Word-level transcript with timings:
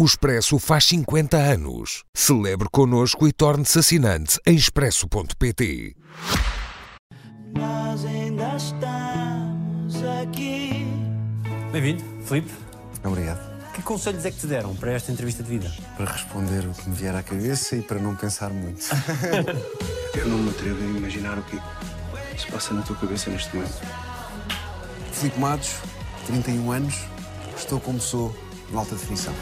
O 0.00 0.04
Expresso 0.06 0.58
faz 0.58 0.86
50 0.86 1.36
anos. 1.36 2.04
Celebre 2.14 2.66
connosco 2.72 3.28
e 3.28 3.32
torne-se 3.34 3.80
assinante 3.80 4.40
em 4.46 4.54
expresso.pt. 4.54 5.94
Nós 7.54 8.06
ainda 8.06 8.56
estamos 8.56 10.02
aqui. 10.22 10.86
Bem-vindo, 11.70 12.02
Filipe. 12.24 12.50
Obrigado. 13.04 13.72
Que 13.74 13.82
conselhos 13.82 14.24
é 14.24 14.30
que 14.30 14.38
te 14.38 14.46
deram 14.46 14.74
para 14.74 14.92
esta 14.92 15.12
entrevista 15.12 15.42
de 15.42 15.50
vida? 15.50 15.70
Para 15.98 16.10
responder 16.10 16.66
o 16.66 16.72
que 16.72 16.88
me 16.88 16.96
vier 16.96 17.14
à 17.14 17.22
cabeça 17.22 17.76
e 17.76 17.82
para 17.82 17.98
não 17.98 18.16
pensar 18.16 18.48
muito. 18.48 18.82
Eu 20.16 20.28
não 20.28 20.38
me 20.38 20.48
atrevo 20.48 20.82
a 20.82 20.86
imaginar 20.96 21.38
o 21.38 21.42
que 21.42 21.60
se 22.40 22.50
passa 22.50 22.72
na 22.72 22.80
tua 22.80 22.96
cabeça 22.96 23.28
neste 23.28 23.54
momento. 23.54 23.82
Filipe 25.12 25.38
Matos, 25.38 25.74
31 26.26 26.72
anos, 26.72 26.94
estou 27.54 27.78
como 27.78 28.00
sou, 28.00 28.34
na 28.70 28.80
alta 28.80 28.94
definição. 28.94 29.34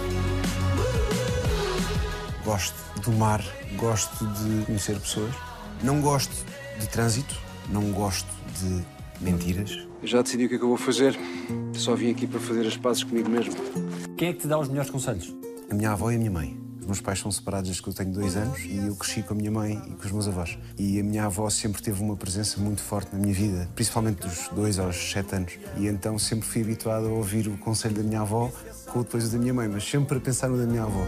Gosto 2.44 2.74
do 3.02 3.12
mar, 3.12 3.44
gosto 3.76 4.26
de 4.26 4.64
conhecer 4.66 4.98
pessoas. 4.98 5.34
Não 5.82 6.00
gosto 6.00 6.32
de 6.80 6.88
trânsito, 6.88 7.34
não 7.68 7.92
gosto 7.92 8.28
de 8.58 8.84
mentiras. 9.20 9.86
Eu 10.00 10.08
já 10.08 10.22
decidi 10.22 10.46
o 10.46 10.48
que 10.48 10.54
é 10.54 10.58
que 10.58 10.64
eu 10.64 10.68
vou 10.68 10.76
fazer. 10.76 11.18
Só 11.74 11.94
vim 11.94 12.10
aqui 12.10 12.26
para 12.26 12.40
fazer 12.40 12.66
as 12.66 12.76
pazes 12.76 13.04
comigo 13.04 13.28
mesmo. 13.28 13.54
Quem 14.16 14.28
é 14.28 14.32
que 14.32 14.40
te 14.40 14.46
dá 14.46 14.58
os 14.58 14.68
melhores 14.68 14.90
conselhos? 14.90 15.34
A 15.70 15.74
minha 15.74 15.92
avó 15.92 16.10
e 16.10 16.16
a 16.16 16.18
minha 16.18 16.30
mãe. 16.30 16.67
Os 16.88 16.92
meus 16.92 17.00
pais 17.02 17.20
são 17.20 17.30
separados 17.30 17.68
desde 17.68 17.82
que 17.82 17.90
eu 17.90 17.92
tenho 17.92 18.10
dois 18.10 18.34
anos 18.34 18.60
e 18.60 18.78
eu 18.78 18.96
cresci 18.96 19.22
com 19.22 19.34
a 19.34 19.36
minha 19.36 19.50
mãe 19.50 19.74
e 19.88 19.90
com 19.90 20.06
os 20.06 20.10
meus 20.10 20.26
avós. 20.26 20.56
E 20.78 20.98
a 20.98 21.04
minha 21.04 21.26
avó 21.26 21.50
sempre 21.50 21.82
teve 21.82 22.02
uma 22.02 22.16
presença 22.16 22.58
muito 22.58 22.80
forte 22.80 23.12
na 23.12 23.18
minha 23.18 23.34
vida, 23.34 23.68
principalmente 23.74 24.26
dos 24.26 24.48
dois 24.48 24.78
aos 24.78 24.96
sete 24.96 25.34
anos. 25.34 25.52
E 25.76 25.86
então 25.86 26.18
sempre 26.18 26.48
fui 26.48 26.62
habituado 26.62 27.06
a 27.08 27.10
ouvir 27.10 27.46
o 27.46 27.58
conselho 27.58 27.94
da 27.94 28.02
minha 28.02 28.22
avó 28.22 28.50
com 28.86 29.00
o 29.00 29.02
depois 29.02 29.30
da 29.30 29.36
minha 29.36 29.52
mãe, 29.52 29.68
mas 29.68 29.84
sempre 29.84 30.16
a 30.16 30.20
pensar 30.22 30.48
no 30.48 30.56
da 30.56 30.64
minha 30.64 30.84
avó. 30.84 31.04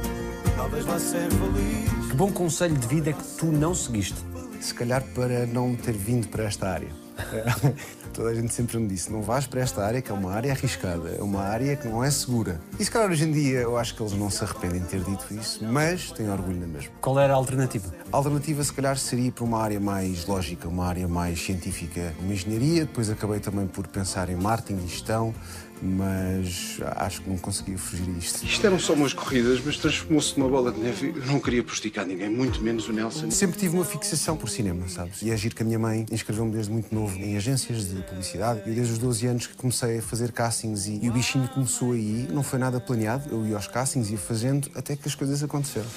Talvez 0.55 0.85
vá 0.85 0.99
ser 0.99 1.31
feliz. 1.31 2.11
Que 2.11 2.15
bom 2.15 2.31
conselho 2.31 2.77
de 2.77 2.87
vida 2.87 3.09
é 3.09 3.13
que 3.15 3.25
tu 3.39 3.47
não 3.47 3.75
seguiste? 3.75 4.19
Se 4.61 4.75
calhar 4.75 5.03
para 5.15 5.47
não 5.47 5.75
ter 5.75 5.95
vindo 5.95 6.29
para 6.29 6.45
esta 6.45 6.69
área. 6.69 7.00
Toda 8.13 8.31
a 8.31 8.35
gente 8.35 8.53
sempre 8.53 8.79
me 8.79 8.89
disse: 8.89 9.11
não 9.13 9.23
vais 9.23 9.47
para 9.47 9.61
esta 9.61 9.85
área, 9.85 10.03
que 10.03 10.11
é 10.11 10.15
uma 10.15 10.33
área 10.33 10.53
arriscada, 10.53 11.11
é 11.11 11.23
uma 11.23 11.43
área 11.43 11.77
que 11.77 11.87
não 11.87 12.03
é 12.03 12.11
segura. 12.11 12.61
E 12.79 12.85
se 12.85 12.91
calhar 12.91 13.11
hoje 13.11 13.25
em 13.25 13.33
dia 13.33 13.61
eu 13.61 13.79
acho 13.79 13.95
que 13.95 14.03
eles 14.03 14.13
não 14.13 14.29
se 14.29 14.43
arrependem 14.43 14.81
de 14.81 14.89
ter 14.89 15.01
dito 15.03 15.27
isso, 15.33 15.65
mas 15.65 16.11
têm 16.11 16.29
orgulho 16.29 16.61
na 16.61 16.67
mesma. 16.67 16.91
Qual 17.01 17.19
era 17.19 17.33
a 17.33 17.37
alternativa? 17.37 17.95
A 18.13 18.17
alternativa, 18.17 18.63
se 18.65 18.73
calhar, 18.73 18.97
seria 18.99 19.31
para 19.31 19.45
uma 19.45 19.59
área 19.63 19.79
mais 19.79 20.27
lógica, 20.27 20.69
uma 20.69 20.87
área 20.87 21.07
mais 21.07 21.41
científica, 21.41 22.13
uma 22.21 22.33
engenharia. 22.33 22.85
Depois 22.85 23.09
acabei 23.09 23.39
também 23.39 23.67
por 23.67 23.87
pensar 23.87 24.29
em 24.29 24.37
marketing 24.37 24.85
e 24.85 24.89
gestão, 24.89 25.35
mas 25.83 26.79
acho 26.97 27.23
que 27.23 27.31
não 27.31 27.39
conseguia 27.39 27.79
fugir 27.79 28.09
a 28.09 28.19
isto. 28.19 28.45
Isto 28.45 28.67
eram 28.67 28.79
só 28.79 28.93
umas 28.93 29.13
corridas, 29.13 29.61
mas 29.65 29.77
transformou-se 29.77 30.39
numa 30.39 30.49
bola 30.49 30.73
de 30.73 30.81
neve. 30.81 31.13
Eu 31.17 31.27
não 31.27 31.41
queria 31.41 31.63
prejudicar 31.63 32.07
ninguém, 32.07 32.29
muito 32.29 32.61
menos 32.63 32.89
o 32.89 32.93
Nelson. 32.93 33.31
Sempre 33.31 33.59
tive 33.59 33.75
uma 33.75 33.85
fixação 33.85 34.37
por 34.37 34.49
cinema, 34.49 34.89
sabes? 34.89 35.23
E 35.23 35.31
é 35.31 35.37
giro 35.37 35.55
que 35.55 35.63
a 35.63 35.67
minha 35.67 35.79
mãe 35.79 36.07
inscreveu-me 36.11 36.53
desde 36.53 36.71
muito 36.71 36.95
novo 36.95 37.17
em 37.17 37.37
agências 37.37 37.89
de 37.89 38.03
publicidade. 38.03 38.63
E 38.67 38.73
desde 38.73 38.93
os 38.93 38.99
12 38.99 39.27
anos 39.27 39.47
que 39.47 39.55
comecei 39.57 39.99
a 39.99 40.03
fazer 40.03 40.33
castings 40.33 40.87
e, 40.87 41.01
e 41.03 41.09
o 41.09 41.13
bichinho 41.13 41.49
começou 41.49 41.93
aí, 41.93 42.29
não 42.31 42.43
foi 42.43 42.59
nada 42.59 42.81
planeado. 42.81 43.29
Eu 43.31 43.47
ia 43.47 43.57
aos 43.57 43.67
castings, 43.67 44.11
ia 44.11 44.19
fazendo, 44.19 44.71
até 44.75 44.97
que 44.97 45.09
as 45.09 45.15
coisas 45.15 45.43
aconteceram. 45.43 45.89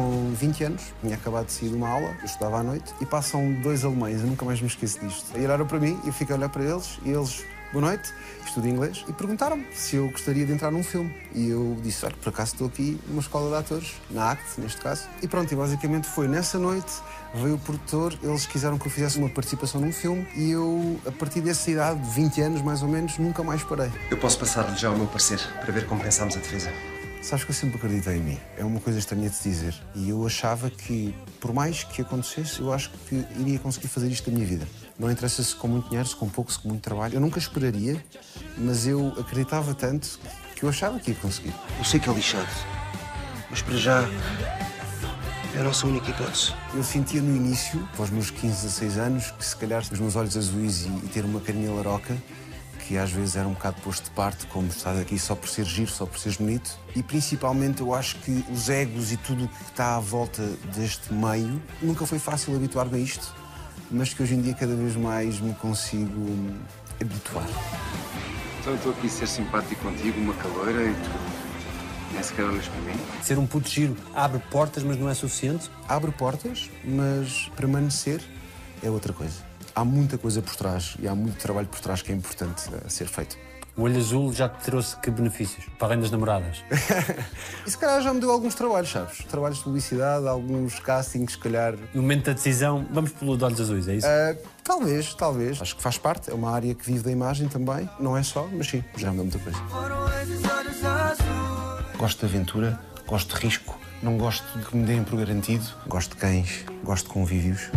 Com 0.00 0.32
20 0.32 0.64
anos, 0.64 0.82
tinha 1.02 1.14
acabado 1.14 1.44
de 1.44 1.52
sair 1.52 1.68
de 1.68 1.74
uma 1.74 1.86
aula, 1.86 2.16
eu 2.20 2.24
estudava 2.24 2.60
à 2.60 2.62
noite, 2.62 2.90
e 3.02 3.04
passam 3.04 3.52
dois 3.60 3.84
alemães, 3.84 4.22
eu 4.22 4.26
nunca 4.26 4.46
mais 4.46 4.58
me 4.58 4.66
esqueço 4.66 4.98
disto. 4.98 5.38
E 5.38 5.44
olharam 5.44 5.66
para 5.66 5.78
mim, 5.78 6.00
eu 6.06 6.12
fiquei 6.14 6.34
a 6.34 6.38
olhar 6.38 6.48
para 6.48 6.64
eles, 6.64 6.98
e 7.04 7.10
eles, 7.10 7.44
boa 7.70 7.84
noite, 7.84 8.10
estudo 8.46 8.66
inglês, 8.66 9.04
e 9.06 9.12
perguntaram-me 9.12 9.66
se 9.74 9.96
eu 9.96 10.08
gostaria 10.08 10.46
de 10.46 10.52
entrar 10.54 10.70
num 10.70 10.82
filme. 10.82 11.14
E 11.34 11.50
eu 11.50 11.76
disse, 11.82 12.06
olha, 12.06 12.14
por 12.14 12.30
acaso 12.30 12.52
estou 12.54 12.68
aqui 12.68 12.98
numa 13.08 13.20
escola 13.20 13.50
de 13.50 13.56
atores, 13.56 13.92
na 14.10 14.30
ACT, 14.30 14.62
neste 14.62 14.80
caso. 14.80 15.06
E 15.20 15.28
pronto, 15.28 15.52
e 15.52 15.54
basicamente 15.54 16.06
foi 16.08 16.26
nessa 16.26 16.58
noite, 16.58 16.90
veio 17.34 17.56
o 17.56 17.58
produtor, 17.58 18.18
eles 18.22 18.46
quiseram 18.46 18.78
que 18.78 18.86
eu 18.86 18.90
fizesse 18.90 19.18
uma 19.18 19.28
participação 19.28 19.82
num 19.82 19.92
filme, 19.92 20.26
e 20.34 20.52
eu, 20.52 20.98
a 21.06 21.12
partir 21.12 21.42
dessa 21.42 21.70
idade, 21.70 22.00
de 22.00 22.08
20 22.08 22.40
anos 22.40 22.62
mais 22.62 22.82
ou 22.82 22.88
menos, 22.88 23.18
nunca 23.18 23.42
mais 23.42 23.62
parei. 23.64 23.92
Eu 24.10 24.16
posso 24.16 24.38
passar-lhe 24.38 24.74
já 24.76 24.90
o 24.90 24.96
meu 24.96 25.06
parecer 25.06 25.38
para 25.60 25.70
ver 25.70 25.86
como 25.86 26.00
pensamos 26.00 26.34
a 26.38 26.38
defesa. 26.38 26.72
Sabes 27.22 27.44
que 27.44 27.50
eu 27.50 27.54
sempre 27.54 27.76
acreditei 27.76 28.16
em 28.16 28.22
mim. 28.22 28.38
É 28.56 28.64
uma 28.64 28.80
coisa 28.80 28.98
estranha 28.98 29.28
de 29.28 29.36
te 29.36 29.42
dizer. 29.42 29.74
E 29.94 30.08
eu 30.08 30.26
achava 30.26 30.70
que, 30.70 31.14
por 31.38 31.52
mais 31.52 31.84
que 31.84 32.00
acontecesse, 32.00 32.60
eu 32.60 32.72
acho 32.72 32.90
que 33.08 33.24
iria 33.38 33.58
conseguir 33.58 33.88
fazer 33.88 34.08
isto 34.08 34.30
da 34.30 34.34
minha 34.34 34.46
vida. 34.46 34.66
Não 34.98 35.10
interessa 35.10 35.42
se 35.42 35.54
com 35.54 35.68
muito 35.68 35.88
dinheiro, 35.88 36.08
se 36.08 36.16
com 36.16 36.28
pouco, 36.28 36.50
se 36.50 36.58
com 36.58 36.68
muito 36.68 36.82
trabalho. 36.82 37.14
Eu 37.14 37.20
nunca 37.20 37.38
esperaria, 37.38 38.02
mas 38.56 38.86
eu 38.86 39.14
acreditava 39.18 39.74
tanto 39.74 40.18
que 40.56 40.64
eu 40.64 40.68
achava 40.70 40.98
que 40.98 41.10
ia 41.10 41.16
conseguir. 41.16 41.54
Eu 41.78 41.84
sei 41.84 42.00
que 42.00 42.08
é 42.08 42.12
lixado, 42.12 42.48
mas 43.50 43.60
para 43.60 43.76
já 43.76 44.02
é 45.54 45.60
a 45.60 45.62
nossa 45.62 45.86
única 45.86 46.10
hipótese. 46.10 46.54
Eu 46.74 46.82
sentia 46.82 47.20
no 47.20 47.36
início, 47.36 47.86
aos 47.98 48.10
meus 48.10 48.30
15, 48.30 48.62
16 48.62 48.98
anos, 48.98 49.30
que 49.30 49.44
se 49.44 49.56
calhar 49.56 49.82
os 49.82 50.00
meus 50.00 50.16
olhos 50.16 50.36
azuis 50.36 50.86
e, 50.86 50.88
e 50.88 51.08
ter 51.12 51.24
uma 51.24 51.40
carinha 51.40 51.70
laroca, 51.70 52.16
que 52.90 52.98
às 52.98 53.12
vezes 53.12 53.36
era 53.36 53.46
um 53.46 53.52
bocado 53.52 53.80
posto 53.82 54.06
de 54.06 54.10
parte, 54.10 54.46
como 54.46 54.66
estar 54.66 54.98
aqui 54.98 55.16
só 55.16 55.36
por 55.36 55.48
ser 55.48 55.64
giro, 55.64 55.88
só 55.88 56.04
por 56.04 56.18
seres 56.18 56.38
bonito. 56.38 56.76
E 56.96 57.04
principalmente 57.04 57.82
eu 57.82 57.94
acho 57.94 58.16
que 58.16 58.44
os 58.50 58.68
egos 58.68 59.12
e 59.12 59.16
tudo 59.16 59.44
o 59.44 59.48
que 59.48 59.62
está 59.62 59.94
à 59.94 60.00
volta 60.00 60.42
deste 60.74 61.14
meio, 61.14 61.62
nunca 61.80 62.04
foi 62.04 62.18
fácil 62.18 62.52
habituar-me 62.56 62.96
a 62.96 62.98
isto, 62.98 63.32
mas 63.92 64.12
que 64.12 64.20
hoje 64.20 64.34
em 64.34 64.42
dia 64.42 64.54
cada 64.54 64.74
vez 64.74 64.96
mais 64.96 65.38
me 65.38 65.54
consigo 65.54 66.20
hum, 66.20 66.58
habituar. 67.00 67.46
Então 68.58 68.72
eu 68.72 68.76
estou 68.76 68.90
aqui 68.90 69.06
a 69.06 69.10
ser 69.10 69.28
simpático 69.28 69.80
contigo, 69.84 70.20
uma 70.20 70.34
caloira 70.34 70.82
e 70.82 70.92
tu 70.92 72.12
nem 72.12 72.22
sequer 72.24 72.44
olhas 72.44 72.66
para 72.66 72.80
mim. 72.80 72.98
Ser 73.22 73.38
um 73.38 73.46
puto 73.46 73.68
giro 73.68 73.96
abre 74.16 74.42
portas, 74.50 74.82
mas 74.82 74.98
não 74.98 75.08
é 75.08 75.14
suficiente? 75.14 75.70
Abre 75.88 76.10
portas, 76.10 76.68
mas 76.84 77.48
permanecer 77.54 78.20
é 78.82 78.90
outra 78.90 79.12
coisa. 79.12 79.49
Há 79.74 79.84
muita 79.84 80.18
coisa 80.18 80.42
por 80.42 80.54
trás 80.56 80.96
e 81.00 81.06
há 81.08 81.14
muito 81.14 81.38
trabalho 81.38 81.68
por 81.68 81.80
trás 81.80 82.02
que 82.02 82.12
é 82.12 82.14
importante 82.14 82.68
eh, 82.72 82.88
ser 82.88 83.06
feito. 83.06 83.36
O 83.76 83.82
olho 83.82 83.98
azul 83.98 84.32
já 84.32 84.48
te 84.48 84.64
trouxe 84.64 84.96
que 84.96 85.10
benefícios? 85.10 85.64
Para 85.78 85.88
além 85.88 86.00
das 86.00 86.10
namoradas? 86.10 86.62
E 87.66 87.70
se 87.70 87.78
calhar 87.78 88.02
já 88.02 88.12
me 88.12 88.20
deu 88.20 88.30
alguns 88.30 88.54
trabalhos, 88.54 88.90
sabes? 88.90 89.18
Trabalhos 89.24 89.58
de 89.58 89.64
publicidade, 89.64 90.26
alguns 90.26 90.78
castings, 90.80 91.32
se 91.32 91.38
calhar. 91.38 91.74
No 91.94 92.02
momento 92.02 92.26
da 92.26 92.32
decisão, 92.32 92.86
vamos 92.90 93.12
pelo 93.12 93.36
de 93.36 93.44
olhos 93.44 93.60
azuis, 93.60 93.86
é 93.86 93.94
isso? 93.94 94.06
Ah, 94.06 94.34
talvez, 94.64 95.14
talvez. 95.14 95.62
Acho 95.62 95.76
que 95.76 95.82
faz 95.82 95.96
parte, 95.96 96.30
é 96.30 96.34
uma 96.34 96.50
área 96.50 96.74
que 96.74 96.84
vive 96.84 97.04
da 97.04 97.12
imagem 97.12 97.48
também. 97.48 97.88
Não 97.98 98.16
é 98.16 98.22
só, 98.22 98.48
mas 98.52 98.66
sim, 98.66 98.82
já 98.96 99.10
me 99.10 99.16
deu 99.16 99.24
muita 99.24 99.38
coisa. 99.38 99.58
Gosto 101.96 102.26
de 102.26 102.34
aventura, 102.34 102.80
gosto 103.06 103.36
de 103.36 103.42
risco, 103.46 103.78
não 104.02 104.18
gosto 104.18 104.58
de 104.58 104.64
que 104.64 104.76
me 104.76 104.84
deem 104.84 105.04
por 105.04 105.18
garantido. 105.18 105.64
Gosto 105.86 106.14
de 106.14 106.16
cães, 106.16 106.64
gosto 106.82 107.06
de 107.06 107.12
convívios. 107.12 107.70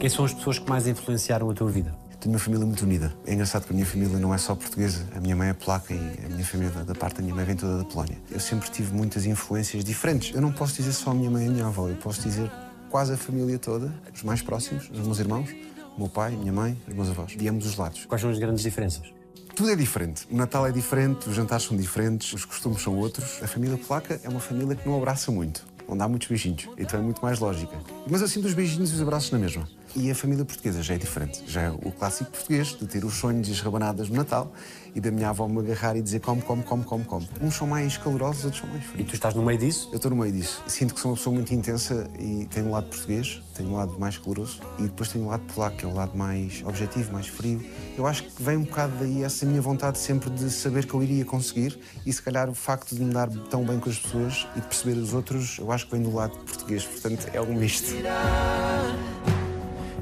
Quem 0.00 0.08
são 0.08 0.24
as 0.24 0.32
pessoas 0.32 0.58
que 0.58 0.66
mais 0.66 0.86
influenciaram 0.86 1.50
a 1.50 1.52
tua 1.52 1.70
vida? 1.70 1.94
Tenho 2.18 2.32
uma 2.34 2.38
família 2.38 2.64
muito 2.64 2.80
unida. 2.86 3.14
É 3.26 3.34
engraçado 3.34 3.66
que 3.66 3.70
a 3.70 3.74
minha 3.74 3.84
família 3.84 4.18
não 4.18 4.32
é 4.32 4.38
só 4.38 4.54
portuguesa. 4.54 5.06
A 5.14 5.20
minha 5.20 5.36
mãe 5.36 5.50
é 5.50 5.52
polaca 5.52 5.92
e 5.92 6.24
a 6.24 6.28
minha 6.30 6.44
família, 6.44 6.70
da 6.84 6.94
parte 6.94 7.16
da 7.16 7.22
minha 7.22 7.34
mãe, 7.34 7.44
vem 7.44 7.54
toda 7.54 7.76
da 7.76 7.84
Polónia. 7.84 8.16
Eu 8.30 8.40
sempre 8.40 8.70
tive 8.70 8.94
muitas 8.94 9.26
influências 9.26 9.84
diferentes. 9.84 10.34
Eu 10.34 10.40
não 10.40 10.52
posso 10.52 10.74
dizer 10.74 10.94
só 10.94 11.10
a 11.10 11.14
minha 11.14 11.30
mãe 11.30 11.44
e 11.44 11.48
a 11.48 11.50
minha 11.50 11.66
avó. 11.66 11.86
Eu 11.86 11.96
posso 11.96 12.22
dizer 12.22 12.50
quase 12.88 13.12
a 13.12 13.16
família 13.18 13.58
toda, 13.58 13.92
os 14.14 14.22
mais 14.22 14.40
próximos, 14.40 14.88
os 14.90 15.00
meus 15.00 15.18
irmãos, 15.18 15.50
o 15.94 16.00
meu 16.00 16.08
pai, 16.08 16.32
a 16.32 16.36
minha 16.38 16.52
mãe, 16.52 16.78
os 16.88 16.94
meus 16.94 17.10
avós, 17.10 17.32
de 17.32 17.46
ambos 17.46 17.66
os 17.66 17.76
lados. 17.76 18.06
Quais 18.06 18.22
são 18.22 18.30
as 18.30 18.38
grandes 18.38 18.62
diferenças? 18.62 19.12
Tudo 19.54 19.68
é 19.68 19.76
diferente. 19.76 20.26
O 20.30 20.34
Natal 20.34 20.66
é 20.66 20.72
diferente, 20.72 21.28
os 21.28 21.34
jantares 21.34 21.66
são 21.66 21.76
diferentes, 21.76 22.32
os 22.32 22.46
costumes 22.46 22.80
são 22.80 22.96
outros. 22.96 23.38
A 23.42 23.46
família 23.46 23.76
polaca 23.76 24.18
é 24.24 24.30
uma 24.30 24.40
família 24.40 24.74
que 24.74 24.88
não 24.88 24.96
abraça 24.96 25.30
muito, 25.30 25.66
onde 25.86 26.02
há 26.02 26.08
muitos 26.08 26.26
beijinhos. 26.26 26.70
Então 26.78 26.98
é 26.98 27.02
muito 27.02 27.20
mais 27.20 27.38
lógica. 27.38 27.76
Mas 28.08 28.22
eu 28.22 28.28
sinto 28.28 28.46
os 28.46 28.54
beijinhos 28.54 28.92
e 28.92 28.94
os 28.94 29.02
abraços 29.02 29.30
na 29.30 29.38
mesma. 29.38 29.68
E 29.96 30.08
a 30.10 30.14
família 30.14 30.44
portuguesa 30.44 30.82
já 30.82 30.94
é 30.94 30.98
diferente. 30.98 31.42
Já 31.48 31.62
é 31.62 31.70
o 31.70 31.90
clássico 31.90 32.30
português 32.30 32.68
de 32.68 32.86
ter 32.86 33.04
os 33.04 33.14
sonhos 33.14 33.48
e 33.48 33.52
as 33.52 33.60
rabanadas 33.60 34.08
no 34.08 34.16
Natal 34.16 34.52
e 34.94 35.00
da 35.00 35.10
minha 35.10 35.28
avó 35.28 35.48
me 35.48 35.58
agarrar 35.60 35.96
e 35.96 36.02
dizer 36.02 36.20
come, 36.20 36.40
come, 36.42 36.62
come, 36.62 36.84
come, 36.84 37.04
come. 37.04 37.28
Uns 37.40 37.54
são 37.56 37.66
mais 37.66 37.96
calorosos, 37.96 38.44
outros 38.44 38.60
são 38.62 38.70
mais 38.70 38.82
E 38.84 38.86
frios. 38.86 39.08
tu 39.08 39.14
estás 39.14 39.34
no 39.34 39.42
meio 39.42 39.58
disso? 39.58 39.88
Eu 39.90 39.96
estou 39.96 40.10
no 40.10 40.16
meio 40.16 40.32
disso. 40.32 40.62
Sinto 40.68 40.94
que 40.94 41.00
sou 41.00 41.10
uma 41.10 41.16
pessoa 41.16 41.34
muito 41.34 41.52
intensa 41.52 42.08
e 42.18 42.46
tenho 42.46 42.66
um 42.66 42.70
lado 42.70 42.86
português, 42.86 43.42
tenho 43.54 43.70
um 43.70 43.76
lado 43.76 43.98
mais 43.98 44.16
caloroso 44.16 44.60
e 44.78 44.82
depois 44.82 45.08
tenho 45.10 45.24
um 45.24 45.28
lado 45.28 45.42
polaco, 45.52 45.76
que 45.76 45.84
é 45.84 45.88
o 45.88 45.94
lado 45.94 46.16
mais 46.16 46.62
objetivo, 46.64 47.12
mais 47.12 47.26
frio. 47.26 47.60
Eu 47.98 48.06
acho 48.06 48.22
que 48.24 48.42
vem 48.42 48.56
um 48.58 48.62
bocado 48.64 48.92
daí 49.00 49.24
essa 49.24 49.44
minha 49.44 49.60
vontade 49.60 49.98
sempre 49.98 50.30
de 50.30 50.50
saber 50.50 50.86
que 50.86 50.94
eu 50.94 51.02
iria 51.02 51.24
conseguir 51.24 51.78
e 52.06 52.12
se 52.12 52.22
calhar 52.22 52.48
o 52.48 52.54
facto 52.54 52.94
de 52.94 53.02
me 53.02 53.12
dar 53.12 53.28
tão 53.50 53.64
bem 53.64 53.78
com 53.80 53.90
as 53.90 53.98
pessoas 53.98 54.46
e 54.56 54.60
de 54.60 54.66
perceber 54.68 54.98
os 54.98 55.12
outros, 55.14 55.58
eu 55.58 55.70
acho 55.72 55.86
que 55.86 55.92
vem 55.92 56.02
do 56.02 56.14
lado 56.14 56.36
português. 56.38 56.84
Portanto, 56.84 57.26
é 57.32 57.40
um 57.40 57.54
misto. 57.54 57.90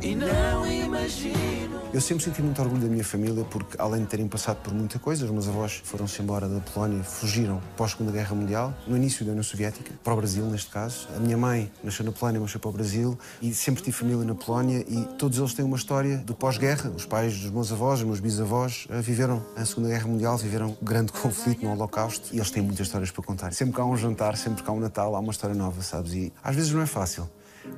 E 0.03 0.15
não 0.15 0.67
imagino. 0.67 1.79
Eu 1.93 2.03
sempre 2.03 2.23
senti 2.23 2.43
muito 2.43 2.61
orgulho 2.61 2.83
da 2.83 2.89
minha 2.89 3.03
família 3.03 3.45
porque, 3.45 3.77
além 3.81 4.03
de 4.03 4.09
terem 4.09 4.29
passado 4.29 4.59
por 4.63 4.75
muita 4.75 4.99
coisa, 4.99 5.25
os 5.25 5.31
meus 5.31 5.49
avós 5.49 5.81
foram-se 5.83 6.21
embora 6.21 6.47
da 6.47 6.61
Polónia, 6.61 7.03
fugiram 7.03 7.63
pós-Segunda 7.77 8.13
Guerra 8.13 8.35
Mundial, 8.35 8.75
no 8.87 8.95
início 8.95 9.25
da 9.25 9.31
União 9.31 9.43
Soviética, 9.43 9.95
para 10.05 10.13
o 10.13 10.17
Brasil, 10.17 10.45
neste 10.45 10.71
caso. 10.71 11.09
A 11.17 11.19
minha 11.19 11.37
mãe 11.37 11.73
nasceu 11.83 12.05
na 12.05 12.13
Polónia, 12.13 12.47
foi 12.47 12.61
para 12.61 12.69
o 12.69 12.73
Brasil 12.73 13.19
e 13.41 13.55
sempre 13.55 13.83
tive 13.83 13.97
família 13.97 14.23
na 14.23 14.35
Polónia 14.35 14.85
e 14.87 15.05
todos 15.17 15.39
eles 15.39 15.55
têm 15.55 15.65
uma 15.65 15.77
história 15.77 16.19
do 16.19 16.35
pós-guerra. 16.35 16.91
Os 16.91 17.07
pais 17.07 17.41
dos 17.41 17.51
meus 17.51 17.73
avós, 17.73 18.01
os 18.01 18.07
meus 18.07 18.21
bisavós, 18.21 18.87
eh, 18.91 19.01
viveram 19.01 19.43
a 19.57 19.65
Segunda 19.65 19.89
Guerra 19.89 20.09
Mundial, 20.09 20.37
viveram 20.37 20.77
o 20.81 20.85
grande 20.85 21.11
conflito 21.11 21.65
no 21.65 21.73
Holocausto 21.73 22.29
e 22.35 22.37
eles 22.37 22.51
têm 22.51 22.63
muitas 22.63 22.87
histórias 22.87 23.11
para 23.11 23.25
contar. 23.25 23.53
Sempre 23.55 23.75
que 23.75 23.81
há 23.81 23.85
um 23.85 23.97
jantar, 23.97 24.37
sempre 24.37 24.63
que 24.63 24.69
há 24.69 24.73
um 24.73 24.81
Natal, 24.81 25.17
há 25.17 25.21
uma 25.21 25.33
história 25.33 25.57
nova, 25.57 25.81
sabes? 25.83 26.13
E 26.13 26.33
às 26.45 26.55
vezes 26.55 26.71
não 26.71 26.83
é 26.83 26.87
fácil, 26.87 27.29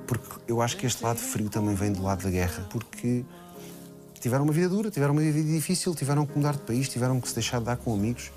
porque 0.06 0.26
eu 0.48 0.60
acho 0.60 0.76
que 0.76 0.86
este 0.86 1.02
lado 1.02 1.18
frio 1.18 1.48
também 1.48 1.74
vem 1.74 1.92
do 1.92 2.02
lado 2.02 2.22
da 2.22 2.30
guerra, 2.30 2.66
porque 2.70 3.24
tiveram 4.20 4.44
uma 4.44 4.52
vida 4.52 4.68
dura, 4.68 4.90
tiveram 4.90 5.12
uma 5.12 5.22
vida 5.22 5.42
difícil, 5.42 5.94
tiveram 5.94 6.26
que 6.26 6.36
mudar 6.36 6.52
de 6.52 6.60
país, 6.60 6.88
tiveram 6.88 7.20
que 7.20 7.28
se 7.28 7.34
deixar 7.34 7.58
de 7.58 7.64
dar 7.64 7.76
com 7.76 7.94
amigos, 7.94 8.30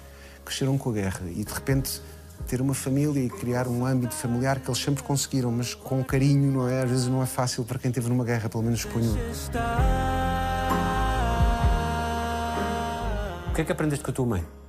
cresceram 0.46 0.78
com 0.78 0.90
a 0.90 0.94
guerra 0.94 1.22
e 1.30 1.44
de 1.44 1.54
repente 1.54 2.02
ter 2.48 2.62
uma 2.62 2.74
família 2.74 3.22
e 3.22 3.30
criar 3.30 3.68
um 3.68 3.86
âmbito 3.86 4.14
familiar 4.14 4.60
que 4.60 4.70
eles 4.70 4.82
sempre 4.82 5.04
conseguiram, 5.04 5.52
mas 5.52 5.74
com 5.74 6.04
carinho, 6.04 6.52
não 6.52 6.68
é? 6.68 6.84
Às 6.84 6.90
vezes 6.90 7.08
não 7.08 7.22
é 7.22 7.26
fácil 7.26 7.64
para 7.64 7.80
quem 7.80 7.90
esteve 7.90 8.10
numa 8.10 8.26
guerra, 8.26 8.50
pelo 8.50 8.64
menos 8.64 8.84
ponho. 8.86 9.14
O 13.50 13.56
que 13.56 13.62
é 13.62 13.64
que 13.64 13.72
aprendeste 13.72 14.04
com 14.04 14.12
a 14.12 14.14
tua 14.14 14.26
mãe? 14.26 14.63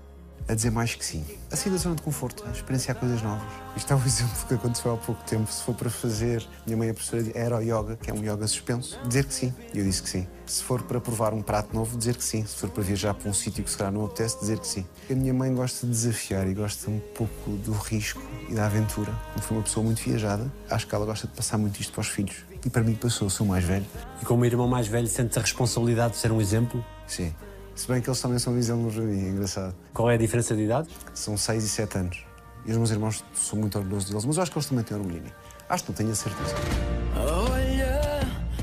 A 0.49 0.55
dizer 0.55 0.71
mais 0.71 0.95
que 0.95 1.05
sim. 1.05 1.25
A 1.51 1.57
sair 1.57 1.73
da 1.73 1.79
zona 1.79 1.97
de 1.97 2.03
conforto, 2.03 2.45
a 2.47 2.51
experienciar 2.51 2.97
coisas 2.97 3.23
novas. 3.23 3.47
Isto 3.77 3.93
é 3.93 3.97
um 3.97 4.05
exemplo 4.05 4.47
que 4.47 4.55
aconteceu 4.55 4.93
há 4.93 4.97
pouco 4.97 5.23
tempo. 5.25 5.51
Se 5.51 5.63
for 5.63 5.75
para 5.75 5.91
fazer, 5.91 6.47
minha 6.67 6.77
mãe 6.77 6.89
é 6.89 6.93
professora 6.93 7.23
de 7.23 7.37
aero-yoga, 7.37 7.97
que 7.97 8.11
é 8.11 8.15
um 8.15 8.23
yoga 8.23 8.47
suspenso, 8.47 8.99
dizer 9.07 9.25
que 9.25 9.35
sim. 9.35 9.55
E 9.73 9.79
eu 9.79 9.85
disse 9.85 10.03
que 10.03 10.09
sim. 10.09 10.27
Se 10.47 10.63
for 10.63 10.83
para 10.83 11.01
provar 11.01 11.33
um 11.33 11.43
prato 11.43 11.75
novo, 11.75 11.97
dizer 11.97 12.17
que 12.17 12.25
sim. 12.25 12.45
Se 12.45 12.57
for 12.57 12.71
para 12.71 12.83
viajar 12.83 13.15
para 13.15 13.29
um 13.29 13.33
sítio 13.33 13.65
que 13.65 13.71
se 13.71 13.77
calhar 13.77 13.93
não 13.93 14.05
apetece, 14.05 14.39
dizer 14.39 14.59
que 14.59 14.67
sim. 14.67 14.87
A 15.11 15.15
minha 15.15 15.33
mãe 15.33 15.53
gosta 15.55 15.87
de 15.87 15.93
desafiar 15.93 16.47
e 16.47 16.55
gosta 16.55 16.91
um 16.91 17.01
pouco 17.15 17.51
do 17.51 17.73
risco 17.73 18.23
e 18.49 18.55
da 18.55 18.67
aventura. 18.67 19.13
Como 19.33 19.45
foi 19.45 19.57
uma 19.57 19.63
pessoa 19.63 19.85
muito 19.85 20.03
viajada, 20.03 20.53
acho 20.71 20.87
que 20.87 20.95
ela 20.95 21.07
gosta 21.07 21.27
de 21.27 21.33
passar 21.33 21.59
muito 21.59 21.81
isto 21.81 21.93
para 21.93 22.03
os 22.03 22.09
filhos. 22.09 22.45
E 22.65 22.71
para 22.71 22.83
mim 22.83 22.95
passou, 22.95 23.29
sou 23.29 23.47
o 23.47 23.49
mais 23.49 23.65
velho. 23.65 23.85
E 24.23 24.25
como 24.25 24.45
irmão 24.45 24.69
mais 24.69 24.87
velho, 24.87 25.07
sentes 25.07 25.37
a 25.37 25.41
responsabilidade 25.41 26.15
de 26.15 26.19
ser 26.19 26.33
um 26.33 26.41
exemplo? 26.41 26.85
Sim. 27.07 27.35
Se 27.75 27.89
bem 27.89 28.01
que 28.01 28.09
eles 28.09 28.21
também 28.21 28.39
são 28.39 28.57
exemplos 28.57 28.95
para 28.95 29.03
mim, 29.03 29.27
é 29.27 29.29
engraçado. 29.31 29.75
Qual 29.93 30.11
é 30.11 30.15
a 30.15 30.17
diferença 30.17 30.55
de 30.55 30.63
idade? 30.63 30.89
São 31.13 31.37
6 31.37 31.65
e 31.65 31.69
7 31.69 31.99
anos. 31.99 32.25
E 32.65 32.71
os 32.71 32.77
meus 32.77 32.91
irmãos, 32.91 33.25
sou 33.35 33.59
muito 33.59 33.77
orgulhoso 33.77 34.09
deles, 34.09 34.25
mas 34.25 34.37
eu 34.37 34.43
acho 34.43 34.53
que 34.53 34.59
eles 34.59 34.69
também 34.69 34.85
têm 34.85 34.97
orgulho 34.97 35.19
em 35.19 35.21
mim. 35.21 35.33
Acho 35.69 35.85
que 35.85 35.91
não 35.91 35.97
tenho 35.97 36.11
a 36.11 36.15
certeza. 36.15 36.55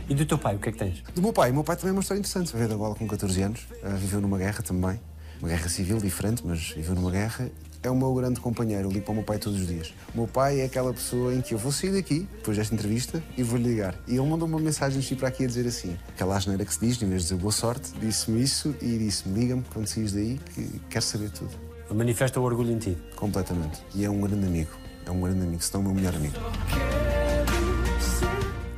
E 0.07 0.15
do 0.15 0.25
teu 0.25 0.37
pai, 0.37 0.55
o 0.55 0.59
que 0.59 0.69
é 0.69 0.71
que 0.71 0.77
tens? 0.77 1.03
Do 1.13 1.21
meu 1.21 1.31
pai, 1.33 1.51
o 1.51 1.53
meu 1.53 1.63
pai 1.63 1.75
também 1.75 1.89
é 1.89 1.93
uma 1.93 2.01
história 2.01 2.19
interessante. 2.19 2.55
Veio 2.55 2.67
da 2.67 2.77
bola 2.77 2.95
com 2.95 3.07
14 3.07 3.41
anos, 3.41 3.67
eh, 3.83 3.89
viveu 3.95 4.19
numa 4.21 4.37
guerra 4.37 4.61
também. 4.63 4.99
Uma 5.41 5.49
guerra 5.49 5.67
civil 5.69 5.97
diferente, 5.97 6.43
mas 6.45 6.69
viveu 6.69 6.93
numa 6.93 7.09
guerra. 7.09 7.49
É 7.81 7.89
o 7.89 7.95
meu 7.95 8.13
grande 8.13 8.39
companheiro, 8.39 8.89
eu 8.89 8.91
ligo 8.91 9.05
para 9.05 9.11
o 9.11 9.15
meu 9.15 9.23
pai 9.23 9.39
todos 9.39 9.59
os 9.59 9.67
dias. 9.67 9.91
O 10.13 10.17
meu 10.19 10.27
pai 10.27 10.61
é 10.61 10.65
aquela 10.65 10.93
pessoa 10.93 11.33
em 11.33 11.41
que 11.41 11.55
eu 11.55 11.57
vou 11.57 11.71
sair 11.71 11.91
daqui, 11.91 12.27
depois 12.35 12.55
desta 12.55 12.75
entrevista, 12.75 13.23
e 13.35 13.41
vou-lhe 13.41 13.69
ligar. 13.69 13.95
E 14.07 14.11
ele 14.17 14.27
mandou 14.27 14.47
uma 14.47 14.59
mensagem 14.59 14.99
de 14.99 15.15
para 15.15 15.29
aqui 15.29 15.45
a 15.45 15.47
dizer 15.47 15.65
assim: 15.65 15.97
aquela 16.09 16.37
asneira 16.37 16.63
que 16.63 16.71
se 16.71 16.79
diz, 16.79 17.01
em 17.01 17.09
vez 17.09 17.23
de 17.23 17.29
dizer 17.29 17.41
boa 17.41 17.51
sorte, 17.51 17.91
disse-me 17.99 18.39
isso 18.39 18.75
e 18.79 18.99
disse-me: 18.99 19.39
liga-me 19.39 19.63
quando 19.73 19.87
saís 19.87 20.13
daí, 20.13 20.39
que 20.53 20.79
quero 20.91 21.03
saber 21.03 21.31
tudo. 21.31 21.49
Manifesta 21.89 22.39
o 22.39 22.43
orgulho 22.43 22.71
em 22.71 22.77
ti. 22.77 22.95
Completamente. 23.15 23.81
E 23.95 24.05
é 24.05 24.09
um 24.11 24.21
grande 24.21 24.45
amigo. 24.45 24.69
É 25.07 25.09
um 25.09 25.19
grande 25.19 25.41
amigo, 25.41 25.63
se 25.63 25.73
não 25.73 25.81
o 25.81 25.83
meu 25.85 25.95
melhor 25.95 26.15
amigo. 26.15 26.35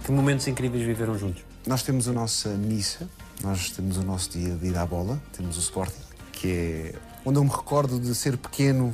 Que 0.04 0.12
momentos 0.12 0.48
incríveis 0.48 0.86
viveram 0.86 1.18
juntos? 1.18 1.44
Nós 1.68 1.84
temos 1.84 2.08
a 2.10 2.14
nossa 2.14 2.50
missa, 2.50 3.08
nós 3.42 3.70
temos 3.70 3.98
o 3.98 4.04
nosso 4.04 4.30
dia 4.32 4.56
de 4.56 4.68
ir 4.68 4.78
à 4.78 4.86
bola, 4.86 5.22
temos 5.32 5.56
o 5.56 5.60
Sporting, 5.60 6.03
que 6.44 6.52
é 6.52 6.96
onde 7.26 7.40
eu 7.40 7.44
me 7.44 7.50
recordo 7.50 7.98
de 7.98 8.14
ser 8.14 8.36
pequeno 8.36 8.94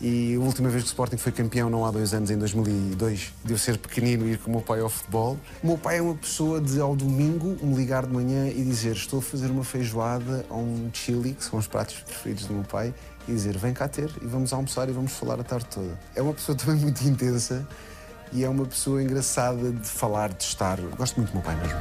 e 0.00 0.36
a 0.36 0.38
última 0.38 0.68
vez 0.68 0.84
que 0.84 0.88
o 0.88 0.90
Sporting 0.90 1.16
foi 1.16 1.32
campeão, 1.32 1.68
não 1.68 1.84
há 1.84 1.90
dois 1.90 2.14
anos, 2.14 2.30
em 2.30 2.38
2002, 2.38 3.32
de 3.44 3.52
eu 3.52 3.58
ser 3.58 3.78
pequenino 3.78 4.26
e 4.26 4.32
ir 4.32 4.38
com 4.38 4.50
o 4.50 4.54
meu 4.54 4.60
pai 4.60 4.78
ao 4.78 4.88
futebol. 4.88 5.36
O 5.62 5.66
meu 5.66 5.78
pai 5.78 5.98
é 5.98 6.02
uma 6.02 6.14
pessoa 6.14 6.60
de, 6.60 6.80
ao 6.80 6.94
domingo, 6.94 7.56
me 7.60 7.74
ligar 7.74 8.06
de 8.06 8.12
manhã 8.12 8.48
e 8.48 8.62
dizer 8.62 8.92
estou 8.92 9.18
a 9.18 9.22
fazer 9.22 9.50
uma 9.50 9.64
feijoada 9.64 10.46
ou 10.48 10.60
um 10.60 10.88
chili, 10.92 11.32
que 11.32 11.42
são 11.42 11.58
os 11.58 11.66
pratos 11.66 11.96
preferidos 11.96 12.46
do 12.46 12.54
meu 12.54 12.64
pai, 12.64 12.94
e 13.26 13.32
dizer 13.32 13.56
vem 13.58 13.72
cá 13.72 13.88
ter 13.88 14.10
e 14.22 14.26
vamos 14.26 14.52
almoçar 14.52 14.88
e 14.88 14.92
vamos 14.92 15.12
falar 15.12 15.40
a 15.40 15.44
tarde 15.44 15.66
toda. 15.66 15.98
É 16.14 16.22
uma 16.22 16.34
pessoa 16.34 16.54
também 16.58 16.80
muito 16.80 17.02
intensa 17.02 17.66
e 18.32 18.44
é 18.44 18.48
uma 18.48 18.66
pessoa 18.66 19.02
engraçada 19.02 19.72
de 19.72 19.88
falar, 19.88 20.32
de 20.32 20.44
estar. 20.44 20.80
Gosto 20.96 21.16
muito 21.16 21.30
do 21.30 21.34
meu 21.34 21.42
pai 21.42 21.56
mesmo. 21.56 21.78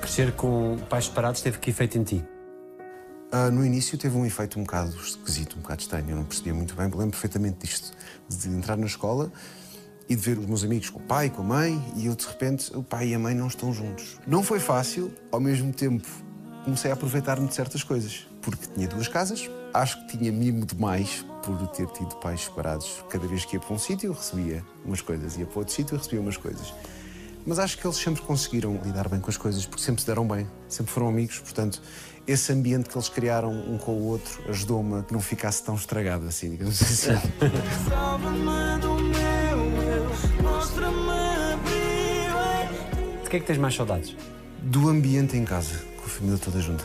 Crescer 0.00 0.32
com 0.32 0.78
pais 0.88 1.06
separados 1.06 1.40
teve 1.40 1.58
que 1.58 1.70
efeito 1.70 1.98
em 1.98 2.04
ti? 2.04 2.24
Ah, 3.32 3.48
no 3.48 3.64
início 3.64 3.96
teve 3.96 4.16
um 4.16 4.26
efeito 4.26 4.58
um 4.58 4.64
bocado 4.64 4.96
esquisito, 4.96 5.56
um 5.56 5.60
bocado 5.60 5.80
estranho. 5.80 6.10
Eu 6.10 6.16
não 6.16 6.24
percebia 6.24 6.52
muito 6.52 6.74
bem, 6.74 6.86
lembro 6.86 7.10
perfeitamente 7.10 7.58
disto. 7.64 7.96
De 8.28 8.48
entrar 8.48 8.76
na 8.76 8.86
escola 8.86 9.32
e 10.08 10.16
de 10.16 10.20
ver 10.20 10.36
os 10.36 10.46
meus 10.46 10.64
amigos 10.64 10.90
com 10.90 10.98
o 10.98 11.02
pai, 11.02 11.30
com 11.30 11.42
a 11.42 11.44
mãe, 11.44 11.92
e 11.94 12.06
eu 12.06 12.16
de 12.16 12.26
repente, 12.26 12.76
o 12.76 12.82
pai 12.82 13.10
e 13.10 13.14
a 13.14 13.18
mãe 13.20 13.32
não 13.32 13.46
estão 13.46 13.72
juntos. 13.72 14.18
Não 14.26 14.42
foi 14.42 14.58
fácil, 14.58 15.12
ao 15.30 15.38
mesmo 15.38 15.72
tempo 15.72 16.08
comecei 16.64 16.90
a 16.90 16.94
aproveitar-me 16.94 17.46
de 17.46 17.54
certas 17.54 17.84
coisas, 17.84 18.26
porque 18.42 18.66
tinha 18.74 18.88
duas 18.88 19.06
casas, 19.06 19.48
acho 19.72 20.04
que 20.06 20.18
tinha 20.18 20.32
mimo 20.32 20.66
demais 20.66 21.24
por 21.44 21.56
ter 21.68 21.86
tido 21.86 22.16
pais 22.16 22.42
separados. 22.42 23.04
Cada 23.08 23.26
vez 23.28 23.44
que 23.44 23.54
ia 23.54 23.60
para 23.60 23.72
um 23.72 23.78
sítio, 23.78 24.12
recebia 24.12 24.64
umas 24.84 25.00
coisas, 25.00 25.36
ia 25.36 25.46
para 25.46 25.60
outro 25.60 25.72
sítio, 25.72 25.96
recebia 25.96 26.20
umas 26.20 26.36
coisas. 26.36 26.74
Mas 27.46 27.58
acho 27.58 27.78
que 27.78 27.86
eles 27.86 27.96
sempre 27.96 28.22
conseguiram 28.22 28.80
lidar 28.84 29.08
bem 29.08 29.20
com 29.20 29.30
as 29.30 29.36
coisas, 29.36 29.64
porque 29.64 29.82
sempre 29.82 30.02
se 30.02 30.06
deram 30.06 30.26
bem, 30.26 30.46
sempre 30.68 30.92
foram 30.92 31.08
amigos, 31.08 31.38
portanto, 31.38 31.80
esse 32.26 32.52
ambiente 32.52 32.88
que 32.88 32.96
eles 32.96 33.08
criaram 33.08 33.50
um 33.50 33.78
com 33.78 33.92
o 33.92 34.06
outro 34.06 34.42
ajudou-me 34.48 35.00
a 35.00 35.02
que 35.02 35.12
não 35.12 35.20
ficasse 35.20 35.64
tão 35.64 35.74
estragado 35.74 36.26
assim, 36.26 36.50
digamos 36.50 36.80
assim. 36.80 37.08
Salva-me 37.88 38.80
do 38.80 38.94
meu 38.94 39.82
eu, 39.82 40.42
mostra-me 40.42 41.10
a 41.10 41.56
brilho. 41.64 43.22
De 43.24 43.30
que 43.30 43.36
é 43.36 43.40
que 43.40 43.46
tens 43.46 43.58
mais 43.58 43.74
saudades? 43.74 44.14
Do 44.62 44.88
ambiente 44.88 45.36
em 45.36 45.44
casa, 45.44 45.78
com 45.96 46.04
a 46.04 46.08
família 46.08 46.38
toda 46.38 46.60
junta. 46.60 46.84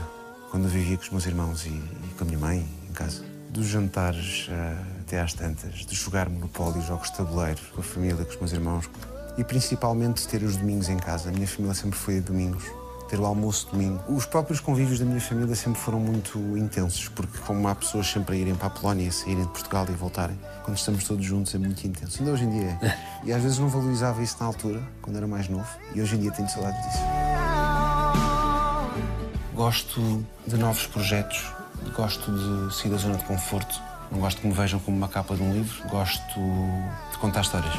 Quando 0.49 0.63
eu 0.63 0.69
vivia 0.69 0.97
com 0.97 1.03
os 1.03 1.09
meus 1.09 1.25
irmãos 1.25 1.65
e, 1.65 1.69
e 1.69 2.13
com 2.17 2.23
a 2.23 2.27
minha 2.27 2.39
mãe 2.39 2.65
em 2.89 2.93
casa. 2.93 3.23
Dos 3.49 3.67
jantares 3.67 4.47
ah, 4.49 4.83
até 5.01 5.19
às 5.21 5.33
tantas, 5.33 5.85
de 5.85 5.95
jogar 5.95 6.29
Monopólio, 6.29 6.81
jogos 6.81 7.11
de 7.11 7.17
tabuleiro, 7.17 7.61
com 7.73 7.81
a 7.81 7.83
família, 7.83 8.25
com 8.25 8.31
os 8.31 8.37
meus 8.37 8.51
irmãos. 8.51 8.89
E 9.37 9.43
principalmente 9.43 10.27
ter 10.27 10.43
os 10.43 10.55
domingos 10.55 10.89
em 10.89 10.97
casa. 10.97 11.29
A 11.29 11.31
minha 11.31 11.47
família 11.47 11.73
sempre 11.73 11.97
foi 11.97 12.15
de 12.15 12.21
domingos. 12.21 12.63
Ter 13.07 13.19
o 13.19 13.25
almoço 13.25 13.67
domingo. 13.71 14.01
Os 14.07 14.25
próprios 14.25 14.59
convívios 14.59 14.97
da 14.97 15.05
minha 15.05 15.21
família 15.21 15.55
sempre 15.55 15.79
foram 15.79 15.99
muito 15.99 16.39
intensos, 16.57 17.07
porque 17.09 17.37
como 17.39 17.67
há 17.67 17.75
pessoas 17.75 18.07
sempre 18.07 18.35
a 18.35 18.39
irem 18.39 18.55
para 18.55 18.67
a 18.67 18.69
Polónia, 18.71 19.07
a 19.07 19.11
saírem 19.11 19.43
de 19.43 19.49
Portugal 19.49 19.85
e 19.87 19.91
voltarem, 19.91 20.39
quando 20.63 20.77
estamos 20.77 21.03
todos 21.03 21.23
juntos 21.23 21.53
é 21.53 21.59
muito 21.59 21.85
intenso. 21.85 22.17
Ainda 22.19 22.31
hoje 22.31 22.45
em 22.45 22.49
dia 22.49 22.79
é. 22.81 22.97
E 23.23 23.31
às 23.31 23.43
vezes 23.43 23.59
não 23.59 23.67
valorizava 23.67 24.23
isso 24.23 24.37
na 24.39 24.47
altura, 24.47 24.81
quando 25.03 25.17
era 25.17 25.27
mais 25.27 25.47
novo, 25.47 25.67
e 25.93 26.01
hoje 26.01 26.15
em 26.15 26.19
dia 26.19 26.31
tenho 26.31 26.49
saudades 26.49 26.81
disso. 26.83 27.03
Gosto 29.53 30.25
de 30.47 30.57
novos 30.57 30.87
projetos, 30.87 31.45
gosto 31.95 32.31
de 32.31 32.75
sair 32.75 32.89
da 32.89 32.97
zona 32.97 33.17
de 33.17 33.23
conforto. 33.25 33.79
Não 34.11 34.19
gosto 34.19 34.41
que 34.41 34.47
me 34.47 34.53
vejam 34.53 34.79
como 34.79 34.97
uma 34.97 35.07
capa 35.07 35.35
de 35.35 35.43
um 35.43 35.53
livro, 35.53 35.87
gosto 35.89 36.39
de 37.11 37.17
contar 37.19 37.41
histórias. 37.41 37.73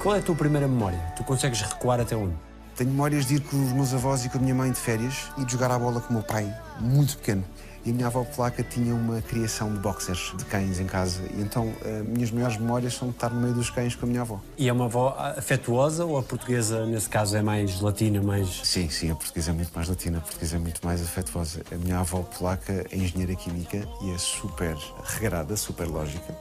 Qual 0.00 0.16
é 0.16 0.18
a 0.20 0.22
tua 0.22 0.34
primeira 0.34 0.66
memória? 0.66 0.98
Tu 1.14 1.22
consegues 1.24 1.60
recuar 1.60 2.00
até 2.00 2.16
onde? 2.16 2.32
Tenho 2.74 2.88
memórias 2.88 3.26
de 3.26 3.34
ir 3.34 3.40
com 3.40 3.62
os 3.62 3.70
meus 3.72 3.92
avós 3.92 4.24
e 4.24 4.30
com 4.30 4.38
a 4.38 4.40
minha 4.40 4.54
mãe 4.54 4.72
de 4.72 4.80
férias 4.80 5.30
e 5.36 5.44
de 5.44 5.52
jogar 5.52 5.70
à 5.70 5.78
bola 5.78 6.00
com 6.00 6.08
o 6.08 6.12
meu 6.14 6.22
pai, 6.22 6.50
muito 6.80 7.18
pequeno. 7.18 7.44
E 7.84 7.90
a 7.90 7.92
minha 7.92 8.06
avó 8.06 8.24
polaca 8.24 8.62
tinha 8.62 8.94
uma 8.94 9.20
criação 9.20 9.70
de 9.70 9.78
boxers, 9.78 10.32
de 10.38 10.44
cães 10.46 10.80
em 10.80 10.86
casa. 10.86 11.20
E 11.36 11.42
então, 11.42 11.70
as 11.84 12.08
minhas 12.08 12.30
maiores 12.30 12.56
memórias 12.56 12.94
são 12.94 13.08
de 13.08 13.14
estar 13.14 13.28
no 13.28 13.42
meio 13.42 13.52
dos 13.52 13.68
cães 13.68 13.94
com 13.94 14.06
a 14.06 14.08
minha 14.08 14.22
avó. 14.22 14.40
E 14.56 14.70
é 14.70 14.72
uma 14.72 14.86
avó 14.86 15.14
afetuosa 15.36 16.06
ou 16.06 16.16
a 16.16 16.22
portuguesa, 16.22 16.86
nesse 16.86 17.10
caso, 17.10 17.36
é 17.36 17.42
mais 17.42 17.78
latina, 17.82 18.22
mais... 18.22 18.62
Sim, 18.64 18.88
sim, 18.88 19.10
a 19.10 19.14
portuguesa 19.14 19.50
é 19.50 19.54
muito 19.54 19.72
mais 19.74 19.86
latina, 19.86 20.16
a 20.16 20.20
portuguesa 20.22 20.56
é 20.56 20.58
muito 20.58 20.80
mais 20.82 21.02
afetuosa. 21.02 21.60
A 21.70 21.74
minha 21.74 21.98
avó 21.98 22.22
polaca 22.22 22.86
é 22.90 22.96
engenheira 22.96 23.34
química 23.34 23.86
e 24.00 24.14
é 24.14 24.16
super 24.16 24.78
regrada, 25.04 25.58
super 25.58 25.86
lógica. 25.86 26.34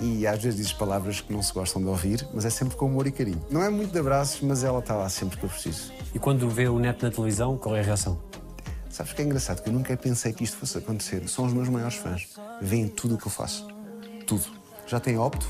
E 0.00 0.26
às 0.26 0.42
vezes 0.42 0.58
diz 0.58 0.72
palavras 0.72 1.20
que 1.20 1.32
não 1.32 1.42
se 1.42 1.52
gostam 1.52 1.80
de 1.80 1.88
ouvir, 1.88 2.26
mas 2.34 2.44
é 2.44 2.50
sempre 2.50 2.76
com 2.76 2.86
humor 2.86 3.06
e 3.06 3.12
carinho. 3.12 3.40
Não 3.50 3.62
é 3.62 3.70
muito 3.70 3.92
de 3.92 3.98
abraços, 3.98 4.40
mas 4.40 4.64
ela 4.64 4.80
está 4.80 4.94
lá 4.96 5.08
sempre 5.08 5.38
que 5.38 5.44
eu 5.44 5.48
preciso. 5.48 5.92
E 6.12 6.18
quando 6.18 6.48
vê 6.48 6.68
o 6.68 6.78
neto 6.78 7.04
na 7.04 7.10
televisão, 7.10 7.56
qual 7.56 7.76
é 7.76 7.80
a 7.80 7.82
reação? 7.82 8.18
Sabes 8.90 9.12
que 9.12 9.22
é 9.22 9.24
engraçado 9.24 9.62
que 9.62 9.68
eu 9.68 9.72
nunca 9.72 9.96
pensei 9.96 10.32
que 10.32 10.44
isto 10.44 10.56
fosse 10.56 10.78
acontecer. 10.78 11.28
São 11.28 11.44
os 11.46 11.52
meus 11.52 11.68
maiores 11.68 11.96
fãs. 11.96 12.28
Veem 12.60 12.86
tudo 12.86 13.16
o 13.16 13.18
que 13.18 13.26
eu 13.26 13.30
faço. 13.30 13.66
Tudo. 14.26 14.44
Já 14.86 15.00
têm 15.00 15.18
opto, 15.18 15.46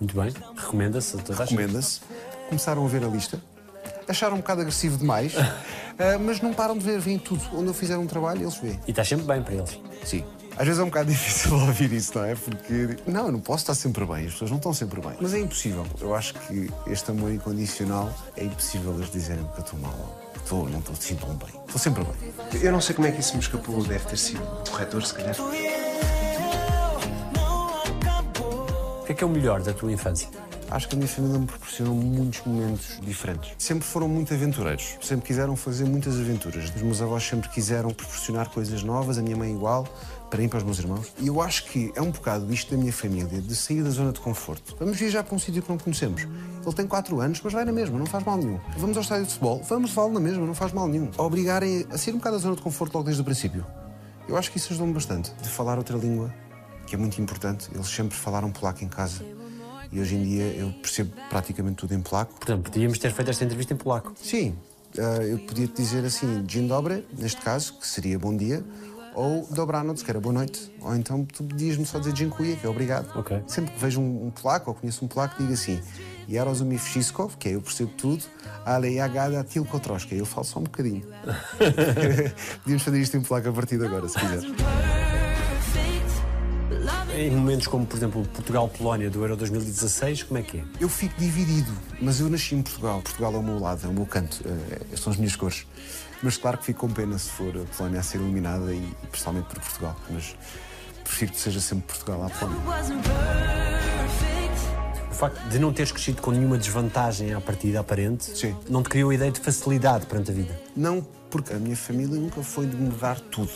Muito 0.00 0.14
bem, 0.14 0.32
recomenda-se 0.56 1.16
a 1.16 1.22
toda 1.22 1.44
recomenda-se. 1.44 2.00
Começaram 2.48 2.84
a 2.84 2.88
ver 2.88 3.04
a 3.04 3.08
lista. 3.08 3.40
Acharam 4.08 4.34
um 4.34 4.38
bocado 4.38 4.60
agressivo 4.60 4.96
demais, 4.96 5.34
ah, 5.98 6.18
mas 6.20 6.40
não 6.40 6.54
param 6.54 6.78
de 6.78 6.84
ver, 6.84 7.00
veem 7.00 7.18
tudo. 7.18 7.42
Onde 7.52 7.66
eu 7.66 7.74
fizer 7.74 7.98
um 7.98 8.06
trabalho, 8.06 8.42
eles 8.42 8.56
veem. 8.56 8.78
E 8.86 8.90
estás 8.90 9.08
sempre 9.08 9.26
bem 9.26 9.42
para 9.42 9.54
eles. 9.54 9.78
Sim. 10.04 10.24
Às 10.58 10.66
vezes 10.66 10.80
é 10.80 10.82
um 10.82 10.86
bocado 10.86 11.10
difícil 11.12 11.54
ouvir 11.54 11.92
isso, 11.92 12.16
não 12.16 12.24
é? 12.24 12.34
Porque, 12.34 12.96
não, 13.06 13.26
eu 13.26 13.32
não 13.32 13.40
posso 13.40 13.62
estar 13.62 13.74
sempre 13.74 14.04
bem, 14.06 14.26
as 14.26 14.32
pessoas 14.32 14.50
não 14.50 14.58
estão 14.58 14.72
sempre 14.72 15.00
bem. 15.00 15.16
Mas 15.20 15.34
é 15.34 15.40
impossível. 15.40 15.86
Eu 16.00 16.14
acho 16.14 16.34
que 16.34 16.70
este 16.86 17.10
amor 17.10 17.32
incondicional 17.32 18.12
é 18.36 18.44
impossível 18.44 18.94
eles 18.94 19.10
dizerem 19.10 19.44
que 19.44 19.58
eu 19.60 19.64
estou 19.64 19.78
mal. 19.78 20.22
Estou, 20.36 20.68
não 20.68 20.78
estou 20.78 20.94
tão 20.94 21.34
bem. 21.34 21.48
Estou 21.66 21.78
sempre 21.78 22.04
bem. 22.04 22.32
Eu 22.62 22.72
não 22.72 22.80
sei 22.80 22.94
como 22.94 23.08
é 23.08 23.10
que 23.10 23.20
isso 23.20 23.34
me 23.34 23.40
escapou. 23.40 23.82
Deve 23.82 24.04
ter 24.06 24.16
sido 24.16 24.42
o 24.42 24.70
corretor, 24.70 25.04
se 25.04 25.12
calhar. 25.12 25.34
O 29.00 29.04
que 29.06 29.12
é 29.12 29.14
que 29.14 29.24
é 29.24 29.26
o 29.26 29.30
melhor 29.30 29.60
da 29.60 29.72
tua 29.72 29.92
infância? 29.92 30.28
Acho 30.68 30.88
que 30.88 30.96
a 30.96 30.98
minha 30.98 31.08
família 31.08 31.38
me 31.38 31.46
proporcionou 31.46 31.94
muitos 31.94 32.40
momentos 32.44 32.98
diferentes. 33.00 33.52
Sempre 33.56 33.86
foram 33.86 34.08
muito 34.08 34.34
aventureiros. 34.34 34.96
Sempre 35.00 35.26
quiseram 35.26 35.54
fazer 35.54 35.84
muitas 35.84 36.14
aventuras. 36.14 36.70
Os 36.74 36.82
meus 36.82 37.00
avós 37.00 37.22
sempre 37.22 37.48
quiseram 37.50 37.90
proporcionar 37.90 38.48
coisas 38.50 38.82
novas, 38.82 39.16
a 39.16 39.22
minha 39.22 39.36
mãe 39.36 39.52
igual, 39.52 39.86
para 40.30 40.40
mim 40.40 40.48
para 40.48 40.58
os 40.58 40.64
meus 40.64 40.78
irmãos. 40.78 41.12
E 41.18 41.28
eu 41.28 41.40
acho 41.40 41.66
que 41.66 41.92
é 41.94 42.02
um 42.02 42.10
bocado 42.10 42.52
isto 42.52 42.70
da 42.70 42.76
minha 42.76 42.92
família, 42.92 43.40
de 43.40 43.54
sair 43.54 43.82
da 43.82 43.90
zona 43.90 44.12
de 44.12 44.20
conforto. 44.20 44.76
Vamos 44.78 44.96
viajar 44.96 45.22
para 45.22 45.34
um 45.34 45.38
sítio 45.38 45.62
que 45.62 45.68
não 45.68 45.78
conhecemos. 45.78 46.22
Ele 46.22 46.74
tem 46.74 46.86
4 46.86 47.20
anos, 47.20 47.40
mas 47.42 47.52
vai 47.52 47.64
na 47.64 47.72
mesma, 47.72 47.98
não 47.98 48.06
faz 48.06 48.24
mal 48.24 48.36
nenhum. 48.36 48.58
Vamos 48.76 48.96
ao 48.96 49.02
estádio 49.02 49.24
de 49.24 49.32
futebol, 49.32 49.62
vamos 49.68 49.90
levá-lo 49.90 50.12
na 50.12 50.20
mesma, 50.20 50.46
não 50.46 50.54
faz 50.54 50.72
mal 50.72 50.88
nenhum. 50.88 51.10
A 51.16 51.22
obrigarem 51.22 51.86
a 51.90 51.98
sair 51.98 52.14
um 52.14 52.18
bocado 52.18 52.36
da 52.36 52.42
zona 52.42 52.56
de 52.56 52.62
conforto 52.62 52.94
logo 52.94 53.04
desde 53.04 53.22
o 53.22 53.24
princípio. 53.24 53.64
Eu 54.28 54.36
acho 54.36 54.50
que 54.50 54.58
isso 54.58 54.68
ajudou-me 54.70 54.92
bastante. 54.92 55.32
De 55.34 55.48
falar 55.48 55.78
outra 55.78 55.96
língua, 55.96 56.34
que 56.86 56.94
é 56.94 56.98
muito 56.98 57.20
importante. 57.20 57.68
Eles 57.72 57.88
sempre 57.88 58.16
falaram 58.16 58.50
polaco 58.50 58.84
em 58.84 58.88
casa. 58.88 59.24
E 59.92 60.00
hoje 60.00 60.16
em 60.16 60.22
dia 60.24 60.44
eu 60.44 60.72
percebo 60.72 61.12
praticamente 61.30 61.76
tudo 61.76 61.94
em 61.94 62.00
polaco. 62.00 62.34
Portanto, 62.34 62.70
podíamos 62.70 62.98
ter 62.98 63.12
feito 63.12 63.30
esta 63.30 63.44
entrevista 63.44 63.72
em 63.72 63.76
polaco. 63.76 64.12
Sim, 64.20 64.56
eh, 64.98 65.32
eu 65.32 65.38
podia 65.38 65.66
te 65.68 65.74
dizer 65.74 66.04
assim, 66.04 66.44
dzień 66.44 66.66
dobry, 66.66 67.06
neste 67.16 67.40
caso, 67.40 67.74
que 67.78 67.86
seria 67.86 68.18
bom 68.18 68.36
dia, 68.36 68.64
ou 69.16 69.46
dobranoc, 69.50 70.04
que 70.04 70.10
era 70.10 70.20
boa 70.20 70.32
noite. 70.32 70.70
Ou 70.80 70.94
então 70.94 71.24
tu 71.24 71.42
podias-me 71.42 71.86
só 71.86 71.98
dizer 71.98 72.12
dziękuję, 72.12 72.56
que 72.56 72.66
é 72.66 72.68
obrigado. 72.68 73.08
Ok. 73.18 73.42
Sempre 73.46 73.72
que 73.72 73.80
vejo 73.80 74.00
um, 74.00 74.26
um 74.26 74.30
polaco 74.30 74.70
ou 74.70 74.76
conheço 74.76 75.04
um 75.04 75.08
polaco, 75.08 75.34
digo 75.38 75.54
assim, 75.54 75.80
ja 76.28 76.44
rozumiem 76.44 76.78
wszystko, 76.78 77.32
que 77.38 77.48
é 77.48 77.54
eu 77.54 77.62
percebo 77.62 77.90
tudo, 77.96 78.24
ale 78.64 78.94
ja 78.94 79.08
gada 79.08 79.42
tylko 79.42 79.80
troszkę, 79.80 80.14
eu 80.14 80.26
falo 80.26 80.44
só 80.44 80.60
um 80.60 80.64
bocadinho. 80.64 81.02
Podíamos 82.62 82.82
fazer 82.82 83.00
isto 83.00 83.16
em 83.16 83.22
polaco 83.22 83.48
a 83.48 83.52
partir 83.52 83.78
de 83.78 83.86
agora, 83.86 84.06
se 84.08 84.18
quiser. 84.18 84.42
Em 87.16 87.30
momentos 87.30 87.66
como, 87.66 87.86
por 87.86 87.96
exemplo, 87.96 88.22
Portugal-Polónia 88.34 89.08
do 89.08 89.22
Euro 89.22 89.36
2016, 89.36 90.24
como 90.24 90.38
é 90.38 90.42
que 90.42 90.58
é? 90.58 90.64
Eu 90.78 90.88
fico 90.88 91.18
dividido, 91.18 91.72
mas 92.02 92.20
eu 92.20 92.28
nasci 92.28 92.54
em 92.54 92.60
Portugal. 92.60 93.00
Portugal 93.00 93.32
é 93.32 93.38
o 93.38 93.42
meu 93.42 93.58
lado, 93.58 93.86
é 93.86 93.88
o 93.88 93.92
meu 93.92 94.04
canto, 94.04 94.44
eh, 94.44 94.96
são 94.96 95.10
as 95.10 95.16
minhas 95.16 95.34
cores. 95.34 95.66
Mas 96.22 96.36
claro 96.36 96.58
que 96.58 96.64
fico 96.64 96.80
com 96.80 96.92
pena 96.92 97.18
se 97.18 97.30
for 97.30 97.54
a 97.56 97.76
Polónia 97.76 98.00
a 98.00 98.02
ser 98.02 98.18
eliminada 98.18 98.72
e, 98.72 98.78
e 98.78 99.06
principalmente 99.08 99.46
por 99.46 99.60
Portugal. 99.60 99.96
Mas 100.10 100.36
prefiro 101.04 101.32
que 101.32 101.40
seja 101.40 101.60
sempre 101.60 101.86
Portugal 101.86 102.24
à 102.24 102.30
Polónia. 102.30 102.60
O 105.10 105.14
facto 105.14 105.48
de 105.48 105.58
não 105.58 105.72
teres 105.72 105.92
crescido 105.92 106.20
com 106.20 106.30
nenhuma 106.30 106.58
desvantagem 106.58 107.32
à 107.32 107.40
partida 107.40 107.80
aparente 107.80 108.24
Sim. 108.36 108.54
não 108.68 108.82
te 108.82 108.90
criou 108.90 109.08
a 109.08 109.14
ideia 109.14 109.32
de 109.32 109.40
facilidade 109.40 110.04
perante 110.04 110.30
a 110.30 110.34
vida. 110.34 110.60
Não 110.76 111.00
porque 111.30 111.52
a 111.52 111.58
minha 111.58 111.76
família 111.76 112.20
nunca 112.20 112.42
foi 112.42 112.66
de 112.66 112.76
me 112.76 112.90
dar 112.90 113.18
tudo. 113.20 113.50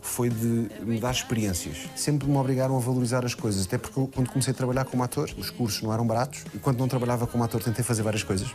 Foi 0.00 0.30
de 0.30 0.70
me 0.84 0.98
dar 0.98 1.10
experiências. 1.10 1.76
Sempre 1.94 2.28
me 2.28 2.36
obrigaram 2.36 2.76
a 2.76 2.80
valorizar 2.80 3.24
as 3.24 3.34
coisas. 3.34 3.66
Até 3.66 3.76
porque 3.76 4.08
quando 4.14 4.30
comecei 4.30 4.52
a 4.52 4.54
trabalhar 4.54 4.84
como 4.84 5.02
ator, 5.02 5.28
os 5.36 5.50
cursos 5.50 5.82
não 5.82 5.92
eram 5.92 6.06
baratos. 6.06 6.44
E 6.54 6.58
quando 6.58 6.78
não 6.78 6.88
trabalhava 6.88 7.26
como 7.26 7.44
ator, 7.44 7.62
tentei 7.62 7.84
fazer 7.84 8.02
várias 8.02 8.22
coisas. 8.22 8.48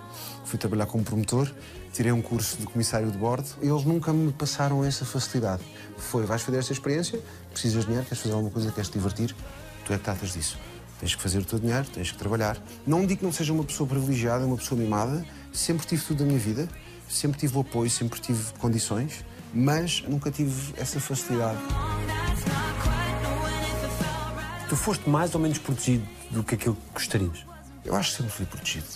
Fui 0.46 0.58
trabalhar 0.58 0.86
como 0.86 1.04
promotor, 1.04 1.52
tirei 1.94 2.12
um 2.12 2.22
curso 2.22 2.58
de 2.58 2.66
comissário 2.66 3.10
de 3.12 3.18
bordo. 3.18 3.48
Eles 3.62 3.86
nunca 3.86 4.12
me 4.12 4.34
passaram 4.34 4.84
essa 4.84 5.06
facilidade. 5.06 5.62
Foi, 5.98 6.26
vais 6.26 6.42
fazer 6.42 6.58
esta 6.58 6.74
experiência, 6.74 7.22
precisas 7.52 7.82
de 7.82 7.86
dinheiro, 7.86 8.06
queres 8.06 8.22
fazer 8.22 8.34
alguma 8.34 8.52
coisa, 8.52 8.72
queres 8.72 8.90
te 8.90 8.98
divertir, 8.98 9.36
tu 9.86 9.94
é 9.94 9.98
que 9.98 10.04
tratas 10.04 10.34
disso. 10.34 10.58
Tens 11.00 11.16
que 11.16 11.22
fazer 11.22 11.40
o 11.40 11.46
teu 11.46 11.60
dinheiro, 11.60 11.86
tens 11.94 12.12
que 12.12 12.18
trabalhar. 12.18 12.58
Não 12.88 13.06
digo 13.06 13.20
que 13.20 13.26
não 13.26 13.32
seja 13.32 13.54
uma 13.54 13.64
pessoa 13.64 13.88
privilegiada, 13.88 14.46
uma 14.46 14.58
pessoa 14.58 14.80
mimada. 14.80 15.26
Sempre 15.52 15.86
tive 15.86 16.02
tudo 16.04 16.20
da 16.20 16.26
minha 16.26 16.40
vida. 16.40 16.68
Sempre 17.10 17.40
tive 17.40 17.58
o 17.58 17.62
apoio, 17.62 17.90
sempre 17.90 18.20
tive 18.20 18.54
condições. 18.54 19.24
Mas 19.54 20.02
nunca 20.08 20.32
tive 20.32 20.74
essa 20.78 21.00
facilidade. 21.00 21.60
Tu 24.70 24.76
foste 24.78 25.10
mais 25.10 25.36
ou 25.36 25.42
menos 25.42 25.58
protegido 25.58 26.08
do 26.32 26.44
que 26.44 26.56
aquilo 26.56 26.76
que 26.76 26.94
gostarias. 26.94 27.46
Eu 27.84 27.96
acho 27.96 28.12
que 28.12 28.18
sempre 28.18 28.32
fui 28.32 28.46
protegido. 28.46 28.88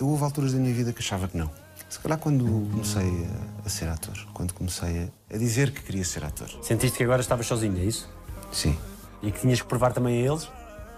Eu 0.00 0.08
houve 0.08 0.24
alturas 0.24 0.54
da 0.54 0.58
minha 0.58 0.74
vida 0.74 0.90
que 0.92 1.00
achava 1.00 1.28
que 1.28 1.36
não. 1.36 1.61
Se 1.92 1.98
calhar 1.98 2.18
quando 2.18 2.44
comecei 2.70 3.26
a, 3.62 3.66
a 3.66 3.68
ser 3.68 3.86
ator, 3.86 4.16
quando 4.32 4.54
comecei 4.54 5.10
a, 5.30 5.34
a 5.34 5.36
dizer 5.36 5.72
que 5.72 5.82
queria 5.82 6.02
ser 6.02 6.24
ator. 6.24 6.48
Sentiste 6.62 6.96
que 6.96 7.04
agora 7.04 7.20
estavas 7.20 7.46
sozinho, 7.46 7.76
é 7.78 7.84
isso? 7.84 8.08
Sim, 8.50 8.78
E 9.22 9.30
que 9.30 9.40
tinhas 9.40 9.60
que 9.60 9.68
provar 9.68 9.92
também 9.92 10.22
a 10.26 10.32
eles? 10.32 10.48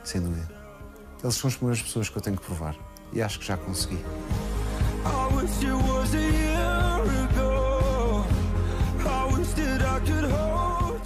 sem 0.04 0.20
dúvida. 0.20 0.48
Eles 1.20 1.34
são 1.34 1.48
as 1.48 1.56
primeiras 1.56 1.82
pessoas 1.82 2.08
que 2.08 2.16
eu 2.16 2.22
tenho 2.22 2.36
que 2.36 2.44
provar. 2.46 2.76
E 3.12 3.20
acho 3.20 3.40
que 3.40 3.44
já 3.44 3.56
consegui. 3.56 3.98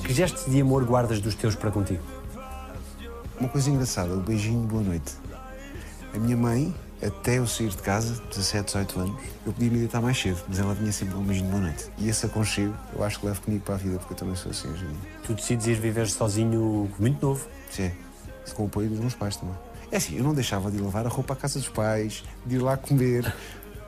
Que 0.05 0.13
gestos 0.13 0.53
de 0.53 0.61
amor 0.61 0.85
guardas 0.85 1.19
dos 1.23 1.35
teus 1.35 1.55
para 1.55 1.71
contigo? 1.71 2.03
Uma 3.41 3.49
coisa 3.49 3.71
engraçada, 3.71 4.13
o 4.13 4.21
beijinho 4.21 4.61
de 4.61 4.67
boa 4.67 4.83
noite. 4.83 5.15
A 6.15 6.19
minha 6.19 6.37
mãe, 6.37 6.75
até 7.03 7.39
eu 7.39 7.47
sair 7.47 7.69
de 7.69 7.77
casa, 7.79 8.21
17, 8.31 8.67
18 8.67 9.01
anos, 9.01 9.23
eu 9.47 9.53
podia 9.53 9.71
me 9.71 9.79
deitar 9.79 10.01
mais 10.01 10.19
cedo, 10.19 10.41
mas 10.49 10.59
ela 10.59 10.75
vinha 10.75 10.93
sempre 10.93 11.17
um 11.17 11.23
beijinho 11.23 11.47
de 11.47 11.53
boa 11.53 11.63
noite. 11.63 11.87
E 11.99 12.09
esse 12.09 12.27
aconchego, 12.27 12.75
eu 12.95 13.05
acho 13.05 13.21
que 13.21 13.27
levo 13.27 13.41
comigo 13.41 13.65
para 13.65 13.75
a 13.75 13.79
vida, 13.79 13.99
porque 13.99 14.13
eu 14.15 14.17
também 14.17 14.35
sou 14.35 14.51
assim 14.51 14.69
hoje 14.69 14.85
em 14.85 14.89
dia. 14.89 15.11
Tu 15.25 15.35
decides 15.35 15.67
ir 15.67 15.75
viver 15.75 16.09
sozinho 16.09 16.91
muito 16.99 17.25
novo. 17.25 17.47
Sim, 17.71 17.93
com 18.55 18.65
o 18.65 18.67
apoio 18.67 18.89
dos 18.89 18.99
meus 18.99 19.15
pais 19.15 19.37
também. 19.37 19.55
É 19.91 19.97
assim, 19.97 20.17
eu 20.19 20.25
não 20.25 20.35
deixava 20.35 20.71
de 20.71 20.77
ir 20.77 20.81
levar 20.81 21.07
a 21.07 21.09
roupa 21.09 21.33
à 21.33 21.37
casa 21.37 21.59
dos 21.59 21.69
pais, 21.69 22.23
de 22.45 22.57
ir 22.57 22.59
lá 22.59 22.77
comer, 22.77 23.33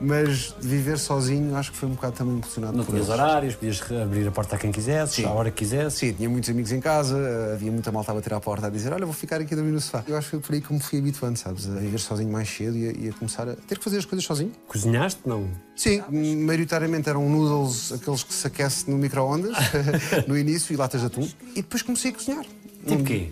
mas 0.01 0.55
viver 0.59 0.97
sozinho 0.97 1.55
acho 1.55 1.71
que 1.71 1.77
foi 1.77 1.87
um 1.87 1.93
bocado 1.93 2.13
também 2.15 2.35
impulsionado 2.37 2.75
Não 2.77 2.83
por 2.83 2.91
tinhas 2.93 3.07
eles. 3.07 3.19
horários, 3.19 3.55
podias 3.55 3.81
abrir 4.01 4.27
a 4.27 4.31
porta 4.31 4.55
a 4.55 4.59
quem 4.59 4.71
quisesse, 4.71 5.23
à 5.25 5.29
hora 5.31 5.51
que 5.51 5.57
quisesse. 5.57 5.97
Sim, 5.97 6.13
tinha 6.13 6.29
muitos 6.29 6.49
amigos 6.49 6.71
em 6.71 6.79
casa, 6.79 7.17
havia 7.53 7.71
muita 7.71 7.91
malta 7.91 8.11
a 8.11 8.15
bater 8.15 8.33
à 8.33 8.39
porta 8.39 8.67
a 8.67 8.69
dizer 8.69 8.91
olha, 8.93 9.05
vou 9.05 9.13
ficar 9.13 9.39
aqui 9.39 9.53
a 9.53 9.57
dormir 9.57 9.71
no 9.71 9.79
sofá. 9.79 10.03
Eu 10.07 10.17
acho 10.17 10.25
que 10.25 10.31
foi 10.31 10.39
por 10.39 10.53
aí 10.55 10.61
que 10.61 10.73
me 10.73 10.79
fui 10.79 10.99
habituando, 10.99 11.37
sabes, 11.37 11.67
a 11.67 11.73
viver 11.79 11.99
sozinho 11.99 12.31
mais 12.31 12.49
cedo 12.49 12.75
e 12.77 12.89
a, 12.89 12.91
e 12.91 13.09
a 13.09 13.13
começar 13.13 13.47
a 13.47 13.55
ter 13.55 13.77
que 13.77 13.83
fazer 13.83 13.99
as 13.99 14.05
coisas 14.05 14.25
sozinho. 14.25 14.51
Cozinhaste? 14.67 15.19
Não. 15.25 15.47
Sim, 15.75 16.01
maioritariamente 16.45 17.09
eram 17.09 17.27
noodles, 17.29 17.91
aqueles 17.91 18.23
que 18.23 18.33
se 18.33 18.45
aquece 18.47 18.89
no 18.89 18.97
micro-ondas, 18.97 19.55
no 20.27 20.37
início, 20.37 20.73
e 20.73 20.77
latas 20.77 21.01
de 21.01 21.07
atum. 21.07 21.27
E 21.53 21.61
depois 21.61 21.81
comecei 21.81 22.11
a 22.11 22.13
cozinhar. 22.13 22.45
Tipo 22.85 23.03
quê? 23.03 23.31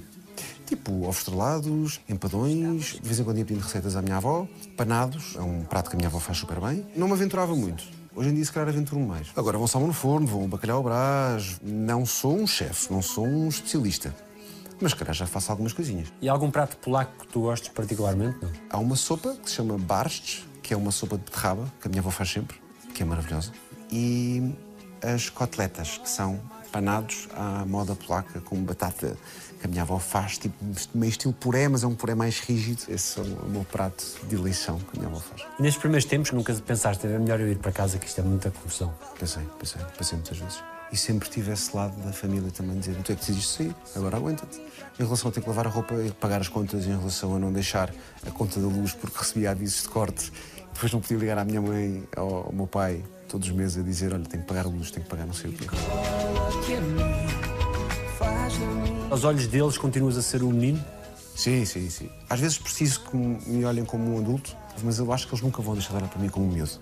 Tipo 0.70 1.02
ovos 1.06 1.18
estrelados, 1.18 2.00
empadões, 2.08 3.00
de 3.02 3.02
vez 3.02 3.20
em 3.20 3.24
quando 3.24 3.40
ia 3.40 3.46
pedindo 3.46 3.64
receitas 3.64 3.96
à 3.96 4.04
minha 4.04 4.18
avó, 4.18 4.48
panados, 4.78 5.36
é 5.36 5.42
um 5.42 5.64
prato 5.64 5.90
que 5.90 5.96
a 5.96 5.98
minha 5.98 6.08
avó 6.08 6.20
faz 6.20 6.38
super 6.38 6.62
bem. 6.62 6.86
Não 6.96 7.08
me 7.08 7.14
aventurava 7.14 7.56
muito. 7.56 7.84
Hoje 8.16 8.30
em 8.30 8.36
dia, 8.36 8.46
se 8.46 8.52
calhar, 8.52 8.70
aventuro 8.70 9.02
mais. 9.02 9.30
Agora 9.36 9.58
vou 9.58 9.68
salmão 9.68 9.88
no 9.88 9.96
forno, 9.96 10.28
vou 10.28 10.44
um 10.44 10.48
bacalhau 10.48 10.78
ao 10.78 10.84
brás. 10.84 11.60
Não 11.64 12.06
sou 12.06 12.38
um 12.38 12.46
chefe, 12.46 12.94
não 12.94 13.02
sou 13.02 13.26
um 13.26 13.50
especialista. 13.50 14.16
Mas, 14.80 14.94
calhar, 14.94 15.16
já 15.16 15.26
faço 15.26 15.52
algumas 15.52 15.74
coisinhas. 15.74 16.14
E 16.22 16.30
algum 16.30 16.52
prato 16.52 16.78
polaco 16.78 17.26
que 17.26 17.28
tu 17.30 17.42
gostes 17.42 17.70
particularmente? 17.70 18.38
Não. 18.40 18.52
Há 18.70 18.78
uma 18.78 18.96
sopa 18.96 19.36
que 19.44 19.50
se 19.50 19.56
chama 19.56 19.76
barszcz, 19.76 20.46
que 20.62 20.72
é 20.72 20.78
uma 20.78 20.92
sopa 20.92 21.18
de 21.18 21.24
beterraba, 21.24 21.66
que 21.82 21.88
a 21.88 21.90
minha 21.90 22.02
avó 22.02 22.12
faz 22.12 22.30
sempre, 22.30 22.62
que 22.94 23.02
é 23.02 23.06
maravilhosa. 23.08 23.52
E 23.92 24.54
as 25.02 25.32
coteletas, 25.32 25.98
que 25.98 26.08
são 26.08 26.40
panados 26.72 27.28
à 27.36 27.66
moda 27.66 27.96
polaca, 27.96 28.40
com 28.42 28.56
batata 28.58 29.18
que 29.60 29.68
a 29.68 29.70
minha 29.70 29.82
avó 29.82 30.00
faz, 30.00 30.38
tipo 30.38 30.56
meio 30.94 31.10
estilo 31.10 31.34
puré, 31.34 31.68
mas 31.68 31.84
é 31.84 31.88
um 31.88 31.94
puré 31.94 32.16
mais 32.16 32.40
rígido. 32.40 32.84
Esse 32.88 33.20
é 33.20 33.24
o 33.24 33.50
meu 33.50 33.66
prato 33.66 34.06
de 34.28 34.36
eleição 34.36 34.80
que 34.80 34.98
a 34.98 35.00
minha 35.00 35.08
avó 35.08 35.20
faz. 35.20 35.46
E 35.60 35.62
nestes 35.62 35.80
primeiros 35.80 36.06
tempos 36.06 36.32
nunca 36.32 36.54
pensaste, 36.54 37.06
é 37.06 37.20
melhor 37.20 37.40
eu 37.40 37.52
ir 37.52 37.58
para 37.58 37.72
casa 37.72 37.98
que 37.98 38.08
isto 38.08 38.20
é 38.20 38.24
muita 38.24 38.50
confusão. 38.52 38.94
Pensei, 39.20 39.44
pensei, 39.60 39.82
pensei 39.98 40.18
muitas 40.18 40.38
vezes. 40.38 40.64
E 40.92 40.98
sempre 40.98 41.30
tive 41.30 41.52
esse 41.52 41.76
lado 41.76 41.96
da 42.04 42.12
família 42.12 42.50
também, 42.50 42.80
dizer, 42.80 42.96
tu 43.04 43.12
é 43.12 43.16
que 43.16 43.22
decidiste 43.22 43.58
sair, 43.58 43.76
agora 43.96 44.18
aguenta-te. 44.18 44.60
Em 45.00 45.04
relação 45.04 45.30
a 45.30 45.32
ter 45.32 45.42
que 45.42 45.48
lavar 45.48 45.68
a 45.68 45.70
roupa 45.70 45.94
e 45.94 46.12
pagar 46.12 46.42
as 46.42 46.48
contas, 46.48 46.86
em 46.86 46.98
relação 46.98 47.36
a 47.36 47.40
não 47.40 47.54
deixar 47.54 47.94
a 48.26 48.32
conta 48.32 48.60
da 48.60 48.68
luz 48.68 48.94
porque 48.94 49.18
recebia 49.20 49.52
avisos 49.52 49.84
de 49.84 49.90
corte, 49.90 50.32
depois 50.74 50.92
não 50.92 51.00
podia 51.00 51.18
ligar 51.18 51.38
à 51.38 51.46
minha 51.46 51.62
mãe, 51.62 52.04
ao, 52.16 52.48
ao 52.48 52.54
meu 52.54 52.66
pai, 52.66 53.04
todos 53.28 53.48
os 53.48 53.54
meses 53.54 53.78
a 53.78 53.84
dizer, 53.84 54.14
olha, 54.14 54.24
tenho 54.24 54.42
que 54.42 54.50
pagar 54.50 54.66
a 54.66 54.70
luz, 54.70 54.90
tenho 54.90 55.04
que 55.04 55.10
pagar 55.10 55.28
não 55.28 55.34
sei 55.34 55.52
o 55.52 55.54
quê. 55.54 55.68
Aos 59.10 59.24
olhos 59.24 59.48
deles 59.48 59.76
continuas 59.76 60.16
a 60.18 60.22
ser 60.22 60.44
o 60.44 60.52
menino? 60.52 60.86
Sim, 61.36 61.66
sim, 61.66 61.90
sim. 61.90 62.10
Às 62.30 62.40
vezes 62.40 62.60
preciso 62.60 63.02
que 63.02 63.18
me 63.18 63.66
olhem 63.66 63.84
como 63.84 64.14
um 64.14 64.20
adulto, 64.20 64.56
mas 64.84 65.00
eu 65.00 65.12
acho 65.12 65.28
que 65.28 65.34
eles 65.34 65.44
nunca 65.44 65.64
vão 65.64 65.74
deixar 65.74 65.90
de 65.92 65.96
olhar 65.98 66.10
para 66.10 66.22
mim 66.22 66.30
como 66.30 66.46
um 66.46 66.52
miúdo. 66.52 66.80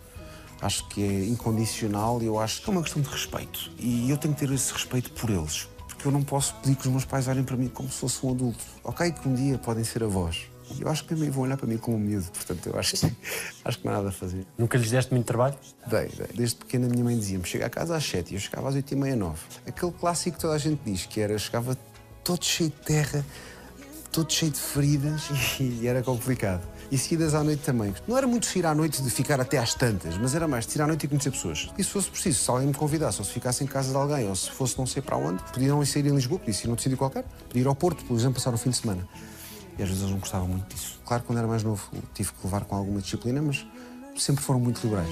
Acho 0.62 0.86
que 0.90 1.02
é 1.02 1.26
incondicional 1.26 2.22
e 2.22 2.26
eu 2.26 2.38
acho 2.38 2.62
que 2.62 2.70
é 2.70 2.74
uma 2.74 2.84
questão 2.84 3.02
de 3.02 3.08
respeito. 3.08 3.72
E 3.80 4.10
eu 4.10 4.18
tenho 4.18 4.34
que 4.34 4.46
ter 4.46 4.54
esse 4.54 4.74
respeito 4.74 5.12
por 5.12 5.30
eles. 5.30 5.70
Porque 5.88 6.06
eu 6.06 6.12
não 6.12 6.22
posso 6.22 6.54
pedir 6.56 6.76
que 6.76 6.82
os 6.82 6.92
meus 6.92 7.06
pais 7.06 7.30
olhem 7.30 7.46
para 7.46 7.56
mim 7.56 7.70
como 7.70 7.90
se 7.90 7.98
fosse 7.98 8.26
um 8.26 8.32
adulto. 8.32 8.64
Ok, 8.84 9.10
que 9.10 9.30
um 9.30 9.34
dia 9.34 9.58
podem 9.58 9.86
ser 9.86 10.04
avós. 10.04 10.48
E 10.78 10.82
eu 10.82 10.90
acho 10.90 11.04
que 11.04 11.16
também 11.16 11.30
vão 11.30 11.44
olhar 11.44 11.56
para 11.56 11.66
mim 11.66 11.78
como 11.78 11.96
um 11.96 12.00
miúdo. 12.00 12.30
Portanto, 12.30 12.68
eu 12.68 12.78
acho 12.78 12.98
que, 12.98 13.16
acho 13.64 13.80
que 13.80 13.86
não 13.86 13.94
há 13.94 13.98
nada 13.98 14.10
a 14.10 14.12
fazer. 14.12 14.46
Nunca 14.58 14.78
lhes 14.78 14.92
deste 14.92 15.14
muito 15.14 15.26
trabalho? 15.26 15.56
Dei, 15.88 16.10
dei. 16.10 16.28
Desde 16.36 16.58
pequena 16.58 16.88
a 16.88 16.90
minha 16.90 17.06
mãe 17.06 17.18
dizia-me 17.18 17.46
chega 17.46 17.68
a 17.68 17.70
casa 17.70 17.96
às 17.96 18.04
7 18.04 18.32
e 18.32 18.36
eu 18.36 18.42
chegava 18.42 18.68
às 18.68 18.76
8 18.76 18.92
e 18.92 18.96
meia, 18.98 19.16
9. 19.16 19.40
Aquele 19.66 19.94
clássico 19.94 20.36
que 20.36 20.42
toda 20.42 20.56
a 20.56 20.58
gente 20.58 20.82
diz, 20.84 21.06
que 21.06 21.22
era 21.22 21.38
chegava 21.40 21.78
todo 22.28 22.44
cheio 22.44 22.70
de 22.70 22.76
terra, 22.76 23.26
todo 24.12 24.32
cheio 24.32 24.52
de 24.52 24.60
feridas 24.60 25.30
e 25.62 25.88
era 25.88 26.04
complicado. 26.04 26.62
E 26.92 26.98
seguidas 26.98 27.34
à 27.34 27.42
noite 27.42 27.64
também. 27.64 27.94
Não 28.06 28.18
era 28.18 28.28
muito 28.28 28.46
sair 28.46 28.66
à 28.66 28.76
noite 28.76 29.02
de 29.02 29.10
ficar 29.10 29.40
até 29.40 29.58
às 29.58 29.74
tantas, 29.74 30.18
mas 30.18 30.36
era 30.36 30.46
mais 30.46 30.66
de 30.66 30.74
sair 30.74 30.82
à 30.82 30.88
noite 30.88 31.06
e 31.06 31.08
conhecer 31.08 31.32
pessoas. 31.32 31.70
E 31.78 31.84
se 31.84 31.90
fosse 31.90 32.10
preciso, 32.10 32.40
se 32.44 32.50
alguém 32.50 32.68
me 32.68 32.74
convidasse, 32.74 33.20
ou 33.20 33.26
se 33.26 33.32
ficasse 33.32 33.64
em 33.64 33.68
casa 33.68 33.92
de 33.92 33.98
alguém, 33.98 34.28
ou 34.28 34.36
se 34.36 34.52
fosse 34.52 34.78
não 34.78 34.86
sei 34.86 35.02
para 35.02 35.16
onde, 35.16 35.42
podia 35.54 35.70
não 35.70 35.86
sair 35.86 36.06
em 36.06 36.16
Lisboa, 36.16 36.40
podia 36.40 36.54
ir 36.54 36.68
noutro 36.68 36.84
sítio 36.84 36.98
qualquer, 36.98 37.24
podia 37.48 37.62
ir 37.62 37.68
ao 37.68 37.76
Porto, 37.76 38.04
por 38.04 38.18
exemplo, 38.18 38.36
passar 38.36 38.54
o 38.54 38.58
fim 38.58 38.72
de 38.72 38.78
semana. 38.78 39.08
E 39.78 39.84
às 39.84 39.88
vezes 39.88 40.04
eles 40.04 40.12
não 40.12 40.20
gostavam 40.20 40.50
muito 40.50 40.74
disso. 40.74 41.00
Claro 41.06 41.24
que 41.24 41.28
quando 41.28 41.40
era 41.40 41.48
mais 41.48 41.64
novo 41.64 41.90
tive 42.14 42.32
que 42.32 42.46
levar 42.46 42.66
com 42.66 42.76
alguma 42.76 43.00
disciplina, 43.02 43.42
mas 43.42 43.66
sempre 44.18 44.44
foram 44.44 44.60
muito 44.60 44.82
liberais. 44.84 45.10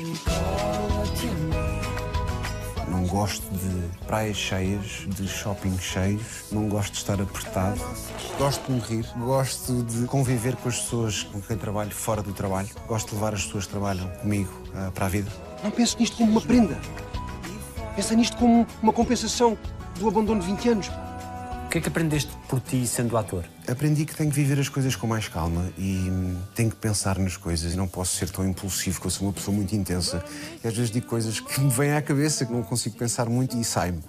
Não 2.88 3.06
gosto 3.08 3.44
de 3.52 4.06
praias 4.06 4.38
cheias, 4.38 5.06
de 5.08 5.28
shopping 5.28 5.78
cheios, 5.80 6.46
não 6.52 6.70
gosto 6.70 6.94
de 6.94 6.98
estar 7.00 7.20
apertado. 7.20 7.80
Gosto 8.38 8.66
de 8.68 8.72
me 8.74 8.80
rir, 8.80 9.06
gosto 9.18 9.84
de 9.84 10.06
conviver 10.06 10.56
com 10.58 10.70
as 10.70 10.80
pessoas 10.80 11.24
com 11.24 11.42
quem 11.42 11.58
trabalho 11.58 11.92
fora 11.92 12.22
do 12.22 12.32
trabalho. 12.34 12.70
Gosto 12.88 13.10
de 13.10 13.16
levar 13.16 13.34
as 13.34 13.44
pessoas 13.46 13.66
que 13.66 13.72
trabalham 13.72 14.08
comigo 14.22 14.52
ah, 14.76 14.92
para 14.94 15.08
a 15.08 15.10
vida. 15.10 15.32
Não 15.64 15.72
penso 15.72 15.98
nisto 16.00 16.18
como 16.18 16.32
uma 16.32 16.42
prenda. 16.42 16.80
Pensa 17.96 18.14
nisto 18.16 18.38
como 18.38 18.68
uma 18.84 18.94
compensação 18.94 19.58
do 20.00 20.08
abandono 20.08 20.42
de 20.42 20.48
20 20.48 20.70
anos. 20.70 20.92
O 21.76 21.78
que 21.78 21.80
é 21.80 21.82
que 21.82 21.90
aprendeste 21.90 22.32
por 22.48 22.62
ti 22.62 22.88
sendo 22.88 23.18
ator? 23.18 23.44
Aprendi 23.68 24.06
que 24.06 24.16
tenho 24.16 24.30
que 24.30 24.36
viver 24.38 24.58
as 24.58 24.70
coisas 24.70 24.96
com 24.96 25.08
mais 25.08 25.28
calma 25.28 25.70
e 25.78 26.10
tenho 26.56 26.70
que 26.70 26.78
pensar 26.78 27.20
nas 27.20 27.36
coisas 27.36 27.74
e 27.74 27.76
não 27.76 27.86
posso 27.86 28.16
ser 28.16 28.30
tão 28.30 28.48
impulsivo, 28.48 29.02
que 29.02 29.08
eu 29.08 29.12
sou 29.12 29.28
uma 29.28 29.34
pessoa 29.34 29.54
muito 29.54 29.76
intensa. 29.76 30.24
E 30.64 30.66
às 30.70 30.74
vezes 30.74 30.90
digo 30.90 31.06
coisas 31.06 31.42
que 31.42 31.60
me 31.60 31.70
vêm 31.70 31.92
à 31.92 32.02
cabeça, 32.02 32.46
que 32.46 32.54
não 32.54 32.64
consigo 32.64 32.96
pensar 32.96 33.28
muito 33.28 33.58
e 33.58 33.64
sai-me. 33.66 34.02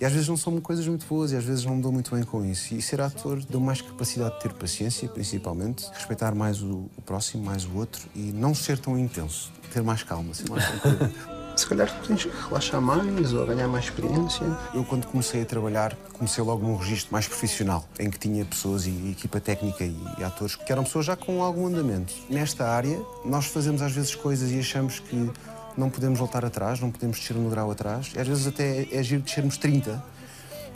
E 0.00 0.04
às 0.04 0.12
vezes 0.12 0.28
não 0.28 0.36
são 0.36 0.60
coisas 0.60 0.86
muito 0.86 1.04
boas 1.06 1.32
e 1.32 1.36
às 1.36 1.42
vezes 1.42 1.64
não 1.64 1.74
me 1.74 1.82
dou 1.82 1.90
muito 1.90 2.14
bem 2.14 2.22
com 2.22 2.44
isso. 2.44 2.72
E 2.72 2.80
ser 2.80 3.00
ator 3.00 3.42
deu 3.50 3.58
mais 3.58 3.80
capacidade 3.80 4.36
de 4.36 4.40
ter 4.42 4.52
paciência, 4.52 5.08
principalmente, 5.08 5.84
respeitar 5.92 6.36
mais 6.36 6.62
o, 6.62 6.88
o 6.96 7.02
próximo, 7.04 7.44
mais 7.44 7.64
o 7.64 7.78
outro 7.78 8.00
e 8.14 8.30
não 8.30 8.54
ser 8.54 8.78
tão 8.78 8.96
intenso, 8.96 9.50
ter 9.72 9.82
mais 9.82 10.04
calma, 10.04 10.32
ser 10.34 10.48
mais 10.48 10.64
tranquilo. 10.68 11.12
Se 11.56 11.66
calhar 11.66 11.90
tens 12.06 12.24
que 12.24 12.48
relaxar 12.48 12.80
mais 12.80 13.32
ou 13.32 13.46
ganhar 13.46 13.68
mais 13.68 13.84
experiência. 13.84 14.44
Eu, 14.74 14.84
quando 14.84 15.06
comecei 15.06 15.42
a 15.42 15.44
trabalhar, 15.44 15.94
comecei 16.12 16.42
logo 16.42 16.66
num 16.66 16.76
registro 16.76 17.12
mais 17.12 17.26
profissional, 17.26 17.86
em 17.98 18.10
que 18.10 18.18
tinha 18.18 18.44
pessoas 18.44 18.86
e 18.86 19.10
equipa 19.10 19.40
técnica 19.40 19.84
e, 19.84 19.96
atores 20.24 20.56
que 20.56 20.72
eram 20.72 20.84
pessoas 20.84 21.06
já 21.06 21.16
com 21.16 21.42
algum 21.42 21.66
andamento. 21.66 22.12
Nesta 22.28 22.68
área, 22.68 23.00
nós 23.24 23.46
fazemos 23.46 23.82
às 23.82 23.92
vezes 23.92 24.14
coisas 24.14 24.50
e 24.50 24.58
achamos 24.58 24.98
que 24.98 25.30
não 25.76 25.90
podemos 25.90 26.18
voltar 26.18 26.44
atrás, 26.44 26.80
não 26.80 26.90
podemos 26.90 27.18
descer 27.18 27.36
um 27.36 27.48
grau 27.48 27.70
atrás. 27.70 28.12
Às 28.16 28.26
vezes 28.26 28.46
até 28.46 28.88
é 28.90 29.02
giro 29.02 29.22
descermos 29.22 29.56
30 29.56 30.02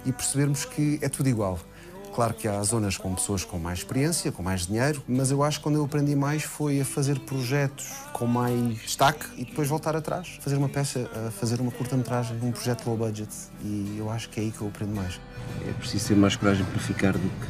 e 0.05 0.13
percebermos 0.13 0.65
que 0.65 0.99
é 1.03 1.09
tudo 1.09 1.29
igual. 1.29 1.59
Claro 2.17 2.33
que 2.33 2.49
há 2.49 2.63
zonas 2.63 2.97
com 2.97 3.15
pessoas 3.15 3.45
com 3.45 3.59
mais 3.59 3.81
experiência, 3.81 4.33
com 4.33 4.43
mais 4.43 4.67
dinheiro, 4.67 5.03
mas 5.07 5.31
eu 5.31 5.43
acho 5.43 5.59
que 5.59 5.65
quando 5.65 5.75
eu 5.75 5.85
aprendi 5.85 6.17
mais 6.17 6.45
foi 6.45 6.81
a 6.81 6.85
fazer 6.85 7.19
projetos 7.21 7.93
com 8.15 8.25
mais 8.25 8.79
destaque 8.79 9.27
e 9.37 9.45
depois 9.45 9.69
voltar 9.69 9.95
atrás, 9.95 10.39
fazer 10.41 10.57
uma 10.57 10.67
peça, 10.67 11.11
a 11.27 11.31
fazer 11.31 11.61
uma 11.61 11.71
curta-metragem, 11.71 12.39
um 12.43 12.53
projeto 12.53 12.87
low 12.87 12.97
budget. 12.97 13.29
E 13.63 13.97
eu 13.99 14.11
acho 14.11 14.31
que 14.31 14.41
é 14.41 14.45
aí 14.45 14.51
que 14.51 14.63
eu 14.63 14.69
aprendo 14.69 14.97
mais. 14.97 15.21
É 15.69 15.73
preciso 15.75 16.09
ter 16.09 16.17
mais 16.17 16.35
coragem 16.37 16.65
para 16.65 16.79
ficar 16.79 17.13
do 17.13 17.19
que 17.19 17.47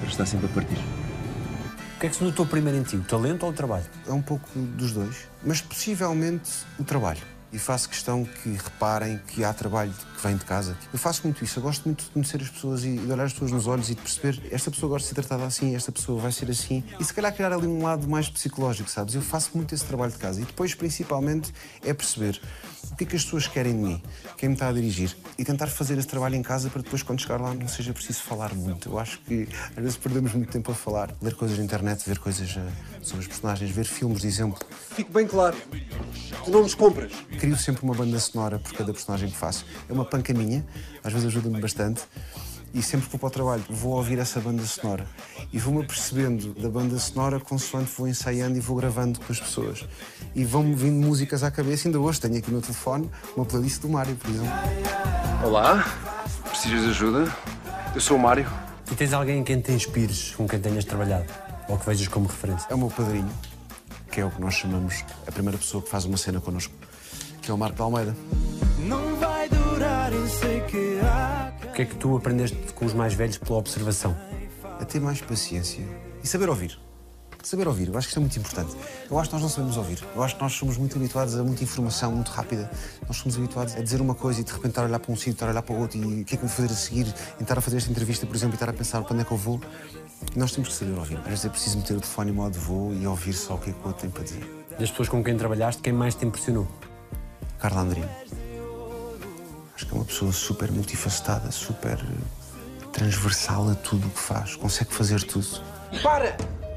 para 0.00 0.08
estar 0.10 0.26
sempre 0.26 0.44
a 0.44 0.50
partir. 0.50 0.76
O 0.76 2.00
que 2.00 2.08
é 2.08 2.10
que 2.10 2.16
se 2.16 2.22
notou 2.22 2.44
primeiro 2.44 2.78
em 2.78 2.82
ti, 2.82 2.96
o 2.96 3.04
talento 3.04 3.44
ou 3.44 3.52
o 3.52 3.54
trabalho? 3.54 3.86
É 4.06 4.12
um 4.12 4.20
pouco 4.20 4.46
dos 4.54 4.92
dois, 4.92 5.16
mas 5.42 5.62
possivelmente 5.62 6.52
o 6.78 6.84
trabalho. 6.84 7.22
E 7.56 7.58
faço 7.58 7.88
questão 7.88 8.22
que 8.22 8.50
reparem 8.50 9.18
que 9.28 9.42
há 9.42 9.50
trabalho 9.50 9.90
que 9.90 10.22
vem 10.22 10.36
de 10.36 10.44
casa. 10.44 10.76
Eu 10.92 10.98
faço 10.98 11.22
muito 11.24 11.42
isso, 11.42 11.58
eu 11.58 11.62
gosto 11.62 11.86
muito 11.86 12.04
de 12.04 12.10
conhecer 12.10 12.38
as 12.42 12.50
pessoas 12.50 12.84
e 12.84 12.98
de 12.98 13.10
olhar 13.10 13.24
as 13.24 13.32
pessoas 13.32 13.50
nos 13.50 13.66
olhos 13.66 13.88
e 13.88 13.94
de 13.94 14.02
perceber 14.02 14.42
esta 14.50 14.70
pessoa 14.70 14.90
gosta 14.90 15.08
de 15.08 15.08
ser 15.08 15.14
tratada 15.14 15.46
assim, 15.46 15.74
esta 15.74 15.90
pessoa 15.90 16.20
vai 16.20 16.32
ser 16.32 16.50
assim. 16.50 16.84
E 17.00 17.04
se 17.04 17.14
calhar 17.14 17.34
criar 17.34 17.54
ali 17.54 17.66
um 17.66 17.82
lado 17.82 18.06
mais 18.06 18.28
psicológico, 18.28 18.90
sabes? 18.90 19.14
Eu 19.14 19.22
faço 19.22 19.52
muito 19.54 19.74
esse 19.74 19.86
trabalho 19.86 20.12
de 20.12 20.18
casa. 20.18 20.42
E 20.42 20.44
depois, 20.44 20.74
principalmente, 20.74 21.50
é 21.82 21.94
perceber 21.94 22.38
o 22.92 22.96
que 22.96 23.04
é 23.04 23.06
que 23.06 23.16
as 23.16 23.24
pessoas 23.24 23.48
querem 23.48 23.72
de 23.72 23.82
mim, 23.82 24.02
quem 24.36 24.50
me 24.50 24.54
está 24.54 24.68
a 24.68 24.72
dirigir. 24.72 25.16
E 25.38 25.44
tentar 25.44 25.66
fazer 25.66 25.98
esse 25.98 26.06
trabalho 26.06 26.34
em 26.34 26.42
casa 26.42 26.68
para 26.70 26.82
depois, 26.82 27.02
quando 27.02 27.20
chegar 27.20 27.40
lá, 27.40 27.54
não 27.54 27.68
seja 27.68 27.92
preciso 27.92 28.22
falar 28.22 28.54
muito. 28.54 28.90
Eu 28.90 28.98
acho 28.98 29.18
que 29.20 29.48
às 29.70 29.82
vezes 29.82 29.96
perdemos 29.96 30.32
muito 30.34 30.50
tempo 30.50 30.70
a 30.70 30.74
falar. 30.74 31.10
Ler 31.20 31.34
coisas 31.34 31.58
na 31.58 31.64
internet, 31.64 32.06
ver 32.06 32.18
coisas 32.18 32.48
eh, 32.56 32.70
sobre 33.02 33.22
os 33.22 33.26
personagens, 33.26 33.70
ver 33.70 33.84
filmes, 33.84 34.20
de 34.20 34.28
exemplo. 34.28 34.58
Fico 34.94 35.12
bem 35.12 35.26
claro. 35.26 35.56
Tu 36.44 36.50
não 36.50 36.62
nos 36.62 36.74
compras. 36.74 37.12
Crio 37.46 37.56
sempre 37.56 37.84
uma 37.84 37.94
banda 37.94 38.18
sonora 38.18 38.58
por 38.58 38.72
cada 38.72 38.92
personagem 38.92 39.30
que 39.30 39.36
faço. 39.36 39.64
É 39.88 39.92
uma 39.92 40.04
panca 40.04 40.34
minha, 40.34 40.66
às 41.04 41.12
vezes 41.12 41.28
ajuda-me 41.28 41.60
bastante. 41.60 42.02
E 42.74 42.82
sempre 42.82 43.06
que 43.06 43.12
vou 43.12 43.20
para 43.20 43.28
o 43.28 43.30
trabalho, 43.30 43.64
vou 43.70 43.92
ouvir 43.92 44.18
essa 44.18 44.40
banda 44.40 44.64
sonora. 44.64 45.06
E 45.52 45.58
vou-me 45.60 45.84
apercebendo 45.84 46.52
da 46.54 46.68
banda 46.68 46.98
sonora 46.98 47.38
consoante 47.38 47.88
vou 47.96 48.08
ensaiando 48.08 48.56
e 48.56 48.60
vou 48.60 48.76
gravando 48.76 49.20
com 49.20 49.32
as 49.32 49.38
pessoas. 49.38 49.86
E 50.34 50.44
vão-me 50.44 50.74
vindo 50.74 51.06
músicas 51.06 51.44
à 51.44 51.50
cabeça. 51.52 51.86
Ainda 51.86 52.00
hoje 52.00 52.20
tenho 52.20 52.36
aqui 52.36 52.50
no 52.50 52.60
telefone 52.60 53.08
uma 53.36 53.46
playlist 53.46 53.80
do 53.80 53.90
Mário, 53.90 54.16
por 54.16 54.28
exemplo. 54.28 54.52
Olá, 55.44 55.86
precisas 56.48 56.82
de 56.82 56.88
ajuda? 56.88 57.32
Eu 57.94 58.00
sou 58.00 58.16
o 58.16 58.20
Mário. 58.20 58.50
E 58.90 58.96
tens 58.96 59.12
alguém 59.12 59.38
em 59.38 59.44
quem 59.44 59.60
te 59.60 59.70
inspires, 59.70 60.34
com 60.34 60.48
quem 60.48 60.58
tenhas 60.58 60.84
trabalhado? 60.84 61.32
Ou 61.68 61.78
que 61.78 61.86
vejas 61.86 62.08
como 62.08 62.26
referência? 62.26 62.66
É 62.68 62.74
o 62.74 62.78
meu 62.78 62.88
padrinho, 62.88 63.30
que 64.10 64.20
é 64.20 64.24
o 64.24 64.32
que 64.32 64.40
nós 64.40 64.54
chamamos 64.54 65.04
a 65.28 65.30
primeira 65.30 65.56
pessoa 65.56 65.80
que 65.80 65.88
faz 65.88 66.06
uma 66.06 66.16
cena 66.16 66.40
connosco, 66.40 66.74
que 67.46 67.50
é 67.50 67.54
o 67.54 67.58
Marco 67.58 67.76
de 67.76 67.82
Almeida. 67.82 68.16
Não 68.80 69.16
vai 69.16 69.48
durar, 69.48 70.12
eu 70.12 70.26
sei 70.28 70.60
que 70.62 71.00
há. 71.00 71.52
O 71.64 71.72
que 71.72 71.82
é 71.82 71.84
que 71.84 71.94
tu 71.94 72.16
aprendeste 72.16 72.56
com 72.74 72.84
os 72.84 72.92
mais 72.92 73.14
velhos 73.14 73.38
pela 73.38 73.58
observação? 73.58 74.14
a 74.80 74.84
ter 74.84 75.00
mais 75.00 75.20
paciência 75.20 75.84
e 76.22 76.26
saber 76.26 76.48
ouvir. 76.48 76.78
Saber 77.42 77.68
ouvir, 77.68 77.86
eu 77.86 77.96
acho 77.96 78.08
que 78.08 78.10
isto 78.10 78.18
é 78.18 78.20
muito 78.20 78.36
importante. 78.40 78.76
Eu 79.08 79.16
acho 79.20 79.30
que 79.30 79.34
nós 79.36 79.42
não 79.42 79.48
sabemos 79.48 79.76
ouvir. 79.76 80.04
Eu 80.16 80.22
acho 80.22 80.34
que 80.34 80.42
nós 80.42 80.52
somos 80.52 80.76
muito 80.76 80.96
habituados 80.98 81.36
a 81.36 81.44
muita 81.44 81.62
informação 81.62 82.10
muito 82.10 82.28
rápida. 82.28 82.68
Nós 83.06 83.18
somos 83.18 83.36
habituados 83.38 83.76
a 83.76 83.80
dizer 83.80 84.00
uma 84.00 84.16
coisa 84.16 84.40
e 84.40 84.44
de 84.44 84.50
repente 84.50 84.70
estar 84.70 84.82
a 84.82 84.86
olhar 84.86 84.98
para 84.98 85.12
um 85.12 85.16
sítio, 85.16 85.32
estar 85.32 85.46
a 85.46 85.50
olhar 85.50 85.62
para 85.62 85.74
o 85.74 85.78
outro 85.78 85.96
e 85.96 86.22
o 86.22 86.24
que 86.24 86.34
é 86.34 86.38
que 86.38 86.44
eu 86.44 86.48
vou 86.48 86.48
fazer 86.48 86.72
a 86.72 86.76
seguir, 86.76 87.06
e 87.38 87.42
estar 87.42 87.56
a 87.56 87.60
fazer 87.60 87.76
esta 87.76 87.90
entrevista, 87.90 88.26
por 88.26 88.34
exemplo, 88.34 88.54
e 88.54 88.56
estar 88.56 88.68
a 88.68 88.72
pensar 88.72 89.00
para 89.02 89.12
onde 89.12 89.22
é 89.22 89.24
que 89.24 89.32
eu 89.32 89.36
vou. 89.36 89.60
E 90.34 90.38
nós 90.38 90.50
temos 90.50 90.70
que 90.70 90.74
saber 90.74 90.98
ouvir. 90.98 91.18
Às 91.18 91.26
vezes 91.26 91.44
é 91.44 91.48
preciso 91.48 91.78
meter 91.78 91.96
o 91.96 92.00
telefone 92.00 92.32
em 92.32 92.34
modo 92.34 92.58
voo 92.58 92.92
e 92.92 93.06
ouvir 93.06 93.32
só 93.32 93.54
o 93.54 93.58
que 93.58 93.70
é 93.70 93.72
que 93.72 93.78
o 93.78 93.86
outro 93.86 94.02
tem 94.02 94.10
para 94.10 94.24
dizer. 94.24 94.42
Das 94.76 94.90
pessoas 94.90 95.08
com 95.08 95.22
quem 95.22 95.36
trabalhaste, 95.36 95.80
quem 95.80 95.92
mais 95.92 96.16
te 96.16 96.26
impressionou? 96.26 96.66
Carla 97.58 97.80
Andrino. 97.80 98.08
Acho 99.74 99.86
que 99.86 99.92
é 99.92 99.96
uma 99.96 100.04
pessoa 100.04 100.32
super 100.32 100.70
multifacetada, 100.72 101.50
super 101.50 101.98
eh, 101.98 102.86
transversal 102.92 103.70
a 103.70 103.74
tudo 103.74 104.06
o 104.06 104.10
que 104.10 104.18
faz. 104.18 104.56
Consegue 104.56 104.92
fazer 104.92 105.22
tudo. 105.22 105.46
Para! 106.02 106.36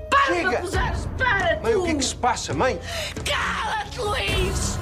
Para, 0.10 0.26
Chega! 0.26 0.60
puseres! 0.60 1.08
Para, 1.18 1.60
Mãe, 1.62 1.74
tu! 1.74 1.80
o 1.80 1.84
que 1.86 1.92
é 1.92 1.96
que 1.96 2.06
se 2.06 2.16
passa, 2.16 2.54
mãe? 2.54 2.80
Cala-te, 3.26 4.00
Luís! 4.00 4.78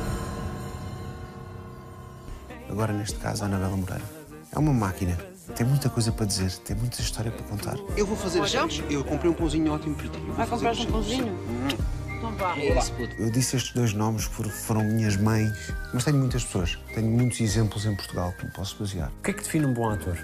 Agora, 2.69 2.91
neste 2.93 3.17
caso, 3.19 3.43
a 3.43 3.45
Anabela 3.47 3.77
Moreira. 3.77 4.03
É 4.51 4.59
uma 4.59 4.73
máquina. 4.73 5.17
Tem 5.55 5.65
muita 5.65 5.89
coisa 5.89 6.11
para 6.11 6.25
dizer, 6.25 6.51
tem 6.59 6.75
muita 6.75 6.99
história 7.01 7.31
para 7.31 7.43
contar. 7.45 7.75
Eu 7.95 8.05
vou 8.05 8.17
fazer 8.17 8.41
as 8.41 8.51
sandes. 8.51 8.83
Eu 8.89 9.03
comprei 9.03 9.31
um 9.31 9.33
pãozinho 9.33 9.71
ótimo 9.71 9.95
para 9.95 10.07
ti. 10.07 10.19
Vai 10.35 10.45
fazer 10.45 10.67
comprar 10.67 10.83
um 10.83 10.91
pãozinho? 10.91 11.77
Então 12.17 12.35
vá. 12.35 12.57
Eu 12.57 13.29
disse 13.29 13.55
estes 13.55 13.73
dois 13.73 13.93
nomes 13.93 14.27
porque 14.27 14.49
foram 14.49 14.83
minhas 14.83 15.15
mães, 15.15 15.71
mas 15.93 16.03
tenho 16.03 16.17
muitas 16.17 16.43
pessoas. 16.43 16.77
Tenho 16.93 17.07
muitos 17.07 17.39
exemplos 17.39 17.85
em 17.85 17.95
Portugal 17.95 18.33
que 18.33 18.45
me 18.45 18.51
posso 18.51 18.75
basear. 18.79 19.11
O 19.19 19.23
que 19.23 19.31
é 19.31 19.33
que 19.33 19.43
define 19.43 19.67
um 19.67 19.73
bom 19.73 19.89
ator? 19.89 20.17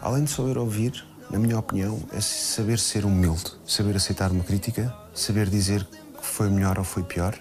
Além 0.00 0.24
de 0.24 0.30
saber 0.30 0.56
ouvir, 0.56 1.04
na 1.28 1.38
minha 1.38 1.58
opinião, 1.58 2.00
é 2.12 2.20
saber 2.20 2.78
ser 2.78 3.04
humilde, 3.04 3.52
saber 3.66 3.96
aceitar 3.96 4.30
uma 4.30 4.44
crítica, 4.44 4.94
saber 5.12 5.48
dizer 5.48 5.84
que 5.84 6.26
foi 6.26 6.48
melhor 6.48 6.78
ou 6.78 6.84
foi 6.84 7.02
pior, 7.02 7.36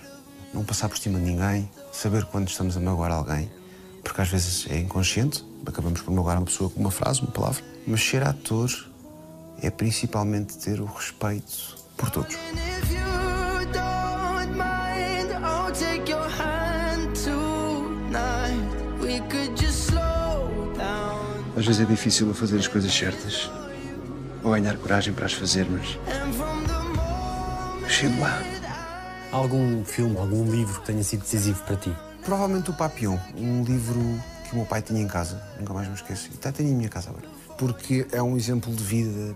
não 0.51 0.63
passar 0.63 0.89
por 0.89 0.97
cima 0.97 1.19
de 1.19 1.25
ninguém, 1.25 1.69
saber 1.91 2.25
quando 2.25 2.47
estamos 2.47 2.75
a 2.75 2.79
magoar 2.79 3.11
alguém, 3.11 3.51
porque 4.03 4.19
às 4.19 4.29
vezes 4.29 4.65
é 4.69 4.79
inconsciente, 4.79 5.45
acabamos 5.65 6.01
por 6.01 6.11
magoar 6.11 6.37
uma 6.37 6.45
pessoa 6.45 6.69
com 6.71 6.79
uma 6.79 6.91
frase, 6.91 7.21
uma 7.21 7.31
palavra, 7.31 7.63
mas 7.85 8.03
ser 8.03 8.23
ator 8.23 8.69
é 9.61 9.69
principalmente 9.69 10.57
ter 10.57 10.81
o 10.81 10.85
respeito 10.85 11.77
por 11.95 12.09
todos. 12.09 12.35
Às 21.59 21.65
vezes 21.65 21.81
é 21.81 21.85
difícil 21.85 22.33
fazer 22.33 22.57
as 22.57 22.69
coisas 22.69 22.89
certas 22.89 23.51
ou 24.41 24.51
ganhar 24.51 24.77
coragem 24.77 25.13
para 25.13 25.25
as 25.25 25.33
fazer, 25.33 25.67
mas 25.69 25.99
chego 27.91 28.17
lá. 28.21 28.41
Há 29.29 29.35
algum 29.35 29.83
filme, 29.83 30.17
algum 30.17 30.49
livro 30.49 30.79
que 30.79 30.85
tenha 30.85 31.03
sido 31.03 31.19
decisivo 31.19 31.61
para 31.65 31.75
ti? 31.75 31.93
Provavelmente 32.23 32.69
o 32.69 32.73
Papillon, 32.73 33.17
um 33.35 33.61
livro 33.65 33.99
que 34.45 34.53
o 34.53 34.55
meu 34.55 34.65
pai 34.65 34.81
tinha 34.81 35.01
em 35.01 35.07
casa, 35.09 35.43
nunca 35.59 35.73
mais 35.73 35.89
me 35.89 35.95
esqueço. 35.95 36.29
E 36.31 36.35
até 36.35 36.49
tenho 36.53 36.69
em 36.69 36.75
minha 36.75 36.87
casa 36.87 37.09
agora. 37.09 37.27
Porque 37.57 38.07
é 38.13 38.23
um 38.23 38.37
exemplo 38.37 38.73
de 38.73 38.81
vida 38.81 39.35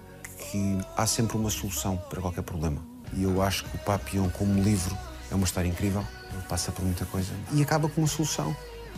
que 0.49 0.77
há 0.95 1.05
sempre 1.05 1.36
uma 1.36 1.49
solução 1.49 1.97
para 2.09 2.21
qualquer 2.21 2.43
problema. 2.43 2.81
E 3.12 3.23
eu 3.23 3.41
acho 3.41 3.65
que 3.65 3.75
o 3.75 3.79
Papillon, 3.79 4.29
como 4.29 4.63
livro, 4.63 4.97
é 5.29 5.36
uma 5.36 5.43
história 5.43 5.67
incrível. 5.67 6.07
Ele 6.31 6.43
passa 6.47 6.71
por 6.71 6.86
muita 6.86 7.03
coisa 7.03 7.33
e 7.51 7.62
acaba 7.62 7.89
com 7.89 7.99
uma 7.99 8.07
solução. 8.07 8.55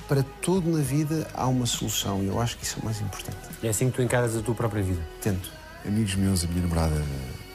Para 0.07 0.23
tudo 0.41 0.69
na 0.69 0.83
vida 0.83 1.27
há 1.33 1.47
uma 1.47 1.65
solução 1.65 2.23
e 2.23 2.27
eu 2.27 2.39
acho 2.39 2.57
que 2.57 2.63
isso 2.63 2.77
é 2.77 2.81
o 2.81 2.85
mais 2.85 3.01
importante. 3.01 3.37
É 3.63 3.69
assim 3.69 3.89
que 3.89 3.95
tu 3.95 4.01
encaras 4.01 4.35
a 4.35 4.41
tua 4.41 4.53
própria 4.53 4.83
vida. 4.83 5.01
Tento. 5.21 5.51
Amigos 5.85 6.15
meus, 6.15 6.43
a 6.43 6.47
minha 6.47 6.61
namorada, 6.61 7.03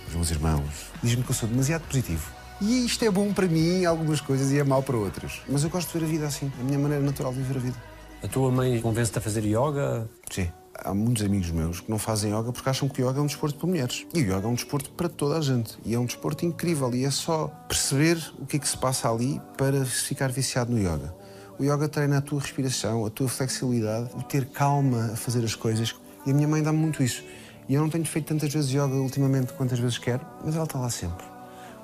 os 0.09 0.14
meus 0.14 0.31
irmãos, 0.31 0.90
dizem-me 1.03 1.24
que 1.24 1.31
eu 1.31 1.35
sou 1.35 1.48
demasiado 1.48 1.83
positivo. 1.83 2.31
E 2.61 2.85
isto 2.85 3.05
é 3.05 3.11
bom 3.11 3.33
para 3.33 3.46
mim 3.46 3.81
em 3.81 3.87
algumas 3.87 4.20
coisas 4.20 4.53
e 4.53 4.59
é 4.59 4.64
mau 4.64 4.83
para 4.83 4.96
outras. 4.96 5.40
Mas 5.48 5.64
eu 5.64 5.70
gosto 5.70 5.92
de 5.92 5.98
ver 5.98 6.05
a 6.05 6.09
vida 6.09 6.26
assim, 6.26 6.53
a 6.61 6.62
minha 6.62 6.79
maneira 6.79 7.03
natural 7.03 7.33
de 7.33 7.38
viver 7.38 7.57
a 7.57 7.61
vida. 7.61 7.76
A 8.22 8.29
tua 8.29 8.50
mãe 8.50 8.79
convence-te 8.83 9.16
a 9.16 9.20
fazer 9.20 9.44
yoga? 9.44 10.07
Sim. 10.31 10.50
Há 10.83 10.92
muitos 10.92 11.24
amigos 11.24 11.50
meus 11.50 11.81
que 11.81 11.90
não 11.90 11.98
fazem 11.98 12.33
yoga 12.33 12.53
porque 12.53 12.68
acham 12.68 12.87
que 12.87 13.03
o 13.03 13.09
yoga 13.09 13.18
é 13.18 13.22
um 13.22 13.26
desporto 13.26 13.59
para 13.59 13.66
mulheres. 13.66 14.07
E 14.12 14.20
o 14.20 14.24
yoga 14.24 14.46
é 14.46 14.46
um 14.46 14.55
desporto 14.55 14.90
para 14.90 15.09
toda 15.09 15.38
a 15.38 15.40
gente. 15.40 15.79
E 15.87 15.94
é 15.94 15.98
um 15.98 16.05
desporto 16.05 16.44
incrível. 16.44 16.94
E 16.94 17.05
é 17.05 17.11
só 17.11 17.48
perceber 17.66 18.18
o 18.38 18.44
que 18.44 18.57
é 18.57 18.61
que 18.61 18.68
se 18.68 18.76
passa 18.76 19.11
ali 19.11 19.40
para 19.57 19.85
ficar 19.87 20.31
viciado 20.31 20.70
no 20.70 20.79
yoga. 20.79 21.14
O 21.61 21.62
yoga 21.62 21.90
treina 21.90 22.16
a 22.16 22.20
tua 22.23 22.40
respiração, 22.40 23.05
a 23.05 23.11
tua 23.11 23.29
flexibilidade, 23.29 24.09
o 24.14 24.23
ter 24.23 24.46
calma 24.46 25.11
a 25.12 25.14
fazer 25.16 25.44
as 25.44 25.55
coisas. 25.55 25.94
E 26.25 26.31
a 26.31 26.35
minha 26.35 26.49
mãe 26.49 26.62
dá-me 26.62 26.79
muito 26.79 27.03
isso. 27.03 27.23
E 27.68 27.75
eu 27.75 27.83
não 27.83 27.90
tenho 27.90 28.07
feito 28.07 28.29
tantas 28.29 28.51
vezes 28.51 28.70
yoga 28.70 28.94
ultimamente 28.94 29.53
quantas 29.53 29.79
vezes 29.79 29.99
quero, 29.99 30.23
mas 30.42 30.55
ela 30.55 30.64
está 30.64 30.79
lá 30.79 30.88
sempre. 30.88 31.23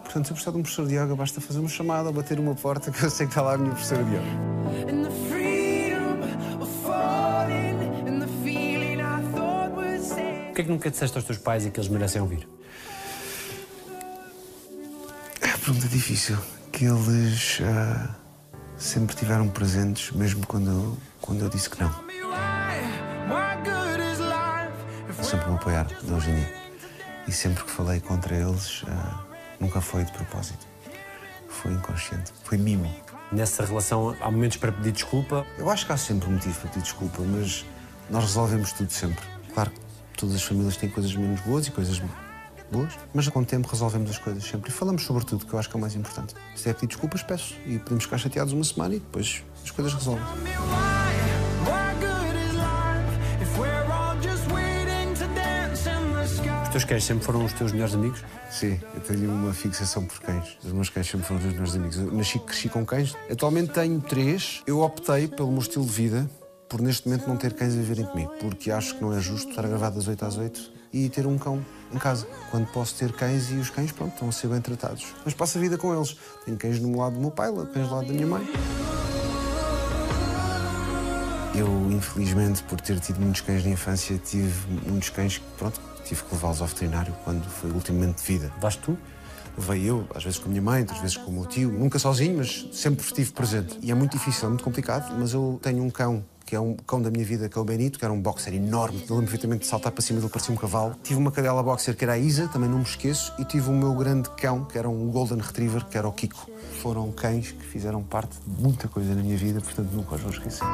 Portanto, 0.02 0.24
se 0.24 0.32
eu 0.32 0.34
precisar 0.34 0.52
de 0.52 0.56
um 0.56 0.62
professor 0.62 0.86
de 0.88 0.94
yoga, 0.94 1.14
basta 1.14 1.42
fazer 1.42 1.58
uma 1.58 1.68
chamada 1.68 2.08
ou 2.08 2.14
bater 2.14 2.40
uma 2.40 2.54
porta 2.54 2.88
que 2.90 3.02
eu 3.04 3.10
sei 3.10 3.26
que 3.26 3.32
está 3.32 3.42
lá 3.42 3.52
a 3.52 3.58
minha 3.58 3.72
professora 3.72 4.02
de 4.02 4.12
yoga. 4.12 4.22
Porquê 10.46 10.60
é 10.62 10.64
que 10.64 10.70
nunca 10.70 10.90
disseste 10.90 11.18
aos 11.18 11.26
teus 11.26 11.36
pais 11.36 11.66
e 11.66 11.70
que 11.70 11.78
eles 11.78 11.90
merecem 11.90 12.22
ouvir? 12.22 12.48
É 15.42 15.48
uma 15.48 15.58
pergunta 15.58 15.86
difícil. 15.86 16.38
Que 16.72 16.86
eles 16.86 17.60
ah, 17.62 18.25
sempre 18.76 19.16
tiveram 19.16 19.48
presentes, 19.48 20.10
mesmo 20.12 20.46
quando 20.46 20.70
eu, 20.70 20.98
quando 21.20 21.42
eu 21.42 21.48
disse 21.48 21.68
que 21.70 21.80
não. 21.80 21.90
If 25.08 25.24
Sempre 25.24 25.48
me 25.48 25.56
apoiaram, 25.56 25.90
de 26.02 26.12
hoje 26.12 26.30
em 26.30 26.34
dia. 26.36 26.54
E 27.26 27.32
sempre 27.32 27.64
que 27.64 27.70
falei 27.70 28.00
contra 28.00 28.34
eles, 28.34 28.84
ah, 28.86 29.24
nunca 29.58 29.80
foi 29.80 30.04
de 30.04 30.12
propósito. 30.12 30.66
Foi 31.48 31.72
inconsciente. 31.72 32.32
Foi 32.44 32.58
mimo. 32.58 32.92
Nessa 33.32 33.64
relação 33.64 34.14
há 34.20 34.30
momentos 34.30 34.56
para 34.58 34.70
pedir 34.70 34.92
desculpa. 34.92 35.44
Eu 35.58 35.68
acho 35.70 35.86
que 35.86 35.92
há 35.92 35.96
sempre 35.96 36.28
motivo 36.28 36.58
para 36.60 36.70
pedir 36.70 36.82
desculpa, 36.82 37.22
mas 37.22 37.64
nós 38.08 38.24
resolvemos 38.24 38.72
tudo 38.72 38.90
sempre. 38.92 39.24
Claro 39.52 39.70
que 39.70 39.80
todas 40.16 40.36
as 40.36 40.42
famílias 40.42 40.76
têm 40.76 40.88
coisas 40.88 41.14
menos 41.14 41.40
boas 41.40 41.66
e 41.66 41.70
coisas 41.70 42.00
boas, 42.70 42.92
mas 43.14 43.28
com 43.28 43.40
o 43.40 43.44
tempo 43.44 43.68
resolvemos 43.68 44.10
as 44.10 44.18
coisas 44.18 44.44
sempre. 44.44 44.70
E 44.70 44.72
falamos 44.72 45.02
sobre 45.02 45.24
tudo, 45.24 45.46
que 45.46 45.52
eu 45.52 45.58
acho 45.58 45.68
que 45.68 45.76
é 45.76 45.78
o 45.78 45.80
mais 45.80 45.94
importante. 45.94 46.34
Se 46.54 46.68
é 46.68 46.72
pedir 46.72 46.88
desculpas, 46.88 47.22
peço. 47.22 47.54
E 47.66 47.78
podemos 47.78 48.04
ficar 48.04 48.18
chateados 48.18 48.52
uma 48.52 48.64
semana 48.64 48.94
e 48.94 49.00
depois 49.00 49.42
as 49.62 49.70
coisas 49.70 49.94
resolvem. 49.94 50.24
Os 56.62 56.68
teus 56.70 56.84
cães 56.84 57.04
sempre 57.04 57.24
foram 57.24 57.44
os 57.44 57.52
teus 57.54 57.72
melhores 57.72 57.94
amigos? 57.94 58.22
Sim, 58.50 58.78
eu 58.94 59.00
tenho 59.00 59.30
uma 59.30 59.54
fixação 59.54 60.04
por 60.04 60.20
cães. 60.20 60.58
Os 60.62 60.72
meus 60.72 60.90
cães 60.90 61.06
sempre 61.06 61.26
foram 61.26 61.38
os 61.38 61.44
meus 61.44 61.54
melhores 61.54 61.74
amigos. 61.74 61.96
Eu 61.96 62.12
nasci 62.12 62.38
cresci 62.38 62.68
com 62.68 62.84
cães. 62.84 63.14
Atualmente 63.30 63.72
tenho 63.72 63.98
três. 64.00 64.62
Eu 64.66 64.80
optei 64.80 65.26
pelo 65.26 65.50
meu 65.50 65.60
estilo 65.60 65.86
de 65.86 65.92
vida 65.92 66.28
por 66.68 66.82
neste 66.82 67.08
momento 67.08 67.28
não 67.28 67.36
ter 67.36 67.54
cães 67.54 67.74
a 67.74 67.76
viverem 67.76 68.04
comigo, 68.04 68.32
porque 68.40 68.70
acho 68.70 68.96
que 68.96 69.02
não 69.02 69.12
é 69.12 69.20
justo 69.20 69.50
estar 69.50 69.64
a 69.64 69.68
gravar 69.68 69.90
das 69.90 70.08
8 70.08 70.24
às 70.24 70.36
8 70.36 70.75
e 71.04 71.08
ter 71.10 71.26
um 71.26 71.36
cão 71.36 71.64
em 71.92 71.98
casa, 71.98 72.26
quando 72.50 72.66
posso 72.68 72.94
ter 72.94 73.12
cães 73.12 73.50
e 73.50 73.54
os 73.54 73.70
cães, 73.70 73.92
pronto, 73.92 74.12
estão 74.14 74.28
a 74.28 74.32
ser 74.32 74.48
bem 74.48 74.60
tratados. 74.60 75.06
Mas 75.24 75.34
passo 75.34 75.58
a 75.58 75.60
vida 75.60 75.76
com 75.76 75.94
eles. 75.94 76.16
Tenho 76.44 76.56
cães 76.56 76.80
no 76.80 76.98
lado 76.98 77.14
do 77.14 77.20
meu 77.20 77.30
pai, 77.30 77.52
cães 77.72 77.88
do 77.88 77.94
lado 77.94 78.06
da 78.06 78.12
minha 78.12 78.26
mãe. 78.26 78.46
Eu, 81.54 81.68
infelizmente, 81.90 82.62
por 82.64 82.80
ter 82.80 82.98
tido 83.00 83.20
muitos 83.20 83.40
cães 83.40 83.64
na 83.64 83.70
infância, 83.70 84.18
tive 84.18 84.52
muitos 84.88 85.10
cães 85.10 85.38
que, 85.38 85.44
pronto, 85.56 85.80
tive 86.04 86.22
que 86.22 86.34
levá-los 86.34 86.60
ao 86.60 86.66
veterinário 86.66 87.14
quando 87.24 87.44
foi 87.48 87.70
o 87.70 87.74
último 87.74 87.98
momento 87.98 88.18
de 88.18 88.24
vida. 88.24 88.52
Vais 88.60 88.76
tu? 88.76 88.96
Levei 89.56 89.88
eu, 89.88 90.06
às 90.14 90.22
vezes 90.22 90.38
com 90.38 90.46
a 90.46 90.48
minha 90.50 90.60
mãe, 90.60 90.80
outras 90.80 91.00
vezes 91.00 91.16
com 91.16 91.30
o 91.30 91.32
meu 91.32 91.46
tio, 91.46 91.72
nunca 91.72 91.98
sozinho, 91.98 92.36
mas 92.38 92.68
sempre 92.72 93.02
estive 93.04 93.32
presente. 93.32 93.78
E 93.80 93.90
é 93.90 93.94
muito 93.94 94.12
difícil, 94.12 94.46
é 94.46 94.48
muito 94.48 94.62
complicado, 94.62 95.14
mas 95.18 95.32
eu 95.32 95.58
tenho 95.62 95.82
um 95.82 95.88
cão 95.88 96.22
que 96.46 96.54
é 96.54 96.60
um 96.60 96.76
cão 96.76 97.02
da 97.02 97.10
minha 97.10 97.24
vida, 97.24 97.48
que 97.48 97.58
é 97.58 97.60
o 97.60 97.64
Benito, 97.64 97.98
que 97.98 98.04
era 98.04 98.14
um 98.14 98.20
boxer 98.22 98.54
enorme. 98.54 98.98
Eu 99.00 99.16
lembro 99.16 99.30
perfeitamente 99.30 99.62
de 99.62 99.66
saltar 99.66 99.90
para 99.90 100.00
cima 100.00 100.20
dele, 100.20 100.30
parecia 100.30 100.54
um 100.54 100.56
cavalo. 100.56 100.94
Tive 101.02 101.18
uma 101.18 101.32
cadela 101.32 101.60
boxer 101.60 101.96
que 101.96 102.04
era 102.04 102.12
a 102.12 102.18
Isa, 102.18 102.46
também 102.46 102.70
não 102.70 102.78
me 102.78 102.84
esqueço, 102.84 103.32
e 103.36 103.44
tive 103.44 103.68
o 103.68 103.72
meu 103.72 103.92
grande 103.94 104.30
cão, 104.30 104.64
que 104.64 104.78
era 104.78 104.88
um 104.88 105.10
Golden 105.10 105.38
Retriever, 105.38 105.84
que 105.86 105.98
era 105.98 106.06
o 106.06 106.12
Kiko. 106.12 106.48
Foram 106.80 107.10
cães 107.10 107.50
que 107.50 107.66
fizeram 107.66 108.00
parte 108.00 108.36
de 108.46 108.62
muita 108.62 108.86
coisa 108.86 109.12
na 109.12 109.22
minha 109.22 109.36
vida, 109.36 109.60
portanto 109.60 109.90
nunca 109.92 110.14
os 110.14 110.20
vou 110.20 110.30
esquecer. 110.30 110.64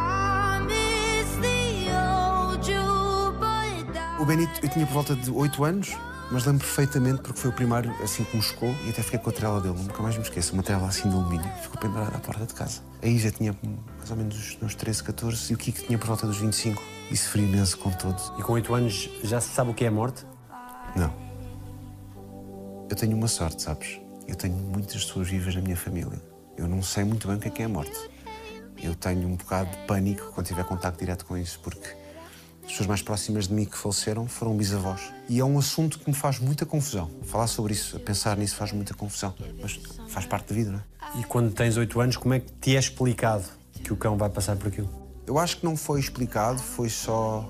O 4.20 4.24
Benito, 4.26 4.52
eu 4.62 4.68
tinha 4.68 4.86
por 4.86 4.92
volta 4.92 5.16
de 5.16 5.30
8 5.30 5.64
anos, 5.64 5.96
mas 6.32 6.46
lembro 6.46 6.64
perfeitamente 6.64 7.20
porque 7.20 7.38
foi 7.38 7.50
o 7.50 7.52
primeiro 7.52 7.90
assim 8.02 8.24
que 8.24 8.34
me 8.34 8.42
chocou 8.42 8.74
e 8.86 8.90
até 8.90 9.02
fiquei 9.02 9.18
com 9.18 9.28
a 9.28 9.32
trela 9.32 9.60
dele, 9.60 9.76
nunca 9.76 10.02
mais 10.02 10.16
me 10.16 10.22
esqueço, 10.22 10.54
uma 10.54 10.62
trela 10.62 10.88
assim 10.88 11.08
de 11.10 11.14
alumínio, 11.14 11.48
ficou 11.60 11.78
pendurada 11.78 12.16
à 12.16 12.20
porta 12.20 12.46
de 12.46 12.54
casa. 12.54 12.80
A 13.02 13.06
Isa 13.06 13.30
tinha 13.30 13.54
mais 13.98 14.10
ou 14.10 14.16
menos 14.16 14.36
os 14.36 14.56
meus 14.56 14.74
13, 14.74 15.04
14 15.04 15.52
e 15.52 15.54
o 15.54 15.58
Kiko 15.58 15.82
tinha 15.82 15.98
por 15.98 16.06
volta 16.06 16.26
dos 16.26 16.38
25 16.38 16.82
e 17.10 17.16
sofri 17.16 17.42
imenso 17.42 17.76
com 17.76 17.90
todos. 17.90 18.32
E 18.38 18.42
com 18.42 18.54
8 18.54 18.74
anos 18.74 19.10
já 19.22 19.40
se 19.40 19.50
sabe 19.50 19.70
o 19.70 19.74
que 19.74 19.84
é 19.84 19.88
a 19.88 19.90
morte? 19.90 20.24
Não. 20.96 21.12
Eu 22.88 22.96
tenho 22.96 23.14
uma 23.14 23.28
sorte, 23.28 23.62
sabes? 23.62 24.00
Eu 24.26 24.34
tenho 24.34 24.54
muitas 24.54 25.04
pessoas 25.04 25.28
vivas 25.28 25.54
na 25.54 25.60
minha 25.60 25.76
família. 25.76 26.20
Eu 26.56 26.66
não 26.66 26.82
sei 26.82 27.04
muito 27.04 27.28
bem 27.28 27.36
o 27.36 27.40
que 27.40 27.48
é 27.48 27.50
que 27.50 27.62
é 27.62 27.66
a 27.66 27.68
morte. 27.68 28.10
Eu 28.82 28.94
tenho 28.94 29.28
um 29.28 29.36
bocado 29.36 29.70
de 29.70 29.76
pânico 29.86 30.32
quando 30.32 30.46
tiver 30.46 30.64
contacto 30.64 30.98
direto 30.98 31.26
com 31.26 31.36
isso, 31.36 31.60
porque 31.60 32.01
as 32.62 32.70
pessoas 32.70 32.86
mais 32.86 33.02
próximas 33.02 33.48
de 33.48 33.54
mim 33.54 33.64
que 33.64 33.76
faleceram 33.76 34.26
foram 34.26 34.56
bisavós. 34.56 35.12
E 35.28 35.40
é 35.40 35.44
um 35.44 35.58
assunto 35.58 35.98
que 35.98 36.08
me 36.08 36.16
faz 36.16 36.38
muita 36.38 36.64
confusão. 36.64 37.10
Falar 37.24 37.46
sobre 37.46 37.72
isso, 37.72 37.98
pensar 38.00 38.36
nisso 38.36 38.56
faz 38.56 38.72
muita 38.72 38.94
confusão. 38.94 39.34
Mas 39.60 39.80
faz 40.08 40.26
parte 40.26 40.48
da 40.48 40.54
vida, 40.54 40.70
não 40.70 40.78
é? 40.78 41.20
E 41.20 41.24
quando 41.24 41.52
tens 41.52 41.76
8 41.76 42.00
anos, 42.00 42.16
como 42.16 42.34
é 42.34 42.40
que 42.40 42.50
te 42.52 42.76
é 42.76 42.78
explicado 42.78 43.44
que 43.82 43.92
o 43.92 43.96
cão 43.96 44.16
vai 44.16 44.30
passar 44.30 44.56
por 44.56 44.68
aquilo? 44.68 44.88
Eu 45.26 45.38
acho 45.38 45.58
que 45.58 45.64
não 45.64 45.76
foi 45.76 46.00
explicado, 46.00 46.60
foi 46.60 46.88
só 46.88 47.48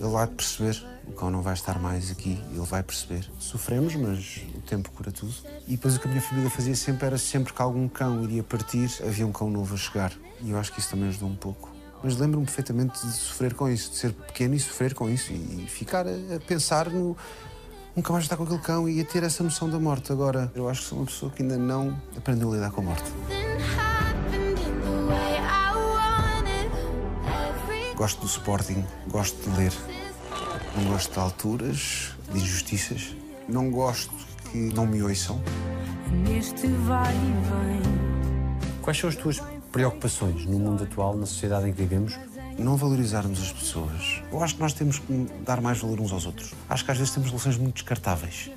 ele 0.00 0.08
vai 0.08 0.26
perceber. 0.26 0.82
O 1.06 1.12
cão 1.12 1.30
não 1.30 1.42
vai 1.42 1.52
estar 1.52 1.78
mais 1.78 2.10
aqui, 2.10 2.42
ele 2.50 2.60
vai 2.60 2.82
perceber. 2.82 3.30
Sofremos, 3.38 3.94
mas 3.96 4.40
o 4.54 4.60
tempo 4.62 4.90
cura 4.90 5.12
tudo. 5.12 5.34
E 5.68 5.72
depois 5.72 5.96
o 5.96 6.00
que 6.00 6.06
a 6.06 6.10
minha 6.10 6.22
família 6.22 6.48
fazia 6.48 6.74
sempre 6.74 7.06
era 7.06 7.18
sempre 7.18 7.52
que 7.52 7.60
algum 7.60 7.86
cão 7.86 8.24
iria 8.24 8.42
partir, 8.42 8.90
havia 9.02 9.26
um 9.26 9.32
cão 9.32 9.50
novo 9.50 9.74
a 9.74 9.76
chegar. 9.76 10.12
E 10.40 10.50
eu 10.50 10.58
acho 10.58 10.72
que 10.72 10.80
isso 10.80 10.90
também 10.90 11.08
ajudou 11.08 11.28
um 11.28 11.36
pouco. 11.36 11.69
Mas 12.02 12.16
lembro-me 12.16 12.46
perfeitamente 12.46 13.06
de 13.06 13.12
sofrer 13.12 13.54
com 13.54 13.68
isso, 13.68 13.90
de 13.90 13.96
ser 13.96 14.12
pequeno 14.12 14.54
e 14.54 14.60
sofrer 14.60 14.94
com 14.94 15.08
isso 15.08 15.32
e 15.32 15.66
ficar 15.68 16.06
a, 16.06 16.36
a 16.36 16.40
pensar 16.46 16.88
no. 16.88 17.16
Nunca 17.94 18.12
mais 18.12 18.24
estar 18.24 18.36
com 18.36 18.44
aquele 18.44 18.60
cão 18.60 18.88
e 18.88 19.00
a 19.00 19.04
ter 19.04 19.22
essa 19.22 19.42
noção 19.42 19.68
da 19.68 19.78
morte. 19.78 20.12
Agora, 20.12 20.50
eu 20.54 20.68
acho 20.68 20.82
que 20.82 20.86
sou 20.88 20.98
uma 20.98 21.06
pessoa 21.06 21.30
que 21.32 21.42
ainda 21.42 21.58
não 21.58 22.00
aprendeu 22.16 22.50
a 22.50 22.54
lidar 22.54 22.70
com 22.70 22.80
a 22.80 22.84
morte. 22.84 23.10
Gosto 27.96 28.20
do 28.20 28.26
Sporting, 28.26 28.82
gosto 29.08 29.36
de 29.50 29.56
ler. 29.58 29.72
Não 30.76 30.84
gosto 30.84 31.12
de 31.12 31.18
alturas, 31.18 32.14
de 32.32 32.38
injustiças. 32.38 33.14
Não 33.46 33.70
gosto 33.70 34.14
que 34.50 34.56
não 34.56 34.86
me 34.86 35.02
ouçam. 35.02 35.42
Neste 36.10 36.66
vai 36.66 37.12
e 37.12 37.18
vem. 37.18 38.80
Quais 38.80 38.98
são 38.98 39.10
as 39.10 39.16
tuas 39.16 39.42
preocupações 39.72 40.46
no 40.46 40.58
mundo 40.58 40.84
atual, 40.84 41.16
na 41.16 41.26
sociedade 41.26 41.68
em 41.68 41.72
que 41.72 41.80
vivemos? 41.80 42.18
Não 42.58 42.76
valorizarmos 42.76 43.40
as 43.40 43.52
pessoas. 43.52 44.22
Eu 44.30 44.42
acho 44.42 44.54
que 44.54 44.60
nós 44.60 44.72
temos 44.72 44.98
que 44.98 45.26
dar 45.44 45.60
mais 45.60 45.78
valor 45.78 46.00
uns 46.00 46.12
aos 46.12 46.26
outros. 46.26 46.52
Acho 46.68 46.84
que 46.84 46.90
às 46.90 46.98
vezes 46.98 47.12
temos 47.12 47.28
relações 47.30 47.56
muito 47.56 47.74
descartáveis. 47.74 48.50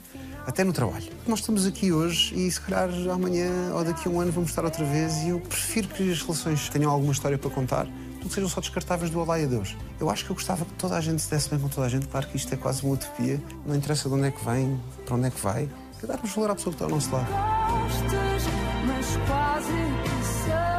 Até 0.45 0.63
no 0.63 0.73
trabalho. 0.73 1.09
Nós 1.25 1.39
estamos 1.39 1.65
aqui 1.65 1.93
hoje 1.93 2.35
e 2.35 2.51
se 2.51 2.59
calhar 2.59 2.89
amanhã 3.09 3.73
ou 3.73 3.83
daqui 3.83 4.09
a 4.09 4.11
um 4.11 4.19
ano 4.19 4.31
vamos 4.31 4.49
estar 4.49 4.65
outra 4.65 4.83
vez 4.83 5.23
e 5.23 5.29
eu 5.29 5.39
prefiro 5.39 5.87
que 5.87 6.11
as 6.11 6.21
relações 6.21 6.67
tenham 6.67 6.91
alguma 6.91 7.13
história 7.13 7.37
para 7.37 7.49
contar 7.49 7.87
do 8.23 8.27
que 8.27 8.33
sejam 8.33 8.49
só 8.49 8.59
descartáveis 8.59 9.09
do 9.09 9.19
olá 9.19 9.39
e 9.39 9.45
adeus. 9.45 9.75
Eu 9.99 10.09
acho 10.09 10.25
que 10.25 10.31
eu 10.31 10.35
gostava 10.35 10.65
que 10.65 10.73
toda 10.73 10.97
a 10.97 11.01
gente 11.01 11.21
se 11.21 11.29
desse 11.29 11.49
bem 11.49 11.59
com 11.59 11.69
toda 11.69 11.87
a 11.87 11.89
gente. 11.89 12.07
Claro 12.07 12.27
que 12.27 12.35
isto 12.35 12.53
é 12.53 12.57
quase 12.57 12.83
uma 12.83 12.95
utopia. 12.95 13.41
Não 13.65 13.75
interessa 13.75 14.09
de 14.09 14.15
onde 14.15 14.27
é 14.27 14.31
que 14.31 14.43
vem, 14.43 14.79
para 15.05 15.15
onde 15.15 15.27
é 15.27 15.29
que 15.29 15.39
vai. 15.39 15.69
É 16.01 16.05
darmos 16.05 16.31
valor 16.33 16.51
à 16.51 16.55
pessoa 16.55 16.73
que 16.73 16.83
está 16.83 16.85
ao 16.85 16.91
nosso 16.91 17.09
lado. 17.09 17.27
Gostas, 17.27 18.43
mas 18.85 19.27
quase 19.27 19.71
que 20.03 20.25
sei. 20.45 20.72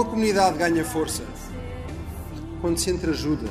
Uma 0.00 0.08
comunidade 0.08 0.56
ganha 0.56 0.82
força 0.82 1.22
quando 2.62 2.78
se 2.78 2.88
entreajuda 2.88 3.46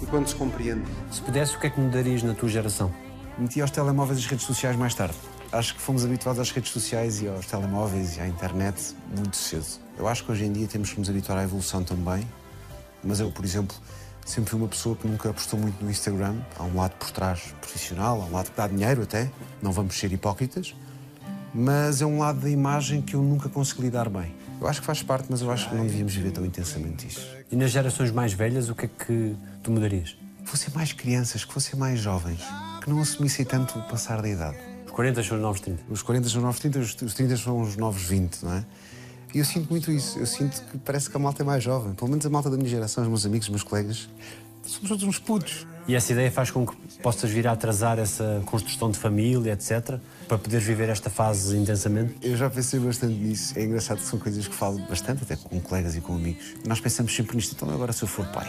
e 0.00 0.06
quando 0.06 0.28
se 0.28 0.34
compreende. 0.36 0.84
Se 1.10 1.20
pudesse, 1.20 1.56
o 1.56 1.58
que 1.58 1.66
é 1.66 1.70
que 1.70 1.80
mudarias 1.80 2.22
na 2.22 2.34
tua 2.34 2.48
geração? 2.48 2.94
Meti 3.36 3.60
aos 3.60 3.72
telemóveis 3.72 4.16
as 4.20 4.26
redes 4.26 4.46
sociais 4.46 4.76
mais 4.76 4.94
tarde. 4.94 5.16
Acho 5.50 5.74
que 5.74 5.80
fomos 5.80 6.04
habituados 6.04 6.40
às 6.40 6.52
redes 6.52 6.70
sociais 6.70 7.20
e 7.20 7.26
aos 7.26 7.46
telemóveis 7.46 8.16
e 8.16 8.20
à 8.20 8.28
internet 8.28 8.94
muito 9.16 9.36
cedo. 9.36 9.66
Eu 9.98 10.06
acho 10.06 10.24
que 10.24 10.30
hoje 10.30 10.44
em 10.44 10.52
dia 10.52 10.68
temos 10.68 10.92
que 10.92 11.00
nos 11.00 11.10
habituar 11.10 11.38
à 11.38 11.42
evolução 11.42 11.82
também. 11.82 12.24
Mas 13.02 13.18
eu, 13.18 13.32
por 13.32 13.44
exemplo, 13.44 13.76
sempre 14.24 14.50
fui 14.50 14.60
uma 14.60 14.68
pessoa 14.68 14.94
que 14.94 15.08
nunca 15.08 15.30
apostou 15.30 15.58
muito 15.58 15.84
no 15.84 15.90
Instagram. 15.90 16.36
Há 16.60 16.62
um 16.62 16.76
lado 16.76 16.94
por 16.94 17.10
trás 17.10 17.56
profissional, 17.60 18.22
há 18.22 18.24
um 18.26 18.32
lado 18.32 18.52
que 18.52 18.56
dá 18.56 18.68
dinheiro 18.68 19.02
até. 19.02 19.28
Não 19.60 19.72
vamos 19.72 19.98
ser 19.98 20.12
hipócritas. 20.12 20.76
Mas 21.52 22.00
é 22.00 22.06
um 22.06 22.20
lado 22.20 22.38
da 22.38 22.48
imagem 22.48 23.02
que 23.02 23.16
eu 23.16 23.20
nunca 23.20 23.48
consegui 23.48 23.82
lidar 23.82 24.08
bem. 24.08 24.41
Eu 24.62 24.68
acho 24.68 24.78
que 24.78 24.86
faz 24.86 25.02
parte, 25.02 25.26
mas 25.28 25.42
eu 25.42 25.50
acho 25.50 25.68
que 25.68 25.74
não 25.74 25.84
devíamos 25.84 26.14
viver 26.14 26.30
tão 26.30 26.46
intensamente 26.46 27.08
isso. 27.08 27.26
E 27.50 27.56
nas 27.56 27.72
gerações 27.72 28.12
mais 28.12 28.32
velhas, 28.32 28.68
o 28.68 28.76
que 28.76 28.84
é 28.84 28.88
que 28.88 29.34
tu 29.60 29.72
mudarias? 29.72 30.16
Que 30.44 30.48
fossem 30.48 30.72
mais 30.72 30.92
crianças, 30.92 31.44
que 31.44 31.52
fossem 31.52 31.76
mais 31.76 31.98
jovens, 31.98 32.38
que 32.80 32.88
não 32.88 33.00
assumissem 33.00 33.44
tanto 33.44 33.76
o 33.76 33.82
passar 33.88 34.22
da 34.22 34.28
idade. 34.28 34.56
Os 34.86 34.92
40 34.92 35.20
são 35.24 35.36
os 35.36 35.42
novos 35.42 35.60
30. 35.60 35.82
Os 35.90 36.00
40 36.00 36.28
são 36.28 36.38
os 36.38 36.44
novos 36.44 36.60
30, 36.60 36.78
os 36.78 37.02
os 37.02 37.12
30 37.14 37.36
são 37.38 37.60
os 37.60 37.76
novos 37.76 38.02
20, 38.04 38.44
não 38.44 38.52
é? 38.52 38.64
E 39.34 39.38
eu 39.38 39.44
sinto 39.44 39.68
muito 39.68 39.90
isso. 39.90 40.16
Eu 40.20 40.26
sinto 40.26 40.62
que 40.70 40.78
parece 40.78 41.10
que 41.10 41.16
a 41.16 41.18
malta 41.18 41.42
é 41.42 41.44
mais 41.44 41.64
jovem. 41.64 41.92
Pelo 41.94 42.08
menos 42.08 42.24
a 42.24 42.30
malta 42.30 42.48
da 42.48 42.56
minha 42.56 42.68
geração, 42.68 43.02
os 43.02 43.08
meus 43.08 43.26
amigos, 43.26 43.48
os 43.48 43.50
meus 43.50 43.64
colegas. 43.64 44.08
Somos 44.62 44.88
todos 44.88 45.02
uns 45.02 45.18
putos. 45.18 45.66
E 45.86 45.96
essa 45.96 46.12
ideia 46.12 46.30
faz 46.30 46.50
com 46.50 46.64
que 46.64 46.76
possas 47.02 47.30
vir 47.30 47.46
a 47.48 47.52
atrasar 47.52 47.98
essa 47.98 48.40
construção 48.46 48.90
de 48.90 48.98
família, 48.98 49.52
etc., 49.52 49.98
para 50.28 50.38
poderes 50.38 50.64
viver 50.64 50.88
esta 50.88 51.10
fase 51.10 51.56
intensamente? 51.56 52.16
Eu 52.22 52.36
já 52.36 52.48
pensei 52.48 52.78
bastante 52.78 53.14
nisso. 53.14 53.58
É 53.58 53.64
engraçado 53.64 53.98
que 53.98 54.06
são 54.06 54.18
coisas 54.18 54.46
que 54.46 54.54
falo 54.54 54.78
bastante, 54.88 55.24
até 55.24 55.34
com 55.36 55.60
colegas 55.60 55.96
e 55.96 56.00
com 56.00 56.14
amigos. 56.14 56.54
Nós 56.64 56.80
pensamos 56.80 57.14
sempre 57.14 57.34
nisto. 57.34 57.54
Então, 57.56 57.68
agora, 57.68 57.92
se 57.92 58.02
eu 58.02 58.08
for 58.08 58.26
pai, 58.26 58.48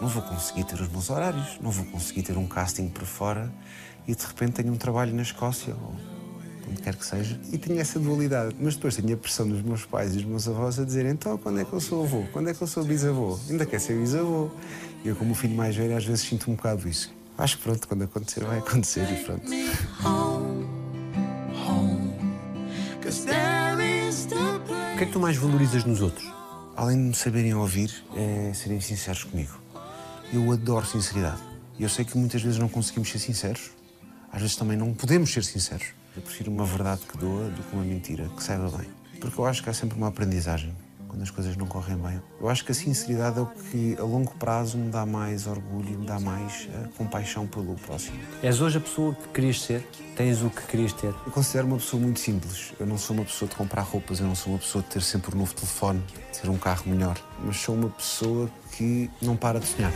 não 0.00 0.08
vou 0.08 0.22
conseguir 0.22 0.64
ter 0.64 0.80
os 0.80 0.88
meus 0.88 1.10
horários, 1.10 1.58
não 1.60 1.70
vou 1.70 1.84
conseguir 1.86 2.22
ter 2.22 2.36
um 2.36 2.46
casting 2.46 2.88
por 2.88 3.04
fora 3.04 3.52
e 4.06 4.14
de 4.14 4.24
repente 4.24 4.52
tenho 4.52 4.72
um 4.72 4.76
trabalho 4.76 5.12
na 5.12 5.22
Escócia 5.22 5.74
ou 5.74 5.94
onde 6.68 6.82
quer 6.82 6.94
que 6.94 7.04
seja. 7.04 7.40
E 7.52 7.58
tinha 7.58 7.80
essa 7.80 7.98
dualidade. 7.98 8.54
Mas 8.60 8.76
depois 8.76 8.94
tinha 8.94 9.14
a 9.14 9.16
pressão 9.16 9.48
dos 9.48 9.62
meus 9.62 9.84
pais 9.84 10.12
e 10.12 10.16
dos 10.16 10.24
meus 10.24 10.46
avós 10.46 10.78
a 10.78 10.84
dizer: 10.84 11.06
então, 11.06 11.36
quando 11.38 11.60
é 11.60 11.64
que 11.64 11.72
eu 11.72 11.80
sou 11.80 12.04
avô? 12.04 12.24
Quando 12.32 12.50
é 12.50 12.54
que 12.54 12.62
eu 12.62 12.66
sou 12.66 12.84
bisavô? 12.84 13.38
Ainda 13.50 13.66
quer 13.66 13.80
ser 13.80 13.98
bisavô. 13.98 14.50
Eu, 15.04 15.14
como 15.14 15.32
o 15.32 15.34
filho 15.34 15.54
mais 15.54 15.76
velho, 15.76 15.96
às 15.96 16.04
vezes 16.04 16.26
sinto 16.26 16.50
um 16.50 16.54
bocado 16.54 16.88
isso. 16.88 17.12
Acho 17.36 17.56
que 17.56 17.62
pronto, 17.62 17.86
quando 17.86 18.02
acontecer, 18.02 18.44
vai 18.44 18.58
acontecer 18.58 19.06
e 19.12 19.24
pronto. 19.24 19.46
O 24.94 24.96
que 24.98 25.04
é 25.04 25.06
que 25.06 25.12
tu 25.12 25.20
mais 25.20 25.36
valorizas 25.36 25.84
nos 25.84 26.00
outros? 26.00 26.28
Além 26.76 26.96
de 26.96 27.02
me 27.08 27.14
saberem 27.14 27.54
ouvir, 27.54 27.92
é 28.16 28.52
serem 28.52 28.80
sinceros 28.80 29.22
comigo. 29.24 29.52
Eu 30.32 30.50
adoro 30.52 30.84
sinceridade. 30.84 31.40
E 31.78 31.84
eu 31.84 31.88
sei 31.88 32.04
que 32.04 32.18
muitas 32.18 32.42
vezes 32.42 32.58
não 32.58 32.68
conseguimos 32.68 33.08
ser 33.10 33.20
sinceros. 33.20 33.70
Às 34.32 34.40
vezes 34.42 34.56
também 34.56 34.76
não 34.76 34.92
podemos 34.92 35.32
ser 35.32 35.44
sinceros. 35.44 35.86
Eu 36.16 36.22
prefiro 36.22 36.50
uma 36.50 36.64
verdade 36.64 37.02
que 37.02 37.16
doa 37.16 37.48
do 37.50 37.62
que 37.62 37.72
uma 37.74 37.84
mentira 37.84 38.28
que 38.36 38.42
saiba 38.42 38.68
bem. 38.76 38.88
Porque 39.20 39.40
eu 39.40 39.46
acho 39.46 39.62
que 39.62 39.70
há 39.70 39.72
sempre 39.72 39.96
uma 39.96 40.08
aprendizagem 40.08 40.74
quando 41.08 41.22
as 41.22 41.30
coisas 41.30 41.56
não 41.56 41.66
correm 41.66 41.96
bem. 41.96 42.22
Eu 42.40 42.48
acho 42.48 42.64
que 42.64 42.72
a 42.72 42.74
sinceridade 42.74 43.38
é 43.38 43.42
o 43.42 43.46
que 43.46 43.96
a 43.98 44.02
longo 44.02 44.32
prazo 44.34 44.76
me 44.76 44.90
dá 44.90 45.06
mais 45.06 45.46
orgulho, 45.46 45.98
me 45.98 46.06
dá 46.06 46.20
mais 46.20 46.68
eh, 46.72 46.88
compaixão 46.96 47.46
pelo 47.46 47.74
próximo. 47.74 48.18
És 48.42 48.60
hoje 48.60 48.78
a 48.78 48.80
pessoa 48.80 49.14
que 49.14 49.28
querias 49.28 49.62
ser? 49.62 49.86
Tens 50.16 50.42
o 50.42 50.50
que 50.50 50.62
querias 50.62 50.92
ter? 50.92 51.14
Eu 51.26 51.32
considero 51.32 51.66
uma 51.66 51.76
pessoa 51.76 52.02
muito 52.02 52.20
simples. 52.20 52.72
Eu 52.78 52.86
não 52.86 52.98
sou 52.98 53.16
uma 53.16 53.24
pessoa 53.24 53.48
de 53.48 53.56
comprar 53.56 53.82
roupas, 53.82 54.20
eu 54.20 54.26
não 54.26 54.34
sou 54.34 54.52
uma 54.52 54.58
pessoa 54.58 54.82
de 54.82 54.90
ter 54.90 55.02
sempre 55.02 55.34
um 55.34 55.38
novo 55.38 55.54
telefone, 55.54 56.02
de 56.32 56.40
ter 56.40 56.48
um 56.48 56.58
carro 56.58 56.84
melhor. 56.86 57.16
Mas 57.42 57.56
sou 57.56 57.74
uma 57.74 57.88
pessoa 57.88 58.50
que 58.76 59.10
não 59.22 59.36
para 59.36 59.58
de 59.58 59.66
sonhar. 59.66 59.92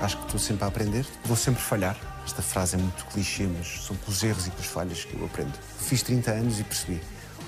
Acho 0.00 0.18
que 0.18 0.24
estou 0.24 0.38
sempre 0.38 0.64
a 0.64 0.68
aprender, 0.68 1.04
vou 1.24 1.36
sempre 1.36 1.60
falhar. 1.60 1.96
Esta 2.24 2.42
frase 2.42 2.76
é 2.76 2.78
muito 2.78 3.04
clichê, 3.06 3.46
mas 3.46 3.84
são 3.84 3.96
com 3.96 4.10
os 4.10 4.22
erros 4.22 4.46
e 4.46 4.50
com 4.50 4.60
as 4.60 4.66
falhas 4.66 5.04
que 5.04 5.14
eu 5.14 5.24
aprendo. 5.24 5.52
Fiz 5.86 6.02
30 6.02 6.32
anos 6.32 6.58
e 6.58 6.64
percebi. 6.64 7.00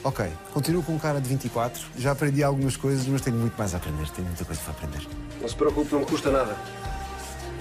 Ok, 0.05 0.25
continuo 0.55 0.81
com 0.81 0.95
um 0.95 0.99
cara 0.99 1.21
de 1.21 1.29
24, 1.29 1.85
já 1.99 2.13
aprendi 2.13 2.45
algumas 2.45 2.77
coisas, 2.77 3.05
mas 3.09 3.21
tenho 3.21 3.37
muito 3.37 3.59
mais 3.59 3.75
a 3.75 3.79
aprender, 3.79 4.09
tenho 4.11 4.29
muita 4.29 4.45
coisa 4.45 4.61
para 4.61 4.75
aprender. 4.75 5.09
Não 5.41 5.49
se 5.49 5.57
preocupe, 5.57 5.93
não 5.93 6.01
me 6.01 6.07
custa 6.07 6.31
nada. 6.31 6.57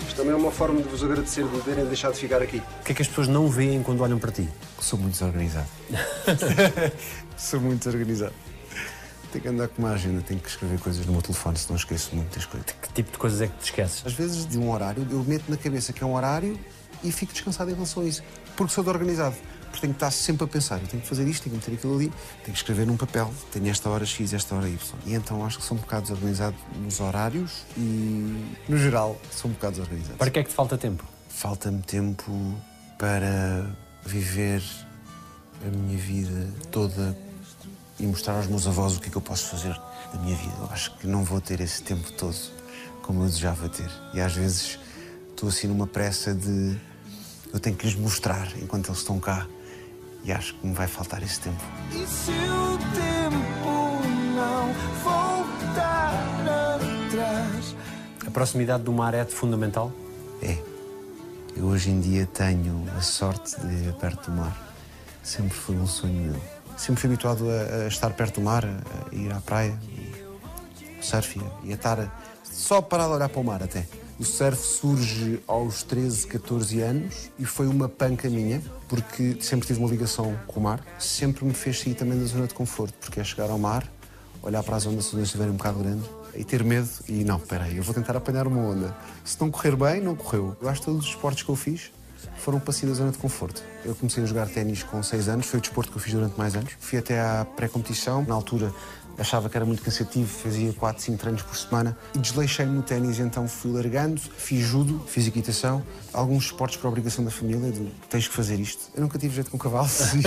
Isto 0.07 0.17
também 0.17 0.33
é 0.33 0.35
uma 0.35 0.51
forma 0.51 0.79
de 0.79 0.87
vos 0.87 1.03
agradecer 1.03 1.43
de 1.45 1.61
terem 1.61 1.83
deixado 1.85 2.13
de 2.13 2.19
ficar 2.19 2.43
aqui. 2.43 2.61
O 2.81 2.83
que 2.83 2.91
é 2.91 2.95
que 2.95 3.01
as 3.01 3.07
pessoas 3.07 3.27
não 3.27 3.49
veem 3.49 3.81
quando 3.81 4.01
olham 4.01 4.19
para 4.19 4.31
ti? 4.31 4.47
Sou 4.79 4.99
muito 4.99 5.13
desorganizado. 5.13 5.67
sou 7.35 7.59
muito 7.59 7.79
desorganizado. 7.79 8.33
Tenho 9.31 9.41
que 9.41 9.49
andar 9.49 9.67
com 9.69 9.81
uma 9.81 9.93
agenda, 9.93 10.21
tenho 10.21 10.39
que 10.39 10.47
escrever 10.47 10.79
coisas 10.79 11.03
no 11.07 11.11
meu 11.11 11.23
telefone, 11.23 11.57
senão 11.57 11.75
esqueço 11.75 12.15
muitas 12.15 12.45
coisas. 12.45 12.67
Que 12.83 12.93
tipo 12.93 13.11
de 13.11 13.17
coisas 13.17 13.41
é 13.41 13.47
que 13.47 13.57
te 13.57 13.63
esqueces? 13.63 14.03
Às 14.05 14.13
vezes, 14.13 14.45
de 14.45 14.59
um 14.59 14.71
horário, 14.71 15.05
eu 15.09 15.23
meto 15.23 15.45
na 15.49 15.57
cabeça 15.57 15.91
que 15.91 16.03
é 16.03 16.05
um 16.05 16.13
horário 16.13 16.57
e 17.03 17.11
fico 17.11 17.33
descansado 17.33 17.71
em 17.71 17.73
relação 17.73 18.03
a 18.03 18.05
isso. 18.05 18.23
Porque 18.55 18.71
sou 18.71 18.83
de 18.83 18.91
organizado. 18.91 19.35
Porque 19.69 19.81
tenho 19.81 19.93
que 19.93 19.97
estar 19.97 20.11
sempre 20.11 20.45
a 20.45 20.47
pensar. 20.47 20.79
Eu 20.81 20.87
tenho 20.87 21.01
que 21.01 21.07
fazer 21.07 21.27
isto, 21.27 21.43
tenho 21.43 21.59
que 21.59 21.69
meter 21.69 21.77
aquilo 21.77 21.95
ali, 21.95 22.09
tenho 22.43 22.53
que 22.53 22.57
escrever 22.57 22.87
num 22.87 22.97
papel. 22.97 23.33
Tenho 23.51 23.67
esta 23.69 23.89
hora 23.89 24.05
X, 24.05 24.33
esta 24.33 24.55
hora 24.55 24.67
Y. 24.67 24.77
E 25.05 25.13
então 25.13 25.45
acho 25.45 25.59
que 25.59 25.65
sou 25.65 25.77
um 25.77 25.79
bocado 25.79 26.03
desorganizado 26.03 26.55
nos 26.77 26.99
horários 26.99 27.63
e, 27.77 28.55
no 28.67 28.77
geral, 28.77 29.19
sou 29.31 29.49
um 29.49 29.53
bocado 29.53 29.73
desorganizado. 29.73 30.17
Para 30.17 30.31
que 30.31 30.39
é 30.39 30.43
que 30.43 30.49
te 30.49 30.55
falta 30.55 30.77
tempo? 30.77 31.03
Falta-me 31.29 31.81
tempo 31.81 32.31
para 32.97 33.69
viver 34.05 34.63
a 35.65 35.69
minha 35.69 35.97
vida 35.97 36.53
toda 36.71 37.17
e 37.99 38.05
mostrar 38.05 38.35
aos 38.35 38.47
meus 38.47 38.67
avós 38.67 38.95
o 38.95 38.99
que 38.99 39.07
é 39.07 39.11
que 39.11 39.17
eu 39.17 39.21
posso 39.21 39.47
fazer 39.49 39.73
da 40.13 40.19
minha 40.19 40.35
vida. 40.35 40.53
Eu 40.59 40.69
acho 40.71 40.95
que 40.97 41.07
não 41.07 41.23
vou 41.23 41.41
ter 41.41 41.59
esse 41.61 41.81
tempo 41.81 42.11
todo 42.13 42.37
como 43.01 43.23
eu 43.23 43.25
desejava 43.27 43.69
ter. 43.69 43.89
E 44.13 44.19
às 44.19 44.33
vezes 44.33 44.77
estou 45.29 45.49
assim 45.49 45.67
numa 45.67 45.87
pressa 45.87 46.33
de 46.33 46.77
eu 47.53 47.59
tenho 47.59 47.75
que 47.75 47.85
lhes 47.85 47.95
mostrar 47.95 48.51
enquanto 48.61 48.89
eles 48.89 48.99
estão 48.99 49.19
cá. 49.19 49.47
E 50.23 50.31
acho 50.31 50.55
que 50.55 50.67
me 50.67 50.73
vai 50.73 50.87
faltar 50.87 51.23
esse 51.23 51.39
tempo. 51.39 51.63
E 51.91 52.05
se 52.05 52.31
o 52.31 52.77
tempo 52.95 54.01
não 54.35 54.73
voltar 55.03 56.13
atrás? 57.07 57.75
A 58.25 58.31
proximidade 58.31 58.83
do 58.83 58.91
mar 58.91 59.13
é 59.13 59.23
de 59.23 59.33
fundamental? 59.33 59.91
É. 60.41 60.57
Eu 61.55 61.65
hoje 61.65 61.89
em 61.89 61.99
dia 61.99 62.27
tenho 62.27 62.85
a 62.95 63.01
sorte 63.01 63.59
de 63.59 63.67
viver 63.67 63.93
perto 63.93 64.29
do 64.29 64.37
mar. 64.37 64.55
Sempre 65.23 65.53
foi 65.53 65.75
um 65.75 65.87
sonho 65.87 66.31
meu. 66.31 66.41
Sempre 66.77 67.01
fui 67.01 67.09
habituado 67.09 67.45
a, 67.49 67.85
a 67.85 67.87
estar 67.87 68.11
perto 68.13 68.35
do 68.35 68.41
mar, 68.41 68.63
a, 68.63 68.69
a 69.11 69.15
ir 69.15 69.33
à 69.33 69.41
praia, 69.41 69.77
e 69.83 70.13
surf 71.01 71.41
e 71.63 71.71
a 71.71 71.75
estar 71.75 72.11
só 72.43 72.81
parado 72.81 73.13
a 73.13 73.15
olhar 73.15 73.29
para 73.29 73.39
o 73.39 73.43
mar 73.43 73.63
até. 73.63 73.85
O 74.19 74.23
surf 74.23 74.57
surge 74.57 75.39
aos 75.45 75.83
13, 75.83 76.25
14 76.25 76.81
anos 76.81 77.29
e 77.37 77.45
foi 77.45 77.67
uma 77.67 77.87
panca 77.87 78.27
minha, 78.27 78.63
porque 78.87 79.37
sempre 79.41 79.67
tive 79.67 79.77
uma 79.77 79.87
ligação 79.87 80.35
com 80.47 80.59
o 80.59 80.63
mar. 80.63 80.83
Sempre 80.97 81.45
me 81.45 81.53
fez 81.53 81.79
sair 81.79 81.93
também 81.93 82.17
da 82.17 82.25
zona 82.25 82.47
de 82.47 82.53
conforto, 82.55 82.95
porque 82.99 83.19
é 83.19 83.23
chegar 83.23 83.51
ao 83.51 83.59
mar, 83.59 83.87
olhar 84.41 84.63
para 84.63 84.75
as 84.75 84.87
ondas 84.87 85.05
se 85.05 85.21
estiverem 85.21 85.53
um 85.53 85.55
bocado 85.55 85.77
grandes 85.77 86.09
e 86.35 86.43
ter 86.43 86.63
medo 86.63 86.89
e 87.07 87.23
não, 87.23 87.37
espera 87.37 87.65
aí, 87.65 87.77
eu 87.77 87.83
vou 87.83 87.93
tentar 87.93 88.17
apanhar 88.17 88.47
uma 88.47 88.59
onda. 88.59 88.97
Se 89.23 89.39
não 89.39 89.51
correr 89.51 89.75
bem, 89.75 90.01
não 90.01 90.15
correu. 90.15 90.57
Eu 90.59 90.67
acho 90.67 90.79
que 90.79 90.87
todos 90.87 91.05
os 91.05 91.09
esportes 91.09 91.43
que 91.43 91.49
eu 91.49 91.55
fiz 91.55 91.91
foram 92.37 92.59
para 92.59 92.73
sair 92.73 92.89
da 92.89 92.95
zona 92.95 93.11
de 93.11 93.19
conforto. 93.19 93.63
Eu 93.85 93.93
comecei 93.93 94.23
a 94.23 94.25
jogar 94.25 94.47
ténis 94.47 94.81
com 94.81 95.03
6 95.03 95.29
anos, 95.29 95.45
foi 95.45 95.59
o 95.59 95.61
desporto 95.61 95.91
que 95.91 95.97
eu 95.97 96.01
fiz 96.01 96.13
durante 96.13 96.35
mais 96.39 96.55
anos. 96.55 96.73
Fui 96.79 96.97
até 96.97 97.19
à 97.19 97.45
pré-competição, 97.45 98.25
na 98.27 98.33
altura 98.33 98.73
achava 99.17 99.49
que 99.49 99.57
era 99.57 99.65
muito 99.65 99.81
cansativo, 99.81 100.27
fazia 100.27 100.73
4, 100.73 101.03
5 101.03 101.17
treinos 101.17 101.41
por 101.41 101.55
semana 101.55 101.97
e 102.13 102.19
desleixei-me 102.19 102.71
no 102.71 102.83
ténis, 102.83 103.19
então 103.19 103.47
fui 103.47 103.71
largando, 103.71 104.19
fiz 104.19 104.65
judo, 104.65 105.03
fiz 105.07 105.27
equitação, 105.27 105.83
alguns 106.13 106.45
esportes 106.45 106.77
por 106.77 106.87
obrigação 106.87 107.23
da 107.23 107.31
família, 107.31 107.71
de 107.71 107.85
tens 108.09 108.27
que 108.27 108.33
fazer 108.33 108.59
isto. 108.59 108.91
Eu 108.95 109.01
nunca 109.01 109.17
tive 109.17 109.35
jeito 109.35 109.51
com 109.51 109.57
cavalos. 109.57 109.99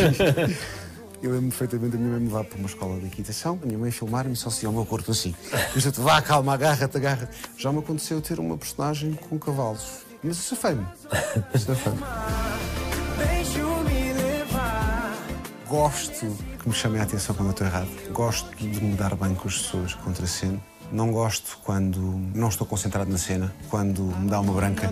Eu 1.22 1.32
lembro 1.32 1.48
perfeitamente 1.50 1.92
da 1.92 1.98
minha 1.98 2.12
mãe 2.12 2.20
me 2.20 2.28
levar 2.28 2.44
para 2.44 2.56
uma 2.56 2.66
escola 2.66 2.98
de 2.98 3.06
equitação, 3.06 3.58
a 3.62 3.66
minha 3.66 3.78
mãe 3.78 3.90
filmar-me 3.90 4.34
só 4.34 4.48
se 4.48 4.66
o 4.66 4.72
meu 4.72 4.86
corpo 4.86 5.10
assim. 5.10 5.34
Eu 5.52 6.02
vá, 6.02 6.22
calma, 6.22 6.54
agarra-te, 6.54 6.96
agarra-te. 6.96 7.36
Já 7.58 7.70
me 7.70 7.80
aconteceu 7.80 8.22
ter 8.22 8.40
uma 8.40 8.56
personagem 8.56 9.12
com 9.28 9.38
cavalos. 9.38 9.98
Mas 10.22 10.38
eu 10.38 10.42
sou 10.42 10.58
fã. 11.76 11.92
Gosto 15.70 16.26
que 16.58 16.68
me 16.68 16.74
chamem 16.74 17.00
a 17.00 17.04
atenção 17.04 17.32
quando 17.32 17.46
eu 17.46 17.52
estou 17.52 17.64
errado. 17.64 17.88
Gosto 18.12 18.56
de 18.56 18.82
me 18.82 18.96
dar 18.96 19.14
bem 19.14 19.36
com 19.36 19.46
as 19.46 19.56
pessoas 19.56 19.94
que 19.94 20.02
contraceno. 20.02 20.60
Não 20.90 21.12
gosto 21.12 21.60
quando 21.62 22.00
não 22.34 22.48
estou 22.48 22.66
concentrado 22.66 23.08
na 23.08 23.16
cena, 23.16 23.54
quando 23.68 24.02
me 24.02 24.28
dá 24.28 24.40
uma 24.40 24.52
branca. 24.52 24.90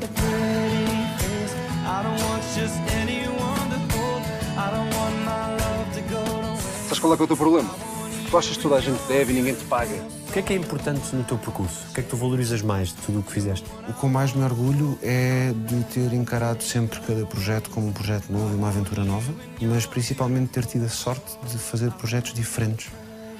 Sabes 6.85 6.99
qual 7.01 7.13
é 7.13 7.17
é 7.19 7.23
o 7.23 7.27
teu 7.27 7.37
problema? 7.37 7.88
Tu 8.31 8.37
achas 8.37 8.57
que 8.59 8.63
toda 8.63 8.77
a 8.77 8.81
gente 8.81 9.01
deve 9.09 9.33
e 9.33 9.37
ninguém 9.37 9.55
te 9.55 9.65
paga. 9.65 9.95
O 10.29 10.33
que 10.33 10.39
é 10.41 10.43
que 10.43 10.53
é 10.53 10.57
importante 10.57 11.17
no 11.17 11.25
teu 11.25 11.39
percurso? 11.39 11.87
O 11.89 11.95
que 11.95 12.01
é 12.01 12.03
que 12.03 12.11
tu 12.11 12.17
valorizas 12.17 12.61
mais 12.61 12.89
de 12.89 12.97
tudo 12.97 13.21
o 13.21 13.23
que 13.23 13.33
fizeste? 13.33 13.67
O 13.89 13.95
que 13.95 14.05
eu 14.05 14.11
mais 14.11 14.35
me 14.35 14.45
orgulho 14.45 14.99
é 15.03 15.55
de 15.55 15.83
ter 15.85 16.13
encarado 16.13 16.63
sempre 16.63 17.01
cada 17.01 17.25
projeto 17.25 17.71
como 17.71 17.89
um 17.89 17.93
projeto 17.93 18.31
novo 18.31 18.53
e 18.53 18.55
uma 18.55 18.69
aventura 18.69 19.03
nova, 19.03 19.33
mas 19.63 19.87
principalmente 19.87 20.51
ter 20.51 20.67
tido 20.67 20.85
a 20.85 20.91
sorte 20.91 21.39
de 21.51 21.57
fazer 21.57 21.91
projetos 21.93 22.35
diferentes 22.35 22.91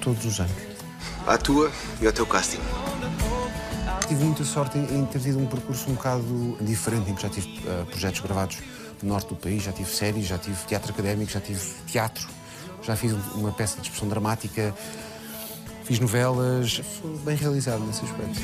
todos 0.01 0.25
os 0.25 0.39
anos. 0.39 0.57
À 1.27 1.37
tua 1.37 1.71
e 2.01 2.07
ao 2.07 2.13
teu 2.13 2.25
casting. 2.25 2.59
Tive 4.07 4.23
muita 4.23 4.43
sorte 4.43 4.79
em, 4.79 5.05
ter 5.05 5.19
tido 5.19 5.37
um 5.37 5.45
percurso 5.45 5.87
um 5.87 5.93
bocado 5.93 6.57
diferente, 6.61 7.11
em 7.11 7.13
que 7.13 7.21
já 7.21 7.29
tive 7.29 7.47
eh, 7.67 7.85
projetos 7.91 8.21
gravados 8.21 8.57
no 9.03 9.09
norte 9.09 9.29
do 9.29 9.35
país, 9.35 9.61
já 9.61 9.71
tive 9.71 9.89
séries, 9.91 10.25
já 10.25 10.39
tive 10.39 10.57
teatro 10.65 10.91
académico, 10.91 11.31
já 11.31 11.39
tive 11.39 11.61
teatro, 11.85 12.27
já 12.89 12.95
fiz 12.95 13.13
um- 13.13 13.39
uma 13.39 13.51
peça 13.51 13.75
de 13.75 13.83
expressão 13.83 14.07
dramática, 14.09 14.73
fiz 15.83 15.99
novelas. 15.99 16.81
Sou 17.01 17.17
bem 17.19 17.35
realizado 17.35 17.81
nesse 17.85 18.03
aspecto. 18.03 18.39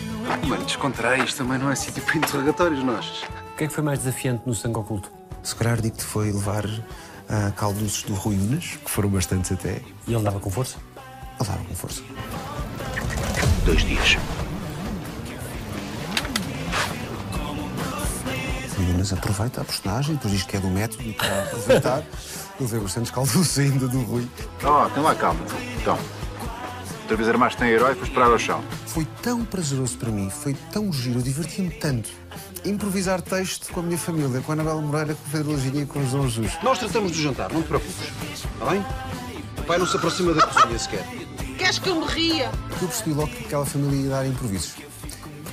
Mano, 0.48 0.64
descontrai, 0.64 1.22
isto 1.24 1.38
também 1.38 1.58
não 1.58 1.72
é 1.72 1.76
sítio 1.76 2.04
para 2.04 2.18
interrogatórios, 2.18 2.84
nós. 2.84 3.24
O 3.54 3.58
que 3.58 3.64
é 3.64 3.68
que 3.68 3.74
foi 3.74 3.84
mais 3.84 4.00
desafiante 4.00 4.44
no 4.46 4.54
sangue 4.54 4.78
oculto? 4.78 5.12
Se 5.42 5.56
calhar 5.56 5.82
digo-te 5.82 6.04
foi 6.04 6.32
levar 6.32 6.66
ah, 7.28 7.52
calduços 7.56 8.04
do 8.04 8.14
Rui 8.14 8.36
Unas, 8.36 8.66
que 8.84 8.90
foram 8.90 9.10
bastantes 9.10 9.52
até. 9.52 9.82
E 10.08 10.14
ele 10.14 10.24
dava 10.24 10.40
com 10.40 10.50
força? 10.52 10.78
Ele 11.40 11.50
dava 11.50 11.64
com 11.64 11.74
força. 11.76 12.02
Dois 13.66 13.84
dias. 13.84 14.18
O 18.78 18.82
Unas 18.94 19.14
aproveita 19.14 19.62
a 19.62 19.64
personagem, 19.64 20.16
depois 20.16 20.34
diz 20.34 20.44
que 20.44 20.58
é 20.58 20.60
do 20.60 20.68
método 20.68 21.04
e 21.04 21.14
para 21.14 21.44
aproveitar. 21.44 22.04
Ele 22.60 22.70
vê 22.70 22.80
bastantes 22.80 23.12
calduços 23.12 23.60
ainda 23.60 23.88
do 23.88 24.02
Rui. 24.02 24.28
Oh, 24.64 24.90
tem 24.90 25.04
lá 25.04 25.16
calma. 25.16 25.40
Então. 25.82 25.98
Outra 27.02 27.18
vez 27.18 27.30
armaste 27.30 27.64
em 27.64 27.68
herói 27.68 27.92
e 27.92 27.94
depois 27.94 28.12
parar 28.12 28.28
ao 28.28 28.40
chão. 28.40 28.64
Foi 28.88 29.06
tão 29.22 29.46
prazeroso 29.46 29.98
para 29.98 30.10
mim, 30.10 30.30
foi 30.30 30.56
tão 30.74 30.92
giro, 30.92 31.20
eu 31.20 31.22
diverti-me 31.22 31.70
tanto. 31.70 32.10
Improvisar 32.66 33.22
texto 33.22 33.72
com 33.72 33.82
a 33.82 33.84
minha 33.84 33.98
família, 33.98 34.42
com 34.42 34.52
a 34.52 34.56
Anabela 34.56 34.82
Moreira, 34.82 35.14
com 35.14 35.28
o 35.28 35.32
Pedro 35.32 35.52
Lajinha 35.52 35.84
e 35.84 35.86
com 35.86 36.00
o 36.00 36.10
João 36.10 36.28
Jesus. 36.28 36.58
Nós 36.64 36.80
tratamos 36.80 37.12
do 37.12 37.18
jantar, 37.22 37.52
não 37.54 37.62
te 37.62 37.68
preocupes. 37.68 37.96
Está 38.34 38.72
bem? 38.72 38.84
O 39.58 39.64
pai 39.64 39.78
não 39.78 39.86
se 39.86 39.98
aproxima 39.98 40.34
da 40.34 40.48
cozinha 40.48 40.80
sequer. 40.80 41.06
Queres 41.58 41.78
que 41.78 41.90
eu 41.90 41.96
me 42.00 42.08
ria? 42.08 42.52
Eu 42.82 42.88
percebi 42.88 43.14
logo 43.14 43.28
que 43.28 43.46
aquela 43.46 43.66
família 43.66 44.02
ia 44.02 44.10
dar 44.10 44.28
improvisos. 44.28 44.74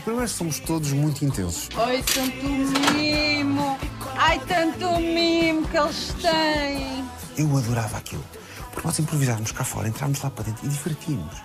Primeiro, 0.05 0.29
somos 0.29 0.59
todos 0.59 0.91
muito 0.93 1.25
intensos. 1.25 1.69
Ai, 1.77 2.03
tanto 2.03 2.45
mimo! 2.93 3.79
Ai, 4.17 4.41
tanto 4.41 4.99
mimo 5.01 5.69
que 5.69 5.77
eles 5.77 6.15
têm! 6.21 7.05
Eu 7.37 7.57
adorava 7.57 7.99
aquilo. 7.99 8.25
Porque 8.73 8.87
nós 8.87 8.99
improvisávamos 8.99 9.53
cá 9.53 9.63
fora, 9.65 9.87
entrámos 9.89 10.21
lá 10.21 10.31
para 10.31 10.45
dentro 10.45 10.67
e 10.67 10.69
divertíamos. 10.69 11.37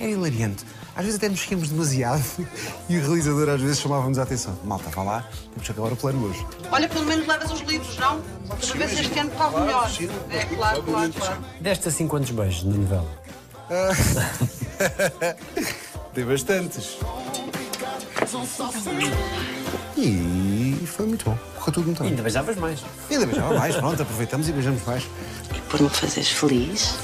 Era 0.00 0.10
hilariante. 0.10 0.64
Às 0.94 1.04
vezes 1.04 1.18
até 1.18 1.28
nos 1.28 1.40
esquecemos 1.40 1.68
demasiado 1.68 2.22
e 2.88 2.96
o 2.96 3.00
realizador 3.02 3.50
às 3.50 3.60
vezes 3.60 3.80
chamava-nos 3.80 4.18
a 4.18 4.22
atenção. 4.22 4.58
Malta, 4.64 4.88
vá 4.90 5.02
lá, 5.02 5.28
temos 5.50 5.66
que 5.66 5.72
acabar 5.72 5.92
o 5.92 5.96
plano 5.96 6.26
hoje. 6.26 6.46
Olha, 6.70 6.88
pelo 6.88 7.04
menos 7.04 7.26
levas 7.26 7.50
os 7.50 7.60
livros, 7.60 7.98
não? 7.98 8.22
Para 8.48 8.56
ver 8.56 8.88
se 8.88 9.00
este 9.00 9.18
ano 9.18 9.30
corre 9.32 9.60
melhor. 9.60 9.90
É, 10.30 10.44
claro, 10.44 10.82
claro, 10.82 11.12
claro. 11.12 11.44
Deste 11.60 11.88
assim 11.88 12.08
quantos 12.08 12.30
beijos 12.30 12.64
na 12.64 12.76
novela? 12.76 13.26
Tem 16.14 16.24
bastantes. 16.24 16.98
E 19.96 20.86
foi 20.86 21.06
muito 21.06 21.24
bom. 21.24 21.38
Correu 21.56 21.72
tudo 21.74 21.86
muito 21.86 21.98
E 21.98 22.02
bem. 22.02 22.10
ainda 22.10 22.22
beijavas 22.22 22.56
mais. 22.56 22.84
Ainda 23.10 23.26
beijava 23.26 23.54
mais, 23.58 23.76
pronto, 23.76 24.02
aproveitamos 24.02 24.48
e 24.48 24.52
beijamos 24.52 24.84
mais. 24.84 25.04
Por 25.70 25.80
me 25.80 25.88
fazeres 25.88 26.28
feliz. 26.30 26.94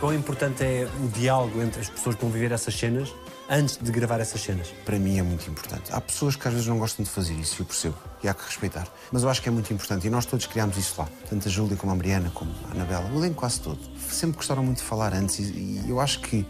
Quão 0.00 0.14
importante 0.14 0.62
é 0.62 0.88
o 1.02 1.08
diálogo 1.08 1.60
entre 1.62 1.80
as 1.80 1.88
pessoas 1.88 2.16
que 2.16 2.22
vão 2.22 2.30
viver 2.30 2.52
essas 2.52 2.74
cenas 2.78 3.08
antes 3.48 3.78
de 3.80 3.90
gravar 3.90 4.20
essas 4.20 4.40
cenas? 4.42 4.68
Para 4.84 4.98
mim 4.98 5.18
é 5.18 5.22
muito 5.22 5.48
importante. 5.50 5.90
Há 5.92 6.00
pessoas 6.00 6.36
que 6.36 6.46
às 6.46 6.52
vezes 6.52 6.68
não 6.68 6.78
gostam 6.78 7.02
de 7.02 7.10
fazer 7.10 7.32
isso, 7.34 7.62
eu 7.62 7.66
percebo, 7.66 7.96
e 8.22 8.28
há 8.28 8.34
que 8.34 8.44
respeitar. 8.44 8.86
Mas 9.10 9.22
eu 9.22 9.28
acho 9.30 9.40
que 9.42 9.48
é 9.48 9.52
muito 9.52 9.72
importante 9.72 10.06
e 10.06 10.10
nós 10.10 10.26
todos 10.26 10.46
criámos 10.46 10.76
isso 10.76 10.94
lá. 10.98 11.08
Tanto 11.30 11.48
a 11.48 11.50
Júlia 11.50 11.76
como 11.76 11.92
a 11.92 11.96
Mariana, 11.96 12.30
como 12.34 12.50
a 12.68 12.72
Anabela, 12.72 13.10
o 13.12 13.18
elenco 13.18 13.36
quase 13.36 13.60
todo. 13.60 13.78
Sempre 14.10 14.36
gostaram 14.36 14.62
muito 14.62 14.78
de 14.78 14.84
falar 14.84 15.14
antes 15.14 15.38
e, 15.38 15.42
e 15.42 15.84
eu 15.88 15.98
acho 15.98 16.20
que 16.20 16.46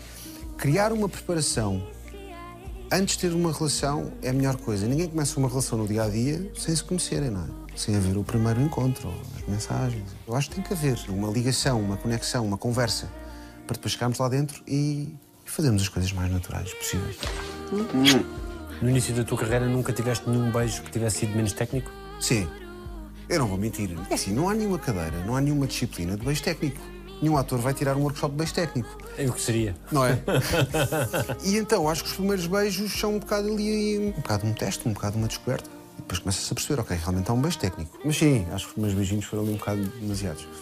criar 0.56 0.92
uma 0.92 1.08
preparação 1.08 1.86
antes 2.90 3.16
de 3.16 3.28
ter 3.28 3.34
uma 3.34 3.52
relação 3.52 4.12
é 4.22 4.30
a 4.30 4.32
melhor 4.32 4.56
coisa. 4.56 4.86
Ninguém 4.86 5.08
começa 5.08 5.38
uma 5.38 5.48
relação 5.48 5.78
no 5.78 5.86
dia 5.86 6.04
a 6.04 6.08
dia 6.08 6.50
sem 6.56 6.74
se 6.74 6.82
conhecerem, 6.82 7.30
não 7.30 7.42
é? 7.42 7.76
Sem 7.76 7.94
haver 7.94 8.16
o 8.16 8.24
primeiro 8.24 8.60
encontro, 8.60 9.12
as 9.36 9.46
mensagens. 9.46 10.04
Eu 10.26 10.34
acho 10.34 10.48
que 10.48 10.56
tem 10.56 10.64
que 10.64 10.72
haver 10.72 10.98
uma 11.08 11.30
ligação, 11.30 11.80
uma 11.80 11.96
conexão, 11.96 12.46
uma 12.46 12.56
conversa 12.56 13.10
para 13.66 13.74
depois 13.74 13.92
chegarmos 13.92 14.18
lá 14.18 14.28
dentro 14.28 14.62
e, 14.66 15.14
e 15.44 15.50
fazermos 15.50 15.82
as 15.82 15.88
coisas 15.88 16.10
mais 16.12 16.32
naturais 16.32 16.72
possíveis. 16.72 17.18
No 18.80 18.88
início 18.88 19.14
da 19.14 19.24
tua 19.24 19.38
carreira 19.38 19.66
nunca 19.66 19.92
tiveste 19.92 20.28
nenhum 20.28 20.50
beijo 20.50 20.82
que 20.82 20.90
tivesse 20.90 21.18
sido 21.18 21.34
menos 21.34 21.52
técnico? 21.52 21.90
Sim. 22.20 22.48
Eu 23.28 23.40
não 23.40 23.48
vou 23.48 23.58
mentir. 23.58 23.90
É 24.08 24.14
assim, 24.14 24.32
não 24.32 24.48
há 24.48 24.54
nenhuma 24.54 24.78
cadeira, 24.78 25.18
não 25.26 25.34
há 25.36 25.40
nenhuma 25.40 25.66
disciplina 25.66 26.16
de 26.16 26.24
beijo 26.24 26.42
técnico. 26.42 26.80
Nenhum 27.20 27.36
ator 27.36 27.58
vai 27.58 27.72
tirar 27.72 27.96
um 27.96 28.02
workshop 28.02 28.32
de 28.32 28.38
beijo 28.38 28.54
técnico, 28.54 28.98
É 29.16 29.26
o 29.26 29.32
que 29.32 29.40
seria. 29.40 29.74
não 29.90 30.04
é? 30.04 30.18
e 31.44 31.56
então 31.56 31.88
acho 31.88 32.04
que 32.04 32.10
os 32.10 32.16
primeiros 32.16 32.46
beijos 32.46 32.92
são 32.92 33.16
um 33.16 33.18
bocado 33.18 33.48
ali, 33.48 33.98
um 33.98 34.10
bocado 34.12 34.46
um 34.46 34.52
teste, 34.52 34.86
um 34.88 34.92
bocado 34.92 35.16
uma 35.16 35.26
descoberta. 35.26 35.68
E 35.98 36.02
depois 36.02 36.18
começa-se 36.18 36.52
a 36.52 36.54
perceber, 36.54 36.80
ok, 36.80 36.96
realmente 36.96 37.30
há 37.30 37.34
um 37.34 37.40
beijo 37.40 37.58
técnico. 37.58 37.98
Mas 38.04 38.16
sim, 38.18 38.46
acho 38.52 38.64
que 38.64 38.68
os 38.68 38.72
primeiros 38.74 38.96
beijinhos 38.98 39.24
foram 39.24 39.44
ali 39.44 39.52
um 39.52 39.56
bocado 39.56 39.82
demasiados. 39.82 40.46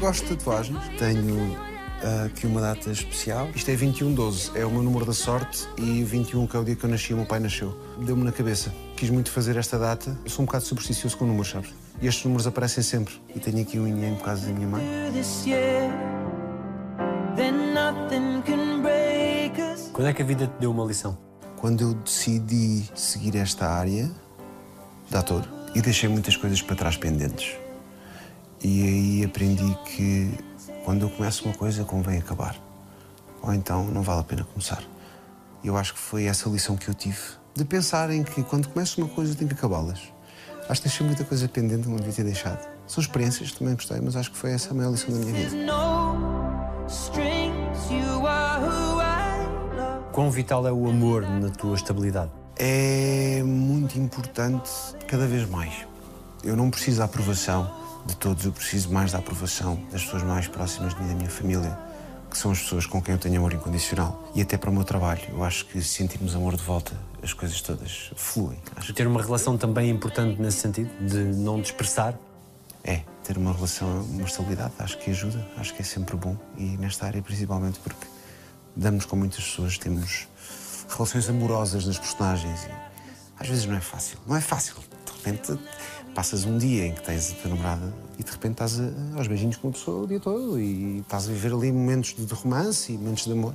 Gosto 0.00 0.24
de 0.26 0.36
tatuagens. 0.36 0.78
Tenho 0.98 1.56
ah, 2.02 2.24
aqui 2.26 2.46
uma 2.46 2.60
data 2.60 2.90
especial. 2.90 3.48
Isto 3.54 3.70
é 3.70 3.76
2112, 3.76 4.50
é 4.54 4.64
o 4.66 4.70
meu 4.70 4.82
número 4.82 5.06
da 5.06 5.12
sorte 5.12 5.66
e 5.78 6.02
21 6.04 6.46
que 6.46 6.56
é 6.56 6.60
o 6.60 6.64
dia 6.64 6.76
que 6.76 6.84
eu 6.84 6.90
nasci, 6.90 7.14
o 7.14 7.16
meu 7.16 7.26
pai 7.26 7.40
nasceu. 7.40 7.74
Deu-me 7.98 8.24
na 8.24 8.32
cabeça. 8.32 8.72
Quis 8.96 9.10
muito 9.10 9.30
fazer 9.30 9.58
esta 9.58 9.78
data. 9.78 10.16
Eu 10.24 10.30
sou 10.30 10.42
um 10.42 10.46
bocado 10.46 10.64
supersticioso 10.64 11.18
com 11.18 11.26
números, 11.26 11.50
sabes? 11.50 11.74
E 12.00 12.06
estes 12.06 12.24
números 12.24 12.46
aparecem 12.46 12.82
sempre. 12.82 13.20
E 13.34 13.38
tenho 13.38 13.60
aqui 13.60 13.78
um 13.78 13.86
inhém 13.86 14.14
por 14.14 14.24
causa 14.24 14.46
da 14.46 14.52
minha 14.54 14.66
mãe. 14.66 14.82
Quando 19.92 20.08
é 20.08 20.12
que 20.14 20.22
a 20.22 20.24
vida 20.24 20.46
te 20.46 20.58
deu 20.58 20.70
uma 20.70 20.82
lição? 20.86 21.16
Quando 21.58 21.82
eu 21.82 21.94
decidi 21.94 22.88
seguir 22.94 23.36
esta 23.36 23.68
área 23.68 24.10
de 25.10 25.16
ator 25.16 25.46
e 25.74 25.82
deixei 25.82 26.08
muitas 26.08 26.34
coisas 26.34 26.62
para 26.62 26.74
trás 26.74 26.96
pendentes. 26.96 27.54
E 28.64 28.82
aí 28.82 29.24
aprendi 29.26 29.76
que 29.84 30.32
quando 30.86 31.02
eu 31.02 31.10
começo 31.10 31.44
uma 31.44 31.54
coisa 31.54 31.84
convém 31.84 32.18
acabar. 32.18 32.56
Ou 33.42 33.52
então 33.52 33.84
não 33.84 34.00
vale 34.00 34.20
a 34.20 34.24
pena 34.24 34.44
começar. 34.44 34.82
Eu 35.62 35.76
acho 35.76 35.92
que 35.92 36.00
foi 36.00 36.24
essa 36.24 36.48
lição 36.48 36.78
que 36.78 36.88
eu 36.88 36.94
tive. 36.94 37.20
De 37.56 37.64
pensar 37.64 38.10
em 38.10 38.22
que 38.22 38.42
quando 38.42 38.68
começo 38.68 39.00
uma 39.00 39.08
coisa 39.08 39.34
tenho 39.34 39.48
que 39.48 39.54
acabá-las. 39.54 40.00
Acho 40.68 40.82
que 40.82 40.88
deixei 40.88 41.06
muita 41.06 41.24
coisa 41.24 41.48
pendente, 41.48 41.82
que 41.82 41.88
não 41.88 41.96
devia 41.96 42.12
ter 42.12 42.24
deixado. 42.24 42.68
São 42.86 43.00
experiências, 43.00 43.52
também 43.52 43.74
gostei, 43.74 44.00
mas 44.00 44.16
acho 44.16 44.30
que 44.30 44.36
foi 44.36 44.52
essa 44.52 44.70
a 44.70 44.74
maior 44.74 44.90
lição 44.90 45.10
da 45.10 45.18
minha 45.18 45.32
vida. 45.32 45.56
Quão 50.12 50.30
vital 50.30 50.66
é 50.66 50.72
o 50.72 50.88
amor 50.88 51.22
na 51.22 51.50
tua 51.50 51.74
estabilidade? 51.74 52.30
é 52.58 53.42
muito 53.42 53.98
importante 53.98 54.70
cada 55.06 55.26
vez 55.26 55.48
mais. 55.48 55.86
Eu 56.42 56.56
não 56.56 56.70
preciso 56.70 56.98
da 56.98 57.04
aprovação 57.04 57.70
de 58.06 58.16
todos, 58.16 58.44
eu 58.44 58.52
preciso 58.52 58.90
mais 58.92 59.12
da 59.12 59.18
aprovação 59.18 59.78
das 59.92 60.04
pessoas 60.04 60.22
mais 60.22 60.48
próximas 60.48 60.94
de 60.94 61.02
mim, 61.02 61.08
da 61.08 61.14
minha 61.14 61.30
família, 61.30 61.78
que 62.36 62.42
são 62.42 62.50
as 62.50 62.60
pessoas 62.60 62.84
com 62.84 63.00
quem 63.00 63.14
eu 63.14 63.18
tenho 63.18 63.38
amor 63.38 63.54
incondicional. 63.54 64.30
E 64.34 64.42
até 64.42 64.58
para 64.58 64.68
o 64.68 64.72
meu 64.72 64.84
trabalho, 64.84 65.22
eu 65.30 65.42
acho 65.42 65.64
que 65.64 65.80
se 65.80 65.88
sentirmos 65.88 66.36
amor 66.36 66.54
de 66.54 66.62
volta, 66.62 66.92
as 67.22 67.32
coisas 67.32 67.62
todas 67.62 68.10
fluem. 68.14 68.58
Acho 68.76 68.88
que 68.88 68.92
Ter 68.92 69.06
uma 69.06 69.22
relação 69.22 69.56
também 69.56 69.88
importante 69.88 70.38
nesse 70.40 70.58
sentido, 70.58 70.90
de 71.00 71.16
não 71.16 71.58
dispersar. 71.60 72.14
é, 72.84 73.00
ter 73.24 73.38
uma 73.38 73.52
relação, 73.52 74.02
uma 74.02 74.22
estabilidade, 74.22 74.72
acho 74.78 74.98
que 74.98 75.10
ajuda, 75.10 75.44
acho 75.56 75.74
que 75.74 75.80
é 75.80 75.84
sempre 75.84 76.14
bom. 76.14 76.36
E 76.58 76.76
nesta 76.76 77.06
área, 77.06 77.22
principalmente 77.22 77.80
porque 77.80 78.06
damos 78.76 79.06
com 79.06 79.16
muitas 79.16 79.42
pessoas, 79.42 79.78
temos 79.78 80.28
relações 80.88 81.28
amorosas 81.30 81.86
nas 81.86 81.98
personagens 81.98 82.64
e 82.64 82.70
às 83.40 83.48
vezes 83.48 83.64
não 83.64 83.76
é 83.76 83.80
fácil. 83.80 84.18
Não 84.26 84.36
é 84.36 84.40
fácil. 84.42 84.76
De 84.76 85.12
repente 85.24 85.58
passas 86.16 86.46
um 86.46 86.56
dia 86.56 86.86
em 86.86 86.92
que 86.94 87.02
tens 87.02 87.30
a 87.30 87.34
tua 87.42 87.50
namorada 87.50 87.92
e 88.18 88.24
de 88.24 88.30
repente 88.30 88.52
estás 88.52 88.80
a- 88.80 89.18
aos 89.18 89.26
beijinhos 89.28 89.56
com 89.58 89.66
uma 89.68 89.72
pessoa 89.74 90.04
o 90.04 90.06
dia 90.06 90.18
todo 90.18 90.58
e 90.58 91.00
estás 91.00 91.28
a 91.28 91.28
viver 91.28 91.52
ali 91.52 91.70
momentos 91.70 92.14
de 92.16 92.32
romance 92.32 92.90
e 92.90 92.96
momentos 92.96 93.24
de 93.26 93.32
amor. 93.32 93.54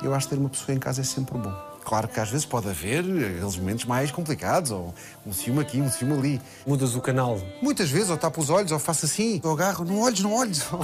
Eu 0.00 0.14
acho 0.14 0.28
que 0.28 0.34
ter 0.36 0.40
uma 0.40 0.48
pessoa 0.48 0.74
em 0.76 0.78
casa 0.78 1.00
é 1.00 1.04
sempre 1.04 1.36
bom. 1.36 1.52
Claro 1.84 2.06
que 2.06 2.20
às 2.20 2.30
vezes 2.30 2.46
pode 2.46 2.68
haver 2.68 3.00
aqueles 3.00 3.56
momentos 3.56 3.84
mais 3.84 4.12
complicados, 4.12 4.70
ou 4.70 4.94
um 5.26 5.32
ciúme 5.32 5.60
aqui, 5.60 5.80
um 5.80 5.90
ciúme 5.90 6.12
ali. 6.16 6.40
Mudas 6.64 6.94
o 6.94 7.00
canal. 7.00 7.40
Muitas 7.60 7.90
vezes, 7.90 8.10
ou 8.10 8.16
tapo 8.16 8.40
os 8.40 8.48
olhos, 8.48 8.70
ou 8.70 8.78
faço 8.78 9.04
assim, 9.04 9.40
ou 9.42 9.50
agarro, 9.52 9.84
não 9.84 10.00
olhes, 10.00 10.20
não 10.20 10.32
olhes, 10.32 10.62
ou 10.72 10.78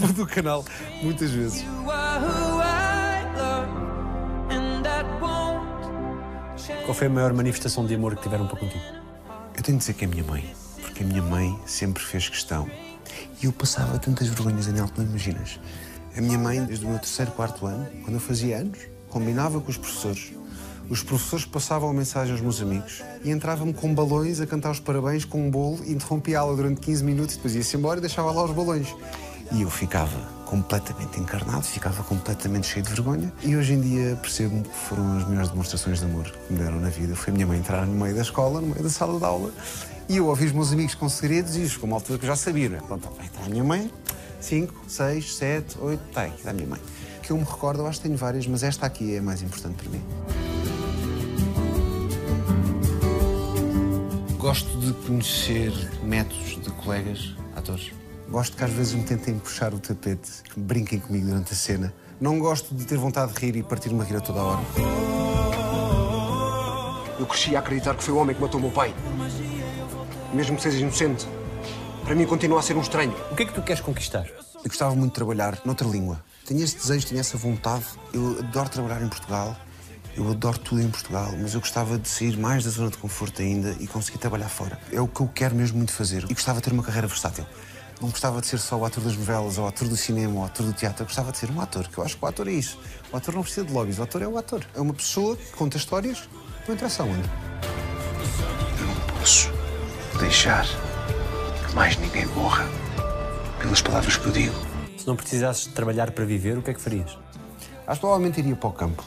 mudo 0.00 0.22
o 0.22 0.26
canal. 0.26 0.64
Muitas 1.02 1.30
vezes. 1.32 1.64
Qual 6.84 6.94
foi 6.94 7.08
a 7.08 7.10
maior 7.10 7.32
manifestação 7.32 7.84
de 7.84 7.94
amor 7.96 8.14
que 8.14 8.22
tiveram 8.22 8.46
para 8.46 8.58
contigo? 8.58 8.82
Tenho 9.64 9.78
de 9.78 9.84
dizer 9.84 9.94
que 9.94 10.04
é 10.04 10.06
a 10.06 10.10
minha 10.10 10.24
mãe, 10.24 10.54
porque 10.82 11.02
a 11.02 11.06
minha 11.06 11.22
mãe 11.22 11.58
sempre 11.64 12.02
fez 12.02 12.28
questão. 12.28 12.68
E 13.42 13.46
eu 13.46 13.52
passava 13.52 13.98
tantas 13.98 14.28
vergonhas 14.28 14.66
nela 14.66 14.86
que 14.88 15.00
não 15.00 15.06
imaginas. 15.06 15.58
A 16.14 16.20
minha 16.20 16.36
mãe, 16.36 16.62
desde 16.62 16.84
o 16.84 16.90
meu 16.90 16.98
terceiro, 16.98 17.30
quarto 17.30 17.64
ano, 17.64 17.88
quando 18.02 18.16
eu 18.16 18.20
fazia 18.20 18.58
anos, 18.58 18.78
combinava 19.08 19.58
com 19.62 19.70
os 19.70 19.78
professores. 19.78 20.34
Os 20.90 21.02
professores 21.02 21.46
passavam 21.46 21.88
a 21.88 21.94
mensagem 21.94 22.32
aos 22.32 22.42
meus 22.42 22.60
amigos 22.60 23.02
e 23.24 23.30
entrava-me 23.30 23.72
com 23.72 23.94
balões 23.94 24.38
a 24.38 24.46
cantar 24.46 24.70
os 24.70 24.80
parabéns 24.80 25.24
com 25.24 25.46
um 25.46 25.50
bolo, 25.50 25.82
interrompia 25.90 26.40
a 26.40 26.42
aula 26.42 26.56
durante 26.56 26.82
15 26.82 27.02
minutos, 27.02 27.36
depois 27.36 27.54
ia-se 27.54 27.74
embora 27.74 27.96
e 27.96 28.00
deixava 28.02 28.30
lá 28.32 28.44
os 28.44 28.50
balões. 28.50 28.94
E 29.50 29.62
eu 29.62 29.70
ficava 29.70 30.43
completamente 30.54 31.18
encarnado, 31.18 31.64
ficava 31.64 32.04
completamente 32.04 32.68
cheio 32.68 32.84
de 32.84 32.90
vergonha. 32.90 33.32
E 33.42 33.56
hoje 33.56 33.72
em 33.72 33.80
dia 33.80 34.14
percebo 34.22 34.62
que 34.62 34.76
foram 34.76 35.18
as 35.18 35.26
melhores 35.26 35.50
demonstrações 35.50 35.98
de 35.98 36.04
amor 36.04 36.30
que 36.30 36.52
me 36.52 36.60
deram 36.60 36.78
na 36.78 36.90
vida. 36.90 37.16
Foi 37.16 37.32
a 37.32 37.34
minha 37.34 37.46
mãe 37.46 37.58
entrar 37.58 37.84
no 37.84 37.92
meio 37.92 38.14
da 38.14 38.22
escola, 38.22 38.60
no 38.60 38.68
meio 38.68 38.80
da 38.80 38.88
sala 38.88 39.18
de 39.18 39.24
aula, 39.24 39.52
e 40.08 40.18
eu 40.18 40.28
ouvi 40.28 40.46
os 40.46 40.52
meus 40.52 40.72
amigos 40.72 40.94
com 40.94 41.08
segredos 41.08 41.56
e 41.56 41.64
isso, 41.64 41.80
como 41.80 41.92
altura 41.96 42.20
que 42.20 42.24
eu 42.24 42.28
já 42.28 42.36
sabia, 42.36 42.68
né? 42.68 42.78
Pronto, 42.86 43.08
está 43.20 43.44
a 43.44 43.48
minha 43.48 43.64
mãe, 43.64 43.90
5, 44.40 44.72
6, 44.86 45.34
7, 45.34 45.78
8, 45.80 46.00
tem, 46.14 46.28
está 46.28 46.50
a 46.50 46.52
minha 46.52 46.68
mãe. 46.68 46.80
Que 47.20 47.32
eu 47.32 47.36
me 47.36 47.42
recordo, 47.42 47.80
eu 47.82 47.88
acho 47.88 47.98
que 47.98 48.06
tenho 48.06 48.16
várias, 48.16 48.46
mas 48.46 48.62
esta 48.62 48.86
aqui 48.86 49.16
é 49.16 49.18
a 49.18 49.22
mais 49.22 49.42
importante 49.42 49.74
para 49.74 49.90
mim. 49.90 50.02
Gosto 54.38 54.78
de 54.78 54.92
conhecer 55.04 55.72
métodos 56.04 56.62
de 56.62 56.70
colegas 56.70 57.34
atores 57.56 57.90
Gosto 58.28 58.56
que 58.56 58.64
às 58.64 58.70
vezes 58.72 58.94
me 58.94 59.04
tentem 59.04 59.38
puxar 59.38 59.74
o 59.74 59.78
tapete, 59.78 60.30
que 60.44 60.58
brinquem 60.58 60.98
comigo 60.98 61.26
durante 61.26 61.52
a 61.52 61.56
cena. 61.56 61.94
Não 62.20 62.38
gosto 62.38 62.74
de 62.74 62.84
ter 62.84 62.96
vontade 62.96 63.32
de 63.32 63.40
rir 63.40 63.56
e 63.56 63.62
partir-me 63.62 64.00
a 64.00 64.04
rir 64.04 64.16
a 64.16 64.20
toda 64.20 64.40
a 64.40 64.44
hora. 64.44 64.62
Eu 67.18 67.26
cresci 67.26 67.54
a 67.54 67.60
acreditar 67.60 67.94
que 67.94 68.02
foi 68.02 68.14
o 68.14 68.16
homem 68.16 68.34
que 68.34 68.42
matou 68.42 68.58
o 68.58 68.62
meu 68.62 68.72
pai. 68.72 68.94
Mesmo 70.32 70.56
que 70.56 70.62
seja 70.62 70.78
inocente, 70.78 71.28
para 72.02 72.14
mim 72.14 72.26
continua 72.26 72.58
a 72.58 72.62
ser 72.62 72.76
um 72.76 72.80
estranho. 72.80 73.14
O 73.30 73.36
que 73.36 73.44
é 73.44 73.46
que 73.46 73.52
tu 73.52 73.62
queres 73.62 73.80
conquistar? 73.80 74.26
Eu 74.26 74.68
gostava 74.68 74.94
muito 74.94 75.10
de 75.10 75.14
trabalhar 75.14 75.58
noutra 75.64 75.86
língua. 75.86 76.24
Tenho 76.46 76.62
esse 76.62 76.76
desejo, 76.76 77.06
tenho 77.06 77.20
essa 77.20 77.36
vontade. 77.36 77.84
Eu 78.12 78.38
adoro 78.38 78.68
trabalhar 78.68 79.02
em 79.02 79.08
Portugal. 79.08 79.56
Eu 80.16 80.30
adoro 80.30 80.58
tudo 80.58 80.80
em 80.80 80.88
Portugal, 80.88 81.32
mas 81.40 81.54
eu 81.54 81.60
gostava 81.60 81.98
de 81.98 82.08
sair 82.08 82.36
mais 82.36 82.64
da 82.64 82.70
zona 82.70 82.88
de 82.88 82.96
conforto 82.96 83.42
ainda 83.42 83.76
e 83.80 83.86
conseguir 83.86 84.18
trabalhar 84.18 84.48
fora. 84.48 84.78
É 84.92 85.00
o 85.00 85.08
que 85.08 85.20
eu 85.20 85.28
quero 85.28 85.54
mesmo 85.54 85.76
muito 85.76 85.92
fazer. 85.92 86.24
E 86.30 86.34
gostava 86.34 86.60
de 86.60 86.64
ter 86.64 86.72
uma 86.72 86.82
carreira 86.82 87.06
versátil. 87.06 87.44
Não 88.00 88.10
gostava 88.10 88.40
de 88.40 88.46
ser 88.46 88.58
só 88.58 88.76
o 88.76 88.84
ator 88.84 89.02
das 89.02 89.16
novelas, 89.16 89.56
ou 89.56 89.64
o 89.64 89.68
ator 89.68 89.88
do 89.88 89.96
cinema, 89.96 90.34
ou 90.34 90.40
o 90.40 90.44
ator 90.44 90.66
do 90.66 90.72
teatro. 90.72 91.02
Eu 91.02 91.06
gostava 91.06 91.32
de 91.32 91.38
ser 91.38 91.50
um 91.50 91.60
ator, 91.60 91.88
que 91.88 91.98
eu 91.98 92.04
acho 92.04 92.16
que 92.16 92.24
o 92.24 92.28
ator 92.28 92.48
é 92.48 92.52
isso. 92.52 92.78
O 93.12 93.16
ator 93.16 93.34
não 93.34 93.42
precisa 93.42 93.64
de 93.64 93.72
lobbies, 93.72 93.98
o 93.98 94.02
ator 94.02 94.22
é 94.22 94.26
o 94.26 94.36
ator. 94.36 94.66
É 94.74 94.80
uma 94.80 94.94
pessoa 94.94 95.36
que 95.36 95.52
conta 95.52 95.76
histórias, 95.76 96.28
não 96.66 96.74
interessa 96.74 97.04
onde. 97.04 97.30
Eu 98.80 98.86
não 98.86 99.18
posso 99.18 99.50
deixar 100.18 100.66
que 101.66 101.74
mais 101.74 101.96
ninguém 101.96 102.26
morra 102.26 102.68
pelas 103.60 103.80
palavras 103.80 104.16
que 104.16 104.26
eu 104.26 104.32
digo. 104.32 104.54
Se 104.98 105.06
não 105.06 105.16
precisasses 105.16 105.64
de 105.64 105.70
trabalhar 105.70 106.10
para 106.10 106.24
viver, 106.24 106.58
o 106.58 106.62
que 106.62 106.70
é 106.70 106.74
que 106.74 106.80
farias? 106.80 107.16
Acho 107.86 107.96
que 107.96 108.00
provavelmente 108.00 108.40
iria 108.40 108.56
para 108.56 108.68
o 108.68 108.72
campo. 108.72 109.04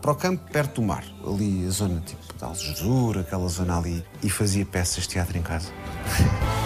Para 0.00 0.12
o 0.12 0.14
campo 0.14 0.50
perto 0.50 0.80
do 0.80 0.82
mar. 0.82 1.04
Ali 1.26 1.66
a 1.66 1.70
zona 1.70 2.00
tipo 2.00 2.22
de 2.36 2.44
Algesur, 2.44 3.18
aquela 3.18 3.48
zona 3.48 3.78
ali. 3.78 4.04
E 4.22 4.30
fazia 4.30 4.64
peças 4.64 5.04
de 5.04 5.10
teatro 5.10 5.36
em 5.36 5.42
casa. 5.42 5.70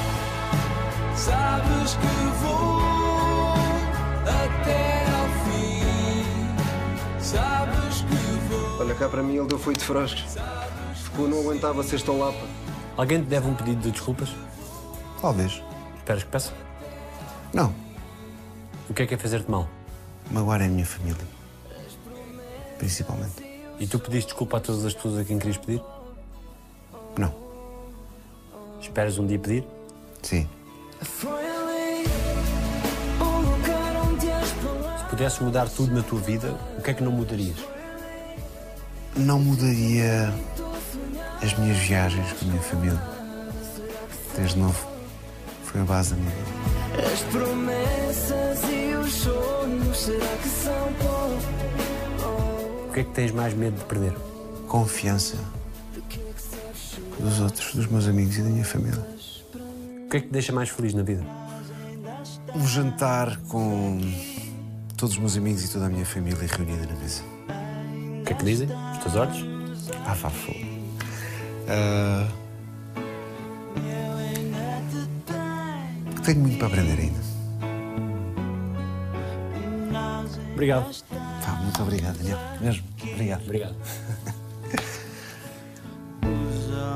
Sabes 1.23 1.95
que 1.95 2.07
vou 2.43 2.81
até 4.23 5.05
ao 5.07 5.29
fim. 5.45 7.20
Sabes 7.20 8.01
que 8.01 8.16
vou. 8.49 8.81
Olha 8.81 8.93
cá 8.97 9.09
para 9.09 9.23
mim, 9.23 9.37
ele 9.37 9.47
deu 9.47 9.57
foi 9.57 9.75
de 9.75 9.85
frascos. 9.85 10.37
Ficou, 10.97 11.29
não 11.29 11.39
aguentava 11.39 11.81
ser 11.85 12.03
tão 12.03 12.18
lapa. 12.18 12.45
Alguém 12.97 13.23
te 13.23 13.29
deve 13.29 13.47
um 13.47 13.55
pedido 13.55 13.83
de 13.83 13.93
desculpas? 13.93 14.31
Talvez. 15.20 15.62
Esperas 15.97 16.25
que 16.25 16.29
peça? 16.29 16.53
Não. 17.55 17.73
O 18.91 18.95
que 18.95 19.03
é 19.03 19.07
que 19.07 19.14
é 19.14 19.16
fazer-te 19.16 19.49
mal? 19.49 19.68
Magoar 20.29 20.61
é 20.61 20.64
a 20.64 20.68
minha 20.68 20.85
família. 20.85 21.25
Principalmente. 22.79 23.45
E 23.79 23.87
tu 23.87 24.01
pediste 24.01 24.31
desculpa 24.31 24.57
a 24.57 24.61
todas 24.61 24.85
as 24.85 24.93
pessoas 24.93 25.18
a 25.18 25.25
quem 25.25 25.39
querias 25.39 25.57
pedir? 25.57 25.81
Não. 27.16 27.33
Esperas 28.81 29.18
um 29.18 29.27
dia 29.29 29.39
pedir? 29.39 29.64
Sim. 30.20 30.49
Se 34.98 35.05
pudesses 35.11 35.38
mudar 35.40 35.68
tudo 35.68 35.94
na 35.94 36.03
tua 36.03 36.20
vida, 36.20 36.55
o 36.78 36.82
que 36.82 36.90
é 36.90 36.94
que 36.94 37.03
não 37.03 37.11
mudarias? 37.11 37.57
Não 39.16 39.38
mudaria 39.40 40.32
as 41.42 41.59
minhas 41.59 41.76
viagens 41.78 42.32
com 42.32 42.44
a 42.44 42.48
minha 42.48 42.62
família. 42.62 43.03
Desde 44.36 44.59
novo. 44.59 44.86
Foi 45.64 45.80
a 45.80 45.84
base 45.84 46.14
da 46.14 46.20
minha 46.20 46.30
vida. 46.30 47.12
As 47.12 47.20
promessas 47.20 48.61
e 48.70 48.94
os 48.94 49.12
sonhos, 49.12 49.98
será 49.98 50.36
que 50.36 50.48
são? 50.48 50.92
O 52.88 52.92
que 52.92 53.00
é 53.00 53.05
que 53.05 53.11
tens 53.11 53.32
mais 53.32 53.55
medo 53.55 53.78
de 53.78 53.84
perder? 53.86 54.12
Confiança 54.68 55.36
dos 57.18 57.40
outros, 57.40 57.74
dos 57.74 57.86
meus 57.86 58.07
amigos 58.07 58.36
e 58.36 58.42
da 58.42 58.50
minha 58.50 58.64
família. 58.64 59.12
O 60.13 60.15
que 60.15 60.19
é 60.19 60.21
que 60.21 60.27
te 60.27 60.33
deixa 60.35 60.53
mais 60.53 60.69
feliz 60.69 60.93
na 60.93 61.03
vida? 61.03 61.25
Um 62.55 62.67
jantar 62.67 63.35
com 63.49 63.99
todos 64.95 65.15
os 65.15 65.19
meus 65.19 65.39
amigos 65.39 65.65
e 65.65 65.73
toda 65.73 65.87
a 65.87 65.89
minha 65.89 66.05
família 66.05 66.47
reunida 66.47 66.87
na 66.87 67.01
mesa. 67.01 67.23
O 68.21 68.25
que 68.27 68.35
é 68.35 68.37
que 68.37 68.45
dizem? 68.45 68.69
Os 68.93 68.99
teus 68.99 69.17
olhos? 69.17 69.39
Ah, 70.05 70.13
vá, 70.13 70.29
fogo. 70.29 70.59
Ah, 71.67 72.29
Tenho 76.27 76.41
muito 76.41 76.59
para 76.59 76.67
aprender 76.67 77.01
ainda. 77.01 77.21
Obrigado. 80.53 80.95
Pá, 81.43 81.53
muito 81.63 81.83
obrigado, 81.83 82.19
Daniel. 82.19 82.39
Mesmo. 82.61 82.85
Obrigado. 83.15 83.45
Obrigado. 83.45 83.77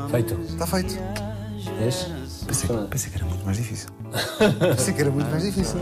Feito. 0.10 0.34
Está 0.34 0.66
feito. 0.66 0.94
Vês? 1.78 2.25
Pensei, 2.46 2.68
pensei 2.88 3.10
que 3.10 3.16
era 3.16 3.26
muito 3.26 3.44
mais 3.44 3.56
difícil. 3.56 3.88
pensei 4.76 4.94
que 4.94 5.00
era 5.00 5.10
muito 5.10 5.30
mais 5.30 5.42
difícil. 5.42 5.80